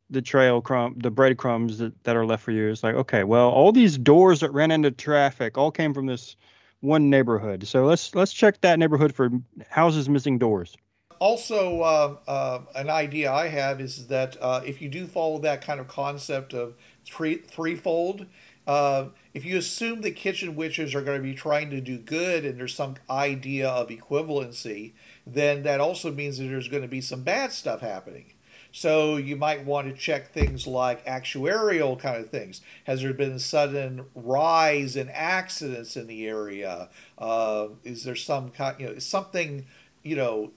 the 0.10 0.21
trail 0.21 0.62
crumb, 0.62 0.95
the 0.97 1.12
breadcrumbs 1.12 1.78
that, 1.80 2.04
that 2.04 2.15
are 2.15 2.26
left 2.26 2.43
for 2.43 2.52
you. 2.52 2.69
It's 2.69 2.84
like, 2.84 2.95
okay, 2.95 3.23
well, 3.23 3.49
all 3.49 3.71
these 3.71 3.97
doors 3.97 4.41
that 4.41 4.52
ran 4.52 4.71
into 4.71 4.91
traffic 4.91 5.58
all 5.58 5.71
came 5.71 5.93
from 5.93 6.06
this 6.06 6.36
one 6.83 7.09
neighborhood. 7.09 7.65
So 7.65 7.85
let's 7.85 8.13
let's 8.13 8.33
check 8.33 8.59
that 8.61 8.77
neighborhood 8.77 9.15
for 9.15 9.29
houses 9.69 10.09
missing 10.09 10.37
doors. 10.37 10.75
Also, 11.19 11.81
uh, 11.81 12.17
uh, 12.27 12.59
an 12.75 12.89
idea 12.89 13.31
I 13.31 13.47
have 13.47 13.79
is 13.79 14.07
that 14.07 14.35
uh, 14.41 14.61
if 14.65 14.81
you 14.81 14.89
do 14.89 15.07
follow 15.07 15.39
that 15.39 15.65
kind 15.65 15.79
of 15.79 15.87
concept 15.87 16.53
of 16.53 16.75
three 17.05 17.37
threefold, 17.37 18.25
uh, 18.67 19.05
if 19.33 19.45
you 19.45 19.57
assume 19.57 20.01
the 20.01 20.11
kitchen 20.11 20.55
witches 20.55 20.93
are 20.93 21.01
going 21.01 21.17
to 21.17 21.23
be 21.23 21.33
trying 21.33 21.69
to 21.69 21.79
do 21.79 21.97
good 21.97 22.43
and 22.43 22.59
there's 22.59 22.75
some 22.75 22.95
idea 23.09 23.69
of 23.69 23.87
equivalency, 23.87 24.91
then 25.25 25.63
that 25.63 25.79
also 25.79 26.11
means 26.11 26.37
that 26.37 26.45
there's 26.45 26.67
going 26.67 26.83
to 26.83 26.89
be 26.89 27.01
some 27.01 27.23
bad 27.23 27.53
stuff 27.53 27.79
happening. 27.79 28.33
So 28.75 29.17
you 29.17 29.36
might 29.36 29.65
want 29.65 29.88
to 29.88 29.93
check 29.93 30.33
things 30.33 30.65
like 30.65 31.05
actuarial 31.05 31.97
kind 31.97 32.17
of 32.17 32.31
things. 32.31 32.59
Has 32.86 33.03
there 33.03 33.13
been 33.13 33.33
a 33.33 33.39
sudden 33.39 34.05
rise 34.15 34.95
in 34.95 35.09
accidents 35.09 35.95
in 35.95 36.07
the 36.07 36.27
area? 36.27 36.89
Uh, 37.15 37.67
is 37.83 38.03
there 38.03 38.15
some 38.15 38.49
kind, 38.49 38.75
you 38.79 38.88
know, 38.88 38.97
something, 38.97 39.67
you 40.01 40.15
know, 40.15 40.51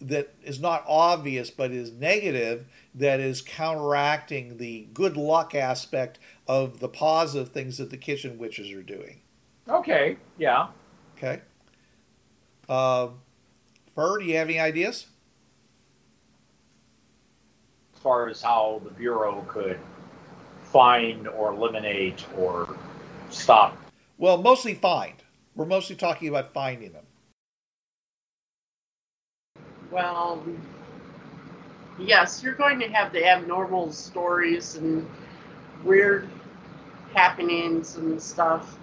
that 0.00 0.32
is 0.44 0.60
not 0.60 0.84
obvious 0.86 1.50
but 1.50 1.72
is 1.72 1.90
negative 1.90 2.66
that 2.94 3.18
is 3.18 3.42
counteracting 3.42 4.58
the 4.58 4.86
good 4.94 5.16
luck 5.16 5.56
aspect 5.56 6.20
of 6.46 6.78
the 6.78 6.88
positive 6.88 7.48
things 7.48 7.78
that 7.78 7.90
the 7.90 7.96
kitchen 7.96 8.38
witches 8.38 8.70
are 8.70 8.84
doing. 8.84 9.20
Okay. 9.68 10.16
Yeah. 10.38 10.68
Okay. 11.16 11.40
Uh, 12.68 13.08
Fur, 13.96 14.18
do 14.18 14.24
you 14.24 14.36
have 14.36 14.48
any 14.48 14.60
ideas? 14.60 15.06
As 17.98 18.02
far 18.04 18.28
as 18.28 18.40
how 18.40 18.80
the 18.84 18.92
bureau 18.92 19.44
could 19.48 19.76
find 20.62 21.26
or 21.26 21.50
eliminate 21.50 22.24
or 22.36 22.76
stop. 23.28 23.76
Well, 24.18 24.40
mostly 24.40 24.74
find. 24.74 25.14
We're 25.56 25.66
mostly 25.66 25.96
talking 25.96 26.28
about 26.28 26.52
finding 26.52 26.92
them. 26.92 27.04
Well, 29.90 30.44
yes, 31.98 32.40
you're 32.40 32.54
going 32.54 32.78
to 32.78 32.86
have 32.86 33.12
the 33.12 33.26
abnormal 33.26 33.90
stories 33.90 34.76
and 34.76 35.04
weird 35.82 36.28
happenings 37.14 37.96
and 37.96 38.22
stuff, 38.22 38.78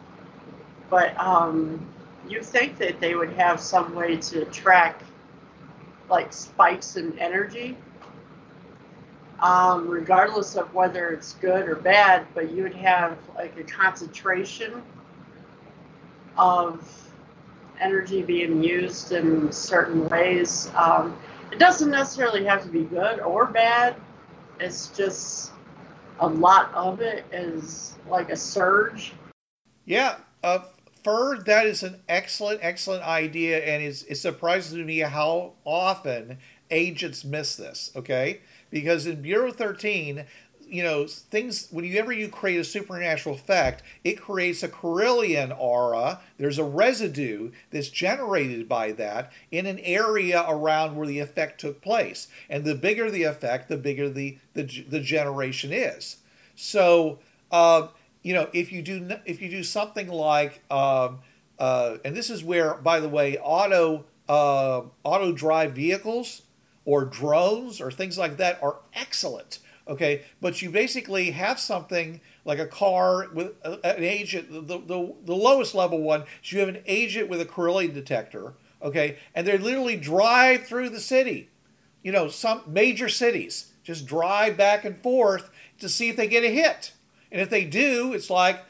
but 0.90 1.18
um, 1.18 1.88
you 2.28 2.42
think 2.42 2.78
that 2.80 3.00
they 3.00 3.16
would 3.16 3.32
have 3.32 3.62
some 3.62 3.96
way 3.96 4.18
to 4.18 4.44
track 4.48 5.02
like 6.10 6.34
spikes 6.34 6.98
in 6.98 7.18
energy. 7.18 7.78
Um, 9.46 9.88
regardless 9.88 10.56
of 10.56 10.74
whether 10.74 11.10
it's 11.10 11.34
good 11.34 11.70
or 11.70 11.76
bad, 11.76 12.26
but 12.34 12.52
you 12.52 12.64
would 12.64 12.74
have 12.74 13.16
like 13.36 13.56
a 13.60 13.64
concentration 13.64 14.82
of 16.36 17.12
energy 17.80 18.24
being 18.24 18.64
used 18.64 19.12
in 19.12 19.52
certain 19.52 20.10
ways. 20.10 20.72
Um, 20.76 21.16
it 21.52 21.60
doesn't 21.60 21.92
necessarily 21.92 22.44
have 22.46 22.64
to 22.64 22.70
be 22.70 22.86
good 22.86 23.20
or 23.20 23.46
bad. 23.46 23.96
It's 24.60 24.88
just 24.88 25.52
a 26.22 26.28
lot 26.28 26.74
of 26.74 27.02
it 27.02 27.24
is 27.32 27.94
like 28.10 28.32
a 28.32 28.36
surge. 28.36 29.14
Yeah, 29.86 30.16
uh, 30.44 30.60
Fur, 31.04 31.38
that 31.44 31.68
is 31.68 31.84
an 31.84 32.02
excellent, 32.10 32.62
excellent 32.64 33.04
idea, 33.04 33.60
and 33.64 33.84
it's, 33.84 34.02
it 34.04 34.16
surprises 34.16 34.74
me 34.74 35.00
how 35.00 35.54
often 35.66 36.40
agents 36.72 37.24
miss 37.24 37.56
this, 37.56 37.92
okay? 37.96 38.40
Because 38.76 39.08
in 39.08 39.22
Bureau 39.22 39.54
13, 39.54 40.26
you 40.68 40.84
know, 40.84 41.08
things, 41.08 41.70
whenever 41.72 42.12
you 42.12 42.28
create 42.28 42.60
a 42.60 42.64
supernatural 42.66 43.34
effect, 43.34 43.84
it 44.04 44.20
creates 44.20 44.64
a 44.64 44.68
Kirlian 44.68 45.58
aura. 45.58 46.20
There's 46.38 46.60
a 46.60 46.66
residue 46.66 47.52
that's 47.72 47.88
generated 47.88 48.68
by 48.68 48.92
that 48.92 49.32
in 49.50 49.66
an 49.66 49.80
area 49.80 50.44
around 50.46 50.98
where 50.98 51.08
the 51.08 51.20
effect 51.20 51.62
took 51.62 51.82
place. 51.82 52.28
And 52.50 52.66
the 52.66 52.76
bigger 52.76 53.10
the 53.10 53.24
effect, 53.24 53.70
the 53.70 53.78
bigger 53.78 54.10
the, 54.10 54.40
the, 54.56 54.64
the 54.90 55.00
generation 55.00 55.72
is. 55.72 56.18
So, 56.58 57.20
uh, 57.54 57.88
you 58.24 58.34
know, 58.34 58.50
if 58.52 58.74
you 58.74 58.82
do 58.82 59.10
if 59.26 59.42
you 59.42 59.48
do 59.48 59.64
something 59.64 60.10
like, 60.10 60.62
um, 60.70 61.20
uh, 61.60 61.96
and 62.04 62.14
this 62.14 62.30
is 62.30 62.44
where, 62.44 62.74
by 62.74 63.00
the 63.00 63.08
way, 63.08 63.38
auto 63.38 64.04
uh, 64.28 64.82
auto 65.06 65.32
drive 65.32 65.72
vehicles 65.72 66.42
or 66.86 67.06
drones 67.06 67.82
or 67.82 67.92
things 67.92 68.18
like 68.18 68.38
that 68.38 68.62
are 68.64 68.78
excellent. 68.94 69.60
Okay, 69.88 70.24
but 70.42 70.62
you 70.62 70.72
basically 70.72 71.32
have 71.32 71.60
something 71.60 72.20
like 72.44 72.58
a 72.58 72.66
car 72.66 73.28
with 73.34 73.54
an 73.64 74.04
agent. 74.04 74.52
The, 74.52 74.80
the, 74.80 75.14
the 75.26 75.36
lowest 75.36 75.76
level 75.76 76.02
one 76.02 76.24
is 76.44 76.52
you 76.52 76.60
have 76.60 76.70
an 76.70 76.82
agent 76.88 77.30
with 77.30 77.42
a 77.42 77.46
Kirlian 77.46 77.94
detector. 77.94 78.54
Okay, 78.82 79.18
and 79.36 79.46
they 79.46 79.58
literally 79.58 79.96
drive 79.96 80.66
through 80.66 80.90
the 80.90 81.00
city. 81.00 81.50
You 82.04 82.12
know, 82.12 82.30
some 82.30 82.62
major 82.68 83.10
cities 83.10 83.74
just 83.84 84.08
drive 84.08 84.58
back 84.58 84.86
and 84.86 85.02
forth 85.02 85.50
to 85.80 85.90
see 85.90 86.10
if 86.10 86.16
they 86.16 86.28
get 86.28 86.44
a 86.44 86.50
hit. 86.50 86.94
And 87.32 87.42
if 87.42 87.50
they 87.50 87.66
do, 87.66 88.14
it's 88.14 88.30
like 88.30 88.64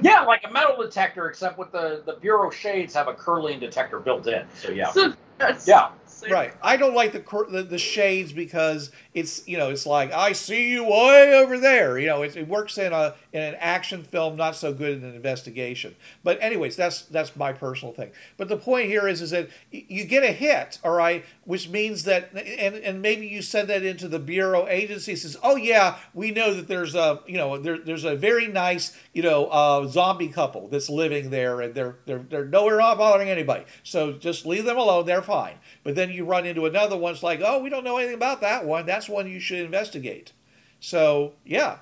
Yeah, 0.00 0.22
like 0.22 0.42
a 0.44 0.50
metal 0.50 0.76
detector, 0.82 1.28
except 1.28 1.58
with 1.58 1.72
the 1.72 2.02
the 2.04 2.14
bureau 2.14 2.50
shades 2.50 2.94
have 2.94 3.08
a 3.08 3.14
Kirlian 3.14 3.60
detector 3.60 3.98
built 4.00 4.26
in. 4.26 4.46
So 4.54 4.70
yeah, 4.70 4.90
So 4.90 5.14
that's 5.38 5.68
yeah. 5.68 5.90
so- 6.06 6.28
right. 6.28 6.52
I 6.62 6.76
don't 6.76 6.94
like 6.94 7.12
the, 7.12 7.46
the 7.50 7.62
the 7.62 7.78
shades 7.78 8.32
because 8.32 8.90
it's 9.14 9.46
you 9.46 9.56
know 9.58 9.70
it's 9.70 9.86
like 9.86 10.12
I 10.12 10.32
see 10.32 10.70
you 10.70 10.84
way 10.84 11.34
over 11.34 11.58
there. 11.58 11.98
You 11.98 12.06
know, 12.06 12.22
it, 12.22 12.36
it 12.36 12.48
works 12.48 12.78
in 12.78 12.92
a 12.92 13.14
in 13.32 13.42
an 13.42 13.56
action 13.58 14.02
film, 14.02 14.36
not 14.36 14.56
so 14.56 14.72
good 14.72 14.98
in 14.98 15.04
an 15.04 15.14
investigation. 15.14 15.94
But 16.24 16.38
anyways, 16.40 16.76
that's 16.76 17.02
that's 17.02 17.36
my 17.36 17.52
personal 17.52 17.92
thing. 17.92 18.10
But 18.36 18.48
the 18.48 18.56
point 18.56 18.88
here 18.88 19.06
is 19.06 19.20
is 19.20 19.30
that 19.30 19.48
you 19.70 20.04
get 20.04 20.22
a 20.22 20.32
hit, 20.32 20.78
all 20.82 20.92
right, 20.92 21.24
which 21.44 21.68
means 21.68 22.04
that 22.04 22.30
and 22.34 22.74
and 22.76 23.02
maybe 23.02 23.26
you 23.26 23.42
send 23.42 23.68
that 23.68 23.82
into 23.82 24.08
the 24.08 24.18
bureau 24.18 24.66
agency 24.68 25.16
says, 25.16 25.36
oh 25.42 25.56
yeah, 25.56 25.96
we 26.14 26.30
know 26.30 26.54
that 26.54 26.68
there's 26.68 26.94
a 26.94 27.20
you 27.26 27.36
know 27.36 27.58
there, 27.58 27.78
there's 27.78 28.04
a 28.04 28.16
very 28.16 28.46
nice 28.48 28.96
you 29.12 29.22
know 29.22 29.46
uh, 29.46 29.86
zombie 29.86 30.28
couple 30.28 30.68
that's 30.68 30.88
living 30.88 31.30
there 31.30 31.60
and 31.60 31.74
they're 31.74 31.96
they're 32.06 32.24
they're 32.28 32.44
nowhere 32.44 32.78
not 32.78 32.98
bothering 32.98 33.28
anybody. 33.28 33.64
So 33.82 34.12
just 34.12 34.46
leave 34.46 34.64
them 34.64 34.78
alone. 34.78 35.06
They're 35.06 35.22
fine. 35.26 35.56
But 35.84 35.94
then 35.94 36.10
you 36.10 36.24
run 36.24 36.46
into 36.46 36.66
another 36.66 36.96
one. 36.96 37.12
It's 37.12 37.22
like, 37.22 37.40
oh, 37.44 37.62
we 37.62 37.68
don't 37.68 37.84
know 37.84 37.98
anything 37.98 38.14
about 38.14 38.40
that 38.40 38.64
one. 38.64 38.86
That's 38.86 39.08
one 39.08 39.28
you 39.28 39.40
should 39.40 39.58
investigate. 39.58 40.32
So 40.80 41.34
yeah, 41.44 41.78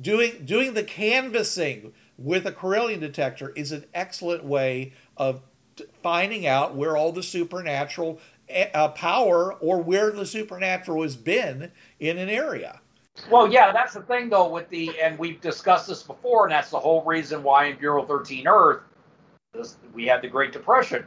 doing 0.00 0.44
doing 0.44 0.74
the 0.74 0.82
canvassing 0.82 1.92
with 2.18 2.46
a 2.46 2.52
Kirlian 2.52 3.00
detector 3.00 3.50
is 3.50 3.72
an 3.72 3.84
excellent 3.94 4.44
way 4.44 4.92
of 5.16 5.42
finding 6.02 6.46
out 6.46 6.74
where 6.74 6.96
all 6.96 7.12
the 7.12 7.22
supernatural 7.22 8.20
eh, 8.48 8.68
uh, 8.74 8.88
power 8.88 9.54
or 9.54 9.82
where 9.82 10.10
the 10.10 10.26
supernatural 10.26 11.02
has 11.02 11.16
been 11.16 11.72
in 11.98 12.18
an 12.18 12.28
area. 12.28 12.80
Well, 13.30 13.50
yeah, 13.50 13.72
that's 13.72 13.94
the 13.94 14.02
thing 14.02 14.28
though 14.28 14.48
with 14.48 14.68
the, 14.68 14.98
and 15.00 15.18
we've 15.18 15.40
discussed 15.40 15.88
this 15.88 16.02
before, 16.02 16.44
and 16.44 16.52
that's 16.52 16.70
the 16.70 16.80
whole 16.80 17.04
reason 17.04 17.42
why 17.42 17.66
in 17.66 17.76
Bureau 17.76 18.04
13 18.04 18.46
Earth, 18.46 18.80
we 19.92 20.06
had 20.06 20.22
the 20.22 20.28
Great 20.28 20.52
Depression. 20.52 21.06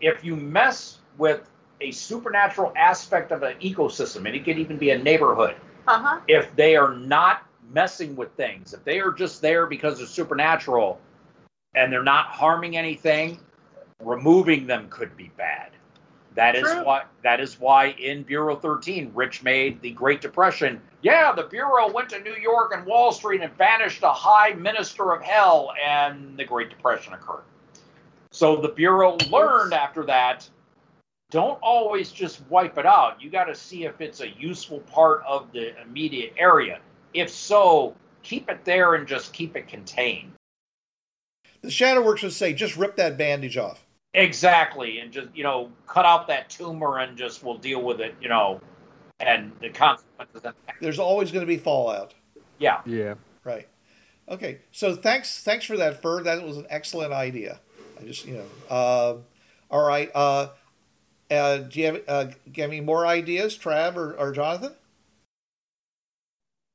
If 0.00 0.24
you 0.24 0.36
mess 0.36 0.98
with 1.18 1.48
a 1.80 1.90
supernatural 1.90 2.72
aspect 2.76 3.30
of 3.32 3.42
an 3.42 3.56
ecosystem, 3.60 4.26
and 4.26 4.34
it 4.34 4.44
could 4.44 4.58
even 4.58 4.76
be 4.78 4.90
a 4.90 4.98
neighborhood, 4.98 5.56
Uh-huh. 5.86 6.20
if 6.28 6.54
they 6.56 6.76
are 6.76 6.94
not 6.94 7.42
messing 7.72 8.16
with 8.16 8.32
things, 8.32 8.74
if 8.74 8.84
they 8.84 9.00
are 9.00 9.12
just 9.12 9.42
there 9.42 9.66
because 9.66 9.98
they're 9.98 10.06
supernatural 10.06 11.00
and 11.74 11.92
they're 11.92 12.02
not 12.02 12.26
harming 12.26 12.76
anything, 12.76 13.38
removing 14.02 14.66
them 14.66 14.88
could 14.88 15.16
be 15.16 15.30
bad. 15.36 15.70
That 16.34 16.56
is 16.56 16.62
True. 16.64 16.84
why 16.84 17.04
that 17.22 17.38
is 17.40 17.60
why 17.60 17.90
in 17.90 18.24
Bureau 18.24 18.56
13, 18.56 19.12
Rich 19.14 19.44
made 19.44 19.80
the 19.80 19.92
Great 19.92 20.20
Depression. 20.20 20.80
Yeah, 21.02 21.30
the 21.32 21.44
Bureau 21.44 21.92
went 21.92 22.08
to 22.10 22.18
New 22.20 22.34
York 22.34 22.72
and 22.74 22.84
Wall 22.84 23.12
Street 23.12 23.40
and 23.40 23.56
banished 23.56 24.02
a 24.02 24.12
high 24.12 24.52
minister 24.54 25.12
of 25.12 25.22
hell, 25.22 25.72
and 25.80 26.36
the 26.36 26.44
Great 26.44 26.70
Depression 26.70 27.12
occurred. 27.12 27.44
So 28.34 28.56
the 28.56 28.68
Bureau 28.68 29.16
learned 29.30 29.74
after 29.74 30.02
that 30.06 30.48
don't 31.30 31.56
always 31.62 32.10
just 32.10 32.42
wipe 32.48 32.76
it 32.78 32.84
out. 32.84 33.22
You 33.22 33.30
got 33.30 33.44
to 33.44 33.54
see 33.54 33.84
if 33.84 34.00
it's 34.00 34.20
a 34.20 34.28
useful 34.28 34.80
part 34.80 35.22
of 35.24 35.52
the 35.52 35.80
immediate 35.80 36.34
area. 36.36 36.80
If 37.12 37.30
so, 37.30 37.94
keep 38.24 38.50
it 38.50 38.64
there 38.64 38.94
and 38.94 39.06
just 39.06 39.32
keep 39.32 39.54
it 39.54 39.68
contained. 39.68 40.32
The 41.62 41.70
Shadow 41.70 42.04
Works 42.04 42.24
would 42.24 42.32
say, 42.32 42.52
just 42.52 42.76
rip 42.76 42.96
that 42.96 43.16
bandage 43.16 43.56
off. 43.56 43.86
Exactly, 44.14 44.98
and 44.98 45.12
just 45.12 45.28
you 45.32 45.44
know, 45.44 45.70
cut 45.86 46.04
out 46.04 46.26
that 46.26 46.50
tumor 46.50 46.98
and 46.98 47.16
just 47.16 47.44
we'll 47.44 47.58
deal 47.58 47.82
with 47.82 48.00
it. 48.00 48.16
You 48.20 48.28
know, 48.28 48.60
and 49.20 49.52
the 49.60 49.70
consequences. 49.70 50.42
There's 50.80 50.98
always 50.98 51.30
going 51.30 51.46
to 51.46 51.52
be 51.52 51.58
fallout. 51.58 52.14
Yeah, 52.58 52.80
Yeah. 52.84 53.14
Right. 53.44 53.68
Okay. 54.28 54.58
So 54.72 54.96
thanks 54.96 55.42
thanks 55.44 55.64
for 55.64 55.76
that, 55.76 56.02
Fur. 56.02 56.24
That 56.24 56.42
was 56.42 56.56
an 56.56 56.66
excellent 56.68 57.12
idea. 57.12 57.60
I 58.00 58.04
just 58.04 58.26
you 58.26 58.34
know. 58.34 58.46
Uh, 58.68 59.16
all 59.70 59.86
right. 59.86 60.10
Uh, 60.14 60.48
uh, 61.30 61.58
do 61.58 61.80
you 61.80 61.86
have, 61.86 62.02
uh, 62.06 62.24
do 62.24 62.34
you 62.54 62.64
any 62.64 62.80
more 62.80 63.06
ideas, 63.06 63.56
Trav 63.56 63.96
or, 63.96 64.14
or 64.14 64.32
Jonathan? 64.32 64.74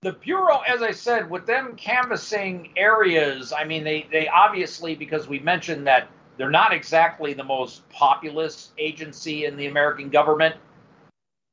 the 0.01 0.13
bureau, 0.13 0.59
as 0.59 0.82
I 0.82 0.91
said, 0.91 1.30
with 1.30 1.45
them 1.45 1.76
canvassing 1.76 2.72
areas. 2.78 3.51
I 3.51 3.65
mean, 3.65 3.84
they 3.84 4.07
they 4.11 4.28
obviously 4.28 4.95
because 4.95 5.28
we 5.28 5.39
mentioned 5.39 5.88
that 5.88 6.09
they're 6.38 6.49
not 6.49 6.72
exactly 6.72 7.34
the 7.34 7.43
most 7.43 7.88
populous 7.89 8.72
agency 8.78 9.45
in 9.45 9.57
the 9.57 9.67
American 9.67 10.09
government. 10.09 10.55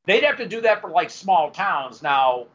They'd 0.05 0.23
have 0.23 0.37
to 0.37 0.47
do 0.47 0.61
that 0.61 0.81
for 0.81 0.91
like 0.91 1.11
small 1.11 1.51
towns. 1.51 2.03
Now, 2.03 2.47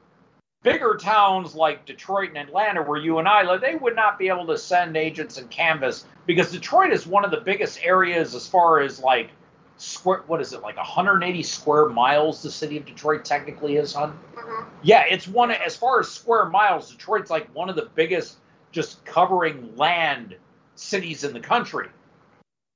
bigger 0.64 0.96
towns 0.96 1.56
like 1.56 1.86
Detroit 1.86 2.30
and 2.30 2.38
Atlanta, 2.38 2.82
where 2.84 3.00
you 3.00 3.20
and 3.20 3.28
I 3.28 3.44
live, 3.44 3.62
they 3.62 3.76
would 3.76 3.96
not 3.96 4.20
be 4.20 4.28
able 4.28 4.48
to 4.48 4.58
send 4.58 4.96
agents 4.96 5.38
and 5.38 5.50
canvass 5.50 6.06
because 6.26 6.52
Detroit 6.52 6.92
is 6.92 7.08
one 7.08 7.26
of 7.26 7.32
the 7.32 7.42
biggest 7.42 7.80
areas 7.84 8.36
as 8.36 8.48
far 8.48 8.80
as 8.80 9.00
like 9.00 9.32
square. 9.78 10.24
What 10.28 10.42
is 10.42 10.54
it 10.54 10.62
like 10.62 10.78
180 10.78 11.44
square 11.44 11.90
miles? 11.90 12.44
The 12.44 12.52
city 12.52 12.78
of 12.78 12.86
Detroit 12.86 13.26
technically 13.26 13.78
is, 13.78 13.94
hun. 13.94 14.18
Mhm. 14.36 14.66
Yeah, 14.84 15.06
it's 15.10 15.28
one 15.28 15.52
as 15.52 15.76
far 15.76 16.00
as 16.00 16.10
square 16.10 16.46
miles. 16.46 16.92
Detroit's 16.92 17.32
like 17.32 17.54
one 17.56 17.70
of 17.70 17.76
the 17.76 17.90
biggest, 17.96 18.38
just 18.72 19.04
covering 19.06 19.76
land 19.76 20.36
cities 20.76 21.24
in 21.24 21.34
the 21.34 21.40
country. 21.40 21.90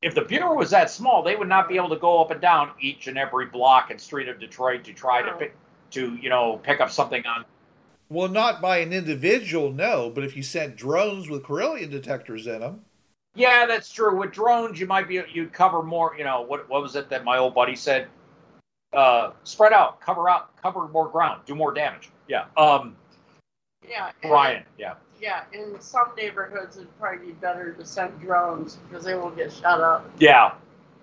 If 0.02 0.14
the 0.14 0.22
bureau 0.22 0.56
was 0.56 0.72
that 0.72 0.92
small, 0.92 1.24
they 1.24 1.36
would 1.36 1.48
not 1.48 1.68
be 1.68 1.78
able 1.78 1.90
to 1.90 1.96
go 1.96 2.22
up 2.22 2.32
and 2.32 2.42
down 2.42 2.72
each 2.80 3.08
and 3.08 3.18
every 3.18 3.46
block 3.46 3.92
and 3.92 4.00
street 4.00 4.28
of 4.28 4.40
Detroit 4.40 4.84
to 4.86 4.94
try 4.94 5.22
to 5.22 5.32
pick 5.34 5.56
to 5.92 6.16
you 6.16 6.30
know 6.30 6.58
pick 6.64 6.82
up 6.82 6.90
something 6.92 7.26
on. 7.26 7.46
Well, 8.10 8.28
not 8.28 8.62
by 8.62 8.78
an 8.78 8.94
individual, 8.94 9.72
no. 9.72 10.10
But 10.14 10.24
if 10.24 10.36
you 10.38 10.44
sent 10.44 10.76
drones 10.76 11.30
with 11.30 11.44
Kirlian 11.44 11.90
detectors 11.92 12.48
in 12.48 12.60
them, 12.60 12.82
Yeah, 13.34 13.66
that's 13.66 13.92
true. 13.92 14.16
With 14.18 14.32
drones, 14.32 14.80
you 14.80 14.86
might 14.88 15.08
be 15.08 15.22
you'd 15.34 15.52
cover 15.52 15.84
more. 15.84 16.16
You 16.18 16.24
know 16.24 16.42
what? 16.42 16.70
What 16.70 16.82
was 16.82 16.96
it 16.96 17.10
that 17.10 17.24
my 17.26 17.38
old 17.38 17.54
buddy 17.54 17.76
said? 17.76 18.08
Uh, 18.94 19.32
spread 19.44 19.74
out, 19.74 20.00
cover 20.00 20.30
out, 20.30 20.56
cover 20.62 20.88
more 20.88 21.10
ground, 21.10 21.42
do 21.46 21.54
more 21.56 21.74
damage. 21.74 22.10
Yeah. 22.30 22.46
Um, 22.56 22.96
Yeah. 23.88 24.12
and- 24.24 24.30
Brian. 24.30 24.64
Yeah. 24.78 24.94
Yeah, 25.20 25.44
in 25.54 25.80
some 25.82 26.12
neighborhoods 26.16 26.78
it'd 26.78 27.00
probably 27.00 27.28
be 27.28 27.32
better 27.34 27.74
to 27.74 27.86
send 27.86 28.20
drones 28.22 28.76
because 28.76 29.04
they 29.04 29.16
won't 29.16 29.36
get 29.36 29.52
shut 29.52 29.82
up. 29.82 30.10
Yeah. 30.20 30.54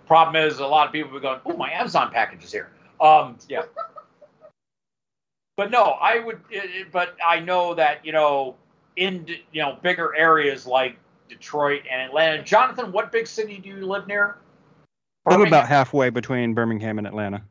Problem 0.06 0.36
is, 0.36 0.58
a 0.58 0.66
lot 0.66 0.86
of 0.86 0.92
people 0.92 1.10
will 1.10 1.18
be 1.18 1.22
going, 1.22 1.40
"Oh, 1.46 1.56
my 1.56 1.70
Amazon 1.70 2.10
package 2.12 2.44
is 2.44 2.52
here." 2.52 2.70
Um, 3.00 3.36
yeah. 3.48 3.62
but 5.56 5.70
no, 5.70 5.82
I 5.82 6.18
would. 6.20 6.40
It, 6.50 6.64
it- 6.70 6.92
but 6.92 7.16
I 7.26 7.40
know 7.40 7.74
that 7.74 8.04
you 8.04 8.12
know, 8.12 8.56
in 8.96 9.26
you 9.52 9.62
know 9.62 9.78
bigger 9.82 10.14
areas 10.14 10.66
like 10.66 10.96
Detroit 11.28 11.82
and 11.90 12.00
Atlanta. 12.02 12.42
Jonathan, 12.42 12.92
what 12.92 13.12
big 13.12 13.26
city 13.26 13.58
do 13.58 13.68
you 13.68 13.86
live 13.86 14.06
near? 14.06 14.36
I'm 15.26 15.42
about 15.46 15.68
halfway 15.68 16.10
between 16.10 16.52
Birmingham 16.52 16.98
and 16.98 17.06
Atlanta. 17.06 17.42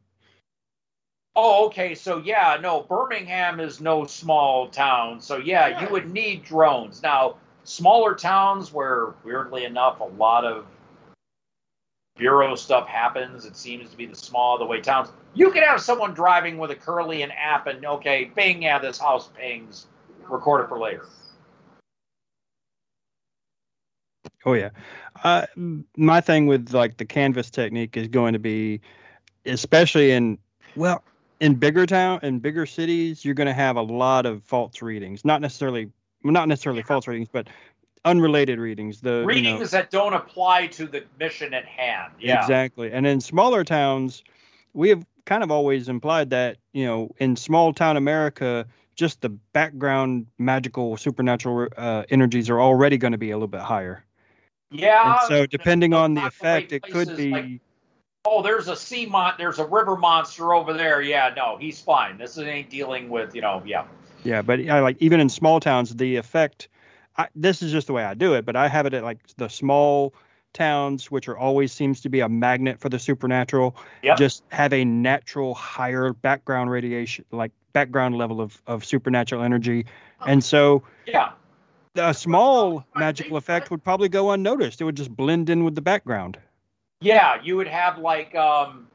Oh, 1.36 1.68
okay. 1.68 1.96
So 1.96 2.18
yeah, 2.18 2.58
no, 2.62 2.82
Birmingham 2.82 3.60
is 3.62 3.80
no 3.80 4.06
small 4.06 4.68
town. 4.68 5.22
So 5.22 5.38
yeah, 5.38 5.68
Yeah. 5.68 5.82
you 5.86 5.90
would 5.92 6.12
need 6.12 6.44
drones. 6.44 7.02
Now, 7.02 7.38
smaller 7.64 8.14
towns 8.14 8.74
where 8.74 9.14
weirdly 9.24 9.64
enough 9.64 10.02
a 10.02 10.04
lot 10.04 10.44
of 10.44 10.66
bureau 12.18 12.56
stuff 12.56 12.88
happens, 12.88 13.46
it 13.46 13.56
seems 13.56 13.90
to 13.90 13.98
be 13.98 14.06
the 14.06 14.16
small 14.16 14.58
the 14.58 14.66
way 14.66 14.82
towns. 14.82 15.10
You 15.34 15.52
could 15.52 15.64
have 15.64 15.82
someone 15.82 16.14
driving 16.14 16.58
with 16.58 16.72
a 16.72 16.76
Kirlian 16.76 17.32
app 17.38 17.68
and 17.68 17.86
okay, 17.86 18.32
bing, 18.36 18.64
yeah, 18.64 18.80
this 18.80 18.98
house 18.98 19.30
pings. 19.36 19.88
Record 20.30 20.64
it 20.64 20.70
for 20.70 20.80
later. 20.80 21.06
Oh 24.46 24.54
yeah. 24.54 24.70
Uh, 25.24 25.46
my 25.98 26.22
thing 26.22 26.48
with 26.48 26.74
like 26.74 26.98
the 26.98 27.06
canvas 27.06 27.50
technique 27.50 27.98
is 27.98 28.08
going 28.08 28.34
to 28.34 28.40
be, 28.40 28.82
especially 29.46 30.12
in 30.12 30.38
well, 30.76 31.04
in 31.40 31.56
bigger 31.56 31.86
town 31.86 32.20
in 32.24 32.40
bigger 32.40 32.66
cities, 32.66 33.26
you're 33.26 33.34
going 33.34 33.48
to 33.48 33.54
have 33.54 33.76
a 33.76 33.82
lot 33.82 34.26
of 34.26 34.44
false 34.44 34.82
readings. 34.82 35.26
Not 35.26 35.42
necessarily, 35.42 35.92
not 36.24 36.48
necessarily 36.48 36.84
false 36.84 37.08
readings, 37.08 37.30
but 37.32 37.48
unrelated 38.06 38.60
readings. 38.60 39.02
The 39.02 39.10
you 39.10 39.22
know- 39.22 39.26
Readings 39.26 39.72
that 39.72 39.92
don't 39.92 40.14
apply 40.14 40.68
to 40.68 40.88
the 40.88 41.04
mission 41.20 41.54
at 41.54 41.66
hand. 41.66 42.14
Yeah. 42.20 42.42
Exactly. 42.42 42.92
And 42.92 43.06
in 43.06 43.22
smaller 43.22 43.64
towns, 43.64 44.24
we 44.74 44.90
have 44.90 45.06
kind 45.26 45.44
of 45.44 45.52
always 45.52 45.90
implied 45.90 46.32
that, 46.32 46.58
you 46.74 46.86
know, 46.86 47.12
in 47.20 47.36
small 47.36 47.74
town 47.74 47.98
America, 47.98 48.66
just 48.96 49.22
the 49.22 49.30
background 49.30 50.28
magical 50.38 50.98
supernatural 50.98 51.68
uh, 51.78 52.04
energies 52.10 52.50
are 52.50 52.60
already 52.60 52.98
going 52.98 53.12
to 53.12 53.18
be 53.18 53.32
a 53.32 53.36
little 53.36 53.48
bit 53.48 53.62
higher. 53.62 54.04
Yeah. 54.72 55.20
and 55.20 55.28
so 55.28 55.46
depending 55.46 55.94
on 55.94 56.14
the 56.14 56.26
effect, 56.26 56.72
it 56.72 56.82
could 56.82 57.16
be 57.18 57.30
like- 57.32 57.62
oh, 58.26 58.42
there's 58.42 58.68
a 58.68 58.76
sea 58.76 59.06
mon, 59.06 59.34
there's 59.38 59.60
a 59.60 59.66
river 59.66 59.96
monster 59.96 60.54
over 60.54 60.74
there. 60.74 61.02
Yeah, 61.02 61.34
no, 61.36 61.58
he's 61.58 61.82
fine. 61.82 62.18
This 62.18 62.38
ain't 62.38 62.70
dealing 62.70 63.10
with, 63.10 63.36
you 63.36 63.42
know, 63.42 63.62
yeah. 63.66 63.86
yeah, 64.24 64.42
but 64.42 64.60
I 64.70 64.80
like 64.80 64.98
even 65.00 65.20
in 65.20 65.30
small 65.30 65.60
towns, 65.60 65.94
the 65.96 66.16
effect 66.16 66.70
I, 67.18 67.28
this 67.36 67.62
is 67.62 67.72
just 67.72 67.88
the 67.88 67.94
way 67.94 68.04
I 68.04 68.14
do 68.14 68.34
it, 68.36 68.46
but 68.46 68.56
I 68.56 68.68
have 68.68 68.86
it 68.86 68.94
at 68.94 69.04
like 69.04 69.20
the 69.38 69.50
small 69.50 70.14
towns, 70.54 71.10
which 71.10 71.28
are 71.28 71.38
always 71.38 71.72
seems 71.72 72.02
to 72.02 72.10
be 72.10 72.20
a 72.20 72.30
magnet 72.30 72.80
for 72.80 72.90
the 72.90 73.00
supernatural. 73.00 73.76
Yep. 74.04 74.18
Just 74.18 74.44
have 74.50 74.74
a 74.74 74.86
natural 74.86 75.54
higher 75.54 76.14
background 76.14 76.70
radiation, 76.70 77.26
like 77.32 77.52
background 77.74 78.18
level 78.18 78.42
of, 78.42 78.62
of 78.68 78.86
supernatural 78.86 79.44
energy. 79.44 79.86
And 80.26 80.44
so 80.44 80.84
Yeah. 81.06 81.32
a 81.96 82.14
small 82.14 82.86
magical 82.96 83.38
effect 83.38 83.72
would 83.72 83.84
probably 83.84 84.10
go 84.10 84.32
unnoticed. 84.32 84.82
It 84.82 84.84
would 84.86 84.98
just 84.98 85.16
blend 85.16 85.50
in 85.50 85.64
with 85.64 85.76
the 85.76 85.82
background. 85.82 86.38
Yeah, 87.02 87.42
you 87.42 87.58
would 87.58 87.68
have 87.68 87.98
like 87.98 88.36
um 88.36 88.88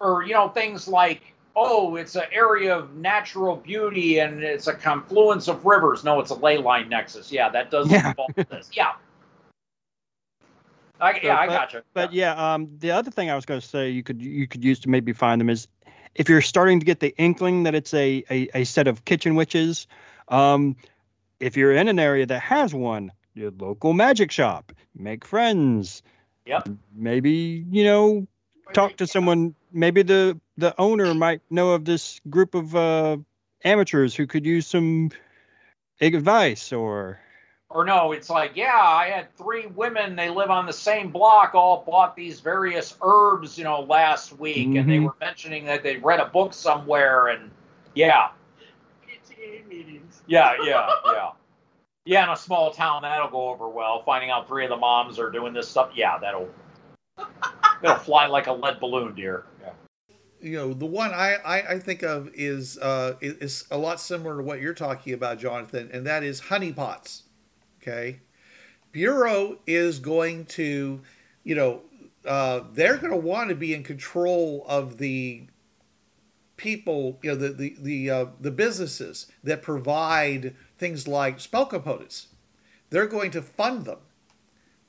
or 0.00 0.22
you 0.22 0.34
know, 0.34 0.48
things 0.48 0.88
like 0.88 1.33
oh, 1.56 1.96
it's 1.96 2.16
an 2.16 2.24
area 2.32 2.76
of 2.76 2.94
natural 2.96 3.56
beauty 3.56 4.18
and 4.18 4.42
it's 4.42 4.66
a 4.66 4.74
confluence 4.74 5.48
of 5.48 5.64
rivers. 5.64 6.04
No, 6.04 6.20
it's 6.20 6.30
a 6.30 6.34
ley 6.34 6.58
line 6.58 6.88
nexus. 6.88 7.30
Yeah, 7.30 7.48
that 7.50 7.70
does 7.70 7.90
Yeah. 7.90 8.08
involve 8.08 8.34
this. 8.34 8.70
Yeah. 8.72 8.92
I, 11.00 11.20
yeah, 11.22 11.36
I 11.38 11.46
gotcha. 11.46 11.82
But 11.92 12.12
yeah, 12.12 12.54
um, 12.54 12.68
the 12.78 12.92
other 12.92 13.10
thing 13.10 13.30
I 13.30 13.34
was 13.34 13.44
going 13.44 13.60
to 13.60 13.66
say 13.66 13.90
you 13.90 14.02
could 14.02 14.22
you 14.22 14.46
could 14.46 14.64
use 14.64 14.78
to 14.80 14.88
maybe 14.88 15.12
find 15.12 15.40
them 15.40 15.50
is 15.50 15.68
if 16.14 16.28
you're 16.28 16.40
starting 16.40 16.78
to 16.80 16.86
get 16.86 17.00
the 17.00 17.14
inkling 17.18 17.64
that 17.64 17.74
it's 17.74 17.92
a 17.94 18.24
a, 18.30 18.48
a 18.54 18.64
set 18.64 18.86
of 18.86 19.04
kitchen 19.04 19.34
witches. 19.34 19.86
Um, 20.28 20.76
if 21.40 21.56
you're 21.56 21.72
in 21.72 21.88
an 21.88 21.98
area 21.98 22.24
that 22.26 22.40
has 22.40 22.72
one, 22.72 23.12
your 23.34 23.50
local 23.50 23.92
magic 23.92 24.30
shop, 24.30 24.72
make 24.94 25.24
friends. 25.24 26.02
Yep. 26.46 26.68
Maybe 26.94 27.64
you 27.70 27.84
know 27.84 28.26
talk 28.72 28.96
to 28.96 29.06
someone. 29.06 29.54
Maybe 29.72 30.02
the 30.02 30.40
the 30.56 30.74
owner 30.80 31.14
might 31.14 31.40
know 31.50 31.72
of 31.72 31.84
this 31.84 32.20
group 32.30 32.54
of 32.54 32.74
uh, 32.76 33.16
amateurs 33.64 34.14
who 34.14 34.26
could 34.26 34.44
use 34.46 34.66
some 34.66 35.10
advice 36.00 36.72
or 36.72 37.18
Or 37.70 37.84
no, 37.84 38.12
it's 38.12 38.30
like, 38.30 38.52
yeah, 38.54 38.78
I 38.80 39.08
had 39.08 39.34
three 39.36 39.66
women. 39.66 40.14
They 40.14 40.30
live 40.30 40.50
on 40.50 40.66
the 40.66 40.72
same 40.72 41.10
block. 41.10 41.54
All 41.54 41.82
bought 41.84 42.14
these 42.14 42.38
various 42.40 42.96
herbs, 43.02 43.58
you 43.58 43.64
know, 43.64 43.80
last 43.80 44.38
week, 44.38 44.74
and 44.76 44.88
they 44.88 44.98
Mhm. 44.98 45.04
were 45.04 45.16
mentioning 45.20 45.64
that 45.64 45.82
they 45.82 45.96
read 45.96 46.20
a 46.20 46.26
book 46.26 46.52
somewhere, 46.52 47.28
and 47.28 47.50
yeah, 47.94 48.28
PTA 49.08 49.66
meetings. 49.68 50.22
yeah, 50.26 50.54
yeah, 50.62 50.88
yeah, 51.06 51.30
yeah. 52.04 52.24
In 52.24 52.30
a 52.30 52.36
small 52.36 52.70
town, 52.70 53.02
that'll 53.02 53.28
go 53.28 53.48
over 53.48 53.68
well. 53.68 54.02
Finding 54.04 54.30
out 54.30 54.46
three 54.46 54.64
of 54.64 54.70
the 54.70 54.76
moms 54.76 55.18
are 55.18 55.30
doing 55.30 55.52
this 55.52 55.68
stuff, 55.68 55.90
yeah, 55.94 56.16
that'll 56.18 56.48
it'll 57.82 57.96
fly 57.96 58.26
like 58.26 58.46
a 58.46 58.52
lead 58.52 58.78
balloon, 58.78 59.14
dear. 59.16 59.44
You 60.44 60.56
know 60.58 60.74
the 60.74 60.86
one 60.86 61.12
I, 61.12 61.36
I, 61.44 61.56
I 61.72 61.78
think 61.78 62.02
of 62.02 62.30
is 62.34 62.78
uh 62.78 63.14
is 63.20 63.64
a 63.70 63.78
lot 63.78 63.98
similar 63.98 64.36
to 64.36 64.42
what 64.42 64.60
you're 64.60 64.74
talking 64.74 65.14
about 65.14 65.38
jonathan 65.38 65.90
and 65.92 66.06
that 66.06 66.22
is 66.22 66.42
honeypots 66.42 67.22
okay? 67.84 68.20
Bureau 68.92 69.58
is 69.66 69.98
going 69.98 70.46
to 70.46 71.00
you 71.42 71.54
know 71.54 71.82
uh, 72.24 72.60
they're 72.72 72.96
going 72.96 73.10
to 73.10 73.16
want 73.16 73.50
to 73.50 73.54
be 73.54 73.74
in 73.74 73.82
control 73.82 74.64
of 74.66 74.98
the 74.98 75.42
people 76.56 77.18
you 77.22 77.30
know 77.30 77.36
the 77.36 77.48
the 77.48 77.76
the, 77.80 78.10
uh, 78.10 78.26
the 78.40 78.50
businesses 78.50 79.26
that 79.42 79.62
provide 79.62 80.54
things 80.78 81.06
like 81.08 81.40
spell 81.40 81.66
components. 81.66 82.28
They're 82.90 83.06
going 83.06 83.30
to 83.32 83.42
fund 83.42 83.84
them 83.84 83.98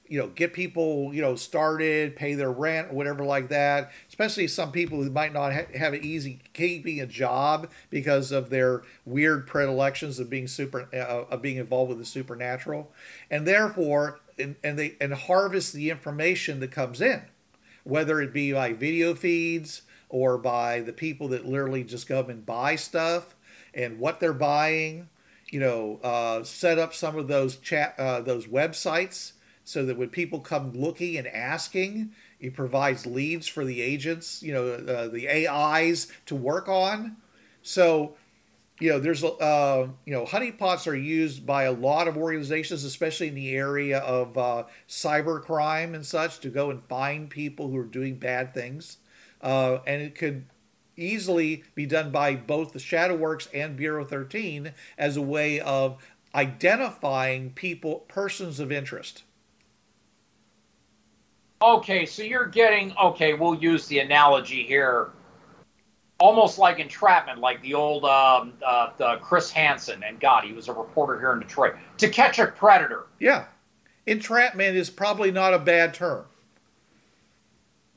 you 0.07 0.19
know, 0.19 0.27
get 0.27 0.53
people, 0.53 1.13
you 1.13 1.21
know, 1.21 1.35
started, 1.35 2.15
pay 2.15 2.35
their 2.35 2.51
rent, 2.51 2.93
whatever 2.93 3.23
like 3.23 3.49
that. 3.49 3.91
Especially 4.07 4.47
some 4.47 4.71
people 4.71 5.01
who 5.01 5.09
might 5.09 5.33
not 5.33 5.53
ha- 5.53 5.77
have 5.77 5.93
it 5.93 6.03
easy 6.03 6.39
keeping 6.53 7.01
a 7.01 7.07
job 7.07 7.69
because 7.89 8.31
of 8.31 8.49
their 8.49 8.83
weird 9.05 9.47
predilections 9.47 10.19
of 10.19 10.29
being 10.29 10.47
super, 10.47 10.87
uh, 10.93 11.25
of 11.29 11.41
being 11.41 11.57
involved 11.57 11.89
with 11.89 11.97
the 11.97 12.05
supernatural, 12.05 12.91
and 13.31 13.47
therefore, 13.47 14.19
and, 14.37 14.55
and 14.63 14.77
they 14.77 14.95
and 15.01 15.13
harvest 15.13 15.73
the 15.73 15.89
information 15.89 16.59
that 16.59 16.71
comes 16.71 17.01
in, 17.01 17.23
whether 17.83 18.21
it 18.21 18.33
be 18.33 18.53
by 18.53 18.73
video 18.73 19.15
feeds 19.15 19.81
or 20.09 20.37
by 20.37 20.81
the 20.81 20.93
people 20.93 21.29
that 21.29 21.45
literally 21.45 21.83
just 21.83 22.07
come 22.07 22.29
and 22.29 22.45
buy 22.45 22.75
stuff 22.75 23.35
and 23.73 23.99
what 23.99 24.19
they're 24.19 24.33
buying. 24.33 25.09
You 25.51 25.59
know, 25.59 25.99
uh, 26.03 26.43
set 26.43 26.79
up 26.79 26.93
some 26.93 27.17
of 27.17 27.27
those 27.27 27.57
chat, 27.57 27.95
uh, 27.97 28.19
those 28.21 28.47
websites 28.47 29.33
so 29.65 29.83
that 29.85 29.97
when 29.97 30.09
people 30.09 30.39
come 30.39 30.71
looking 30.73 31.17
and 31.17 31.27
asking, 31.27 32.11
it 32.39 32.53
provides 32.53 33.05
leads 33.05 33.47
for 33.47 33.65
the 33.65 33.81
agents, 33.81 34.41
you 34.41 34.53
know, 34.53 34.67
uh, 34.67 35.07
the 35.07 35.27
AIs 35.27 36.07
to 36.27 36.35
work 36.35 36.69
on. 36.69 37.17
So, 37.63 38.15
you 38.79 38.91
know, 38.91 38.99
there's, 38.99 39.23
uh, 39.23 39.87
you 40.05 40.13
know, 40.13 40.23
honeypots 40.25 40.85
are 40.85 40.95
used 40.95 41.47
by 41.47 41.63
a 41.63 41.71
lot 41.71 42.07
of 42.07 42.15
organizations, 42.15 42.83
especially 42.83 43.27
in 43.27 43.35
the 43.35 43.55
area 43.55 43.99
of 43.99 44.37
uh, 44.37 44.65
cyber 44.87 45.41
crime 45.41 45.95
and 45.95 46.05
such, 46.05 46.39
to 46.41 46.49
go 46.49 46.69
and 46.69 46.83
find 46.83 47.29
people 47.29 47.69
who 47.69 47.77
are 47.77 47.85
doing 47.85 48.15
bad 48.15 48.53
things. 48.53 48.97
Uh, 49.41 49.79
and 49.87 50.01
it 50.01 50.13
could 50.13 50.45
easily 50.95 51.63
be 51.73 51.87
done 51.87 52.11
by 52.11 52.35
both 52.35 52.71
the 52.71 52.79
Shadowworks 52.79 53.47
and 53.51 53.75
Bureau 53.75 54.05
13 54.05 54.73
as 54.97 55.17
a 55.17 55.21
way 55.21 55.59
of 55.59 55.97
identifying 56.35 57.51
people, 57.51 58.05
persons 58.07 58.59
of 58.59 58.71
interest. 58.71 59.23
Okay, 61.61 62.05
so 62.05 62.21
you're 62.21 62.47
getting 62.47 62.95
okay. 62.97 63.33
We'll 63.33 63.55
use 63.55 63.87
the 63.87 63.99
analogy 63.99 64.63
here, 64.63 65.11
almost 66.19 66.57
like 66.57 66.79
entrapment, 66.79 67.39
like 67.39 67.61
the 67.61 67.73
old 67.73 68.03
um, 68.03 68.53
uh, 68.65 68.89
the 68.97 69.17
Chris 69.21 69.51
Hansen. 69.51 70.03
And 70.03 70.19
God, 70.19 70.43
he 70.43 70.53
was 70.53 70.67
a 70.67 70.73
reporter 70.73 71.19
here 71.19 71.33
in 71.33 71.39
Detroit. 71.39 71.75
To 71.99 72.09
catch 72.09 72.39
a 72.39 72.47
predator. 72.47 73.05
Yeah. 73.19 73.45
Entrapment 74.05 74.75
is 74.75 74.89
probably 74.89 75.31
not 75.31 75.53
a 75.53 75.59
bad 75.59 75.93
term. 75.93 76.25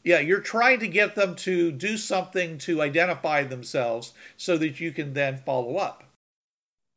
Yeah, 0.04 0.20
you're 0.20 0.40
trying 0.40 0.80
to 0.80 0.88
get 0.88 1.16
them 1.16 1.34
to 1.36 1.70
do 1.70 1.98
something 1.98 2.56
to 2.58 2.80
identify 2.80 3.42
themselves 3.42 4.14
so 4.36 4.56
that 4.56 4.80
you 4.80 4.92
can 4.92 5.12
then 5.12 5.36
follow 5.44 5.76
up. 5.76 6.04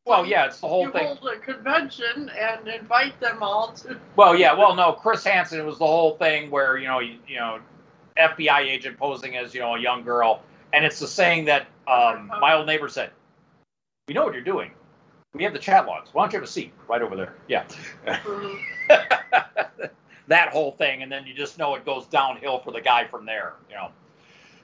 Well, 0.05 0.25
yeah, 0.25 0.47
it's 0.47 0.59
the 0.59 0.67
whole 0.67 0.83
you 0.83 0.91
thing. 0.91 1.05
hold 1.05 1.31
a 1.31 1.37
convention 1.37 2.29
and 2.29 2.67
invite 2.67 3.19
them 3.19 3.43
all 3.43 3.71
to. 3.73 3.99
Well, 4.15 4.35
yeah, 4.35 4.53
well, 4.53 4.75
no, 4.75 4.93
Chris 4.93 5.23
Hansen 5.23 5.59
it 5.59 5.65
was 5.65 5.77
the 5.77 5.85
whole 5.85 6.17
thing 6.17 6.49
where 6.49 6.77
you 6.77 6.87
know, 6.87 6.99
you, 6.99 7.17
you 7.27 7.37
know, 7.37 7.59
FBI 8.17 8.61
agent 8.61 8.97
posing 8.97 9.37
as 9.37 9.53
you 9.53 9.59
know 9.59 9.75
a 9.75 9.79
young 9.79 10.03
girl, 10.03 10.43
and 10.73 10.83
it's 10.83 10.99
the 10.99 11.07
saying 11.07 11.45
that 11.45 11.67
um, 11.87 12.31
my 12.41 12.53
old 12.55 12.65
neighbor 12.65 12.87
said, 12.89 13.11
"We 14.07 14.15
know 14.15 14.25
what 14.25 14.33
you're 14.33 14.43
doing. 14.43 14.71
We 15.33 15.43
have 15.43 15.53
the 15.53 15.59
chat 15.59 15.85
logs. 15.85 16.09
Why 16.13 16.23
don't 16.23 16.33
you 16.33 16.39
have 16.39 16.47
a 16.47 16.51
seat 16.51 16.73
right 16.87 17.01
over 17.01 17.15
there?" 17.15 17.35
Yeah. 17.47 17.65
Mhm. 18.05 18.59
that 20.27 20.49
whole 20.49 20.71
thing, 20.71 21.03
and 21.03 21.11
then 21.11 21.27
you 21.27 21.33
just 21.33 21.59
know 21.59 21.75
it 21.75 21.85
goes 21.85 22.07
downhill 22.07 22.59
for 22.59 22.71
the 22.71 22.81
guy 22.81 23.05
from 23.05 23.25
there, 23.25 23.53
you 23.69 23.75
know. 23.75 23.91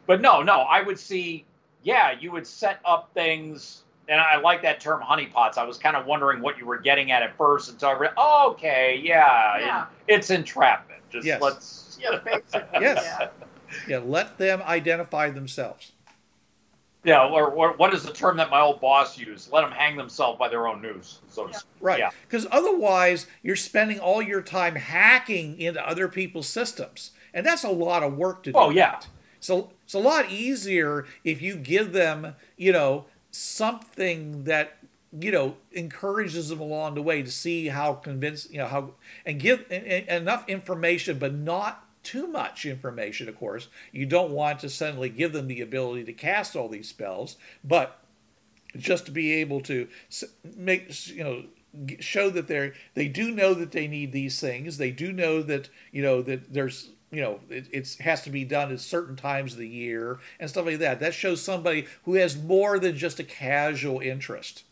But 0.08 0.22
no, 0.22 0.42
no, 0.42 0.62
I 0.62 0.82
would 0.82 0.98
see, 0.98 1.46
yeah, 1.84 2.12
you 2.18 2.32
would 2.32 2.48
set 2.48 2.80
up 2.86 3.12
things, 3.14 3.84
and 4.08 4.20
I 4.20 4.38
like 4.38 4.62
that 4.64 4.80
term 4.80 5.02
honeypots. 5.02 5.58
I 5.58 5.64
was 5.64 5.78
kind 5.78 5.96
of 5.96 6.06
wondering 6.06 6.42
what 6.42 6.58
you 6.58 6.66
were 6.66 6.78
getting 6.78 7.12
at 7.12 7.24
at 7.24 7.38
first, 7.38 7.70
and 7.70 7.80
so 7.80 7.90
I 7.90 7.94
read, 7.98 8.12
oh, 8.18 8.52
okay, 8.52 9.00
yeah, 9.04 9.60
Yeah. 9.60 9.86
it- 10.08 10.16
it's 10.16 10.30
entrapment. 10.30 11.02
Just 11.10 11.26
Yes. 11.26 11.42
let's. 11.42 12.00
Yeah, 12.02 12.20
basically. 12.24 12.82
Yes. 12.82 13.04
Yeah. 13.04 13.30
Yeah, 13.88 13.98
let 14.00 14.38
them 14.38 14.62
identify 14.62 15.30
themselves. 15.30 15.92
Yeah, 17.04 17.26
or, 17.26 17.48
or 17.52 17.74
what 17.74 17.94
is 17.94 18.04
the 18.04 18.12
term 18.12 18.38
that 18.38 18.50
my 18.50 18.60
old 18.60 18.82
boss 18.82 19.18
used? 19.18 19.52
Let 19.52 19.62
them 19.62 19.72
hang 19.72 19.96
themselves 19.96 20.38
by 20.38 20.50
their 20.50 20.68
own 20.68 20.82
noose. 20.82 21.20
So 21.30 21.48
to 21.48 21.54
speak. 21.54 21.70
Right. 21.80 22.00
Yeah. 22.00 22.10
Because 22.24 22.48
otherwise, 22.52 23.28
you're 23.42 23.56
spending 23.56 24.00
all 24.00 24.22
your 24.22 24.42
time 24.42 24.76
hacking 24.76 25.60
into 25.60 25.86
other 25.88 26.08
people's 26.08 26.48
systems. 26.48 27.12
And 27.34 27.46
that's 27.46 27.64
a 27.64 27.70
lot 27.70 28.04
of 28.04 28.18
work 28.18 28.44
to 28.44 28.52
oh, 28.52 28.54
do. 28.54 28.60
Oh, 28.60 28.70
yeah. 28.72 28.92
that. 28.92 29.08
So 29.40 29.72
it's 29.86 29.94
a 29.94 30.00
lot 30.00 30.32
easier 30.32 31.06
if 31.24 31.42
you 31.42 31.56
give 31.56 31.94
them, 31.94 32.36
you 32.58 32.74
know, 32.74 33.06
something 33.38 34.44
that, 34.46 34.78
you 35.18 35.32
know, 35.32 35.56
encourages 35.72 36.50
them 36.50 36.60
along 36.60 36.96
the 36.96 37.02
way 37.02 37.22
to 37.22 37.32
see 37.32 37.68
how 37.68 37.94
convinced, 37.94 38.52
you 38.52 38.58
know, 38.58 38.68
how, 38.68 38.92
and 39.26 39.40
give 39.40 39.66
and, 39.70 39.86
and 39.86 40.10
enough 40.10 40.48
information, 40.50 41.20
but 41.20 41.34
not 41.34 41.84
too 42.04 42.28
much 42.28 42.66
information, 42.66 43.28
of 43.28 43.38
course. 43.38 43.68
You 43.92 44.06
don't 44.06 44.32
want 44.32 44.60
to 44.60 44.70
suddenly 44.70 45.10
give 45.10 45.34
them 45.34 45.48
the 45.48 45.62
ability 45.62 46.06
to 46.06 46.14
cast 46.14 46.56
all 46.56 46.70
these 46.70 46.90
spells, 46.90 47.36
but 47.64 48.00
just 48.78 49.06
to 49.06 49.12
be 49.12 49.34
able 49.34 49.62
to 49.62 49.88
make 50.56 51.08
you 51.08 51.24
know 51.24 51.44
show 52.00 52.30
that 52.30 52.48
they're 52.48 52.74
they 52.94 53.08
do 53.08 53.32
know 53.32 53.54
that 53.54 53.72
they 53.72 53.88
need 53.88 54.12
these 54.12 54.40
things 54.40 54.78
they 54.78 54.92
do 54.92 55.12
know 55.12 55.42
that 55.42 55.70
you 55.92 56.02
know 56.02 56.22
that 56.22 56.54
there's 56.54 56.90
you 57.12 57.22
know 57.22 57.40
it 57.50 57.68
it's, 57.72 57.98
has 58.00 58.24
to 58.24 58.30
be 58.30 58.44
done 58.44 58.72
at 58.72 58.80
certain 58.80 59.16
times 59.16 59.54
of 59.54 59.60
the 59.60 59.68
year 59.68 60.20
and 60.40 60.50
stuff 60.50 60.66
like 60.66 60.80
that. 60.80 61.00
That 61.00 61.14
shows 61.14 61.42
somebody 61.42 61.88
who 62.04 62.16
has 62.16 62.38
more 62.38 62.80
than 62.80 62.98
just 62.98 63.20
a 63.20 63.24
casual 63.24 64.00
interest. 64.00 64.64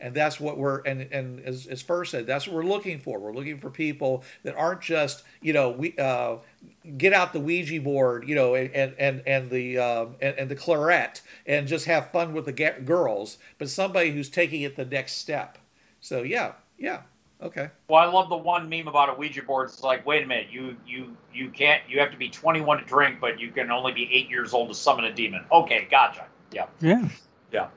And 0.00 0.14
that's 0.14 0.38
what 0.38 0.58
we're 0.58 0.80
and 0.80 1.02
and 1.12 1.40
as, 1.40 1.66
as 1.66 1.80
first 1.80 2.10
said 2.10 2.26
that's 2.26 2.46
what 2.46 2.56
we're 2.56 2.64
looking 2.64 2.98
for. 2.98 3.18
We're 3.18 3.32
looking 3.32 3.58
for 3.58 3.70
people 3.70 4.24
that 4.42 4.54
aren't 4.54 4.82
just 4.82 5.22
you 5.40 5.54
know 5.54 5.70
we 5.70 5.96
uh, 5.96 6.36
get 6.98 7.14
out 7.14 7.32
the 7.32 7.40
ouija 7.40 7.80
board 7.80 8.28
you 8.28 8.34
know 8.34 8.54
and 8.54 8.94
and 8.98 9.22
and 9.26 9.48
the 9.48 9.78
um, 9.78 10.16
and, 10.20 10.36
and 10.36 10.50
the 10.50 10.56
claret 10.56 11.22
and 11.46 11.66
just 11.66 11.86
have 11.86 12.10
fun 12.10 12.34
with 12.34 12.44
the 12.44 12.52
girls 12.52 13.38
but 13.58 13.70
somebody 13.70 14.10
who's 14.10 14.28
taking 14.28 14.62
it 14.62 14.76
the 14.76 14.84
next 14.84 15.14
step. 15.14 15.56
So 16.00 16.22
yeah 16.22 16.52
yeah 16.76 17.02
okay 17.44 17.70
Well, 17.88 18.00
I 18.02 18.06
love 18.06 18.28
the 18.28 18.36
one 18.36 18.68
meme 18.68 18.88
about 18.88 19.10
a 19.10 19.14
Ouija 19.14 19.42
board. 19.42 19.68
It's 19.68 19.82
like, 19.82 20.04
wait 20.06 20.24
a 20.24 20.26
minute, 20.26 20.48
you 20.50 20.76
you 20.86 21.16
you 21.32 21.50
can't. 21.50 21.82
You 21.88 22.00
have 22.00 22.10
to 22.10 22.16
be 22.16 22.28
21 22.28 22.78
to 22.78 22.84
drink, 22.84 23.20
but 23.20 23.38
you 23.38 23.50
can 23.52 23.70
only 23.70 23.92
be 23.92 24.08
eight 24.12 24.28
years 24.30 24.52
old 24.54 24.68
to 24.68 24.74
summon 24.74 25.04
a 25.04 25.12
demon. 25.12 25.44
Okay, 25.52 25.86
gotcha. 25.90 26.26
Yeah, 26.52 26.66
Yeah. 26.80 27.08
Yeah. 27.52 27.68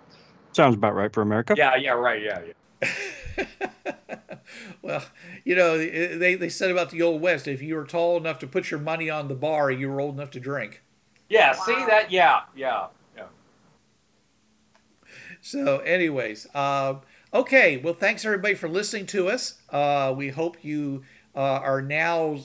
Sounds 0.54 0.76
about 0.76 0.96
right 0.96 1.14
for 1.14 1.22
America. 1.22 1.54
yeah, 1.58 1.76
yeah, 1.76 1.92
right, 1.92 2.22
yeah, 2.24 2.42
yeah. 2.48 2.54
well 4.84 5.04
you 5.44 5.56
know 5.56 5.78
they, 5.78 6.36
they 6.36 6.50
said 6.50 6.70
about 6.70 6.92
the 6.92 7.02
old 7.02 7.22
west 7.22 7.48
if 7.48 7.62
you 7.62 7.76
were 7.76 7.84
tall 7.84 8.18
enough 8.18 8.38
to 8.38 8.46
put 8.48 8.70
your 8.70 8.80
money 8.80 9.10
on 9.10 9.28
the 9.28 9.34
bar 9.36 9.72
you 9.72 9.90
were 9.90 10.00
old 10.00 10.14
enough 10.16 10.30
to 10.30 10.40
drink 10.40 10.84
Yeah, 11.28 11.54
see 11.54 11.74
that? 11.88 12.12
Yeah, 12.12 12.42
yeah, 12.56 12.88
yeah. 13.16 13.24
So, 15.42 15.80
anyways, 15.80 16.48
um, 16.56 17.02
okay. 17.34 17.78
Well, 17.78 17.94
thanks 17.94 18.26
everybody 18.26 18.56
for 18.56 18.70
listening 18.70 19.06
to 19.08 19.30
us. 19.30 19.56
Uh, 19.70 20.14
we 20.16 20.30
hope 20.30 20.64
you 20.64 21.04
uh, 21.36 21.40
are 21.40 21.82
now 21.82 22.40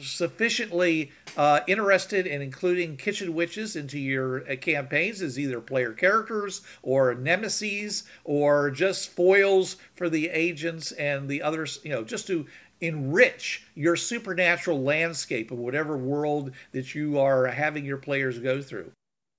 sufficiently 0.00 1.10
uh, 1.36 1.60
interested 1.66 2.26
in 2.26 2.42
including 2.42 2.96
kitchen 2.96 3.34
witches 3.34 3.76
into 3.76 3.98
your 3.98 4.48
uh, 4.50 4.56
campaigns 4.56 5.22
as 5.22 5.38
either 5.38 5.60
player 5.60 5.92
characters 5.92 6.62
or 6.82 7.14
nemesis 7.14 8.04
or 8.24 8.70
just 8.70 9.10
foils 9.10 9.76
for 9.94 10.08
the 10.08 10.28
agents 10.28 10.92
and 10.92 11.28
the 11.28 11.42
others. 11.42 11.80
You 11.84 11.90
know, 11.90 12.04
just 12.04 12.26
to 12.26 12.46
enrich 12.80 13.66
your 13.74 13.96
supernatural 13.96 14.82
landscape 14.82 15.50
of 15.50 15.58
whatever 15.58 15.96
world 15.96 16.52
that 16.72 16.94
you 16.94 17.18
are 17.18 17.46
having 17.46 17.84
your 17.84 17.96
players 17.96 18.38
go 18.38 18.62
through. 18.62 18.92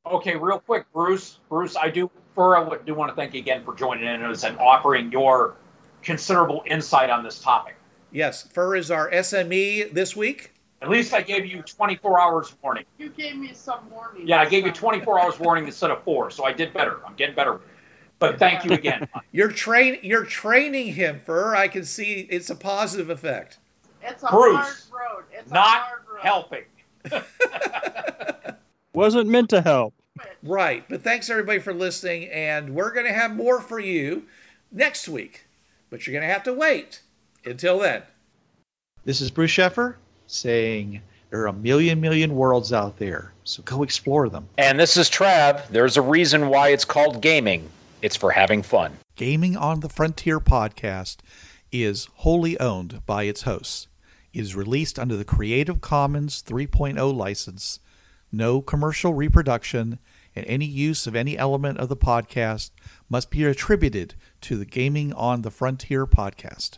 Okay, 0.06 0.36
real 0.36 0.60
quick, 0.60 0.86
Bruce. 0.94 1.40
Bruce, 1.50 1.76
I 1.76 1.90
do. 1.90 2.10
For 2.40 2.56
I 2.56 2.78
do 2.86 2.96
want 2.96 3.10
to 3.12 3.16
thank 3.18 3.34
you 3.34 3.42
again 3.42 3.66
for 3.66 3.76
joining 3.76 4.06
in 4.06 4.24
us 4.24 4.46
and 4.46 4.58
offering 4.60 5.12
your 5.12 5.56
considerable 6.02 6.64
insight 6.66 7.10
on 7.10 7.22
this 7.22 7.42
topic. 7.42 7.76
Yes, 8.14 8.44
Fur 8.44 8.78
is 8.78 8.90
our 8.90 9.12
SME 9.12 9.92
this 9.92 10.16
week. 10.16 10.54
At 10.82 10.88
least 10.90 11.14
I 11.14 11.22
gave 11.22 11.46
you 11.46 11.62
24 11.62 12.22
hours 12.22 12.56
warning. 12.64 12.86
You 12.98 13.10
gave 13.10 13.36
me 13.36 13.52
some 13.54 13.90
warning. 13.92 14.26
Yeah, 14.26 14.40
I 14.40 14.46
gave 14.46 14.66
you 14.66 14.72
24 14.72 15.20
hours 15.20 15.38
warning 15.38 15.66
instead 15.66 15.92
of 15.92 16.02
four, 16.04 16.32
so 16.32 16.46
I 16.46 16.54
did 16.54 16.72
better. 16.72 17.06
I'm 17.06 17.14
getting 17.16 17.36
better. 17.36 17.60
But 18.20 18.40
thank 18.40 18.64
you 18.64 18.72
again. 18.72 19.10
You're 19.34 19.52
train 19.52 20.00
you're 20.02 20.24
training 20.24 20.94
him, 20.94 21.20
Fur. 21.26 21.56
I 21.58 21.68
can 21.68 21.84
see 21.84 22.26
it's 22.30 22.50
a 22.50 22.56
positive 22.56 23.10
effect. 23.10 23.58
It's 24.02 24.24
a 24.24 24.28
Bruce, 24.28 24.88
hard 24.90 25.18
road. 25.18 25.24
It's 25.34 25.52
a 25.52 25.54
Not 25.54 25.82
hard 25.82 26.02
road. 26.10 26.22
helping. 26.22 26.64
Wasn't 28.94 29.28
meant 29.28 29.50
to 29.50 29.60
help. 29.60 29.94
Right. 30.44 30.86
But 30.88 31.02
thanks 31.04 31.30
everybody 31.30 31.60
for 31.60 31.74
listening, 31.74 32.30
and 32.30 32.74
we're 32.76 32.94
gonna 32.94 33.14
have 33.14 33.36
more 33.36 33.62
for 33.62 33.80
you 33.80 34.24
next 34.72 35.08
week. 35.08 35.46
But 35.90 36.06
you're 36.06 36.14
gonna 36.14 36.32
have 36.32 36.44
to 36.44 36.54
wait 36.54 37.02
until 37.46 37.80
then. 37.80 38.04
This 39.06 39.22
is 39.22 39.32
Bruce 39.32 39.52
Sheffer 39.52 39.96
saying 40.28 41.02
there 41.30 41.42
are 41.42 41.48
a 41.48 41.54
million, 41.54 42.02
million 42.02 42.36
worlds 42.36 42.74
out 42.74 42.98
there, 42.98 43.34
so 43.44 43.64
go 43.64 43.84
explore 43.84 44.30
them. 44.30 44.48
And 44.58 44.80
this 44.80 44.98
is 44.98 45.10
Trav. 45.10 45.68
There's 45.70 45.98
a 45.98 46.02
reason 46.02 46.50
why 46.50 46.70
it's 46.70 46.86
called 46.86 47.22
gaming. 47.22 47.70
It's 48.02 48.16
for 48.16 48.32
having 48.32 48.64
fun. 48.64 48.98
Gaming 49.16 49.58
on 49.58 49.82
the 49.82 49.90
Frontier 49.90 50.40
podcast 50.40 51.18
is 51.72 52.08
wholly 52.16 52.60
owned 52.60 53.06
by 53.06 53.24
its 53.24 53.44
hosts. 53.44 53.88
It 54.34 54.42
is 54.42 54.56
released 54.56 54.98
under 54.98 55.16
the 55.16 55.26
Creative 55.26 55.82
Commons 55.82 56.42
3.0 56.42 57.16
license. 57.16 57.80
No 58.32 58.62
commercial 58.62 59.14
reproduction 59.14 60.00
and 60.36 60.46
any 60.46 60.66
use 60.66 61.08
of 61.08 61.16
any 61.16 61.38
element 61.38 61.78
of 61.78 61.90
the 61.90 61.98
podcast 61.98 62.72
must 63.10 63.30
be 63.30 63.44
attributed 63.44 64.16
to 64.42 64.58
the 64.58 64.66
Gaming 64.66 65.14
on 65.14 65.42
the 65.42 65.52
Frontier 65.52 66.06
podcast. 66.06 66.78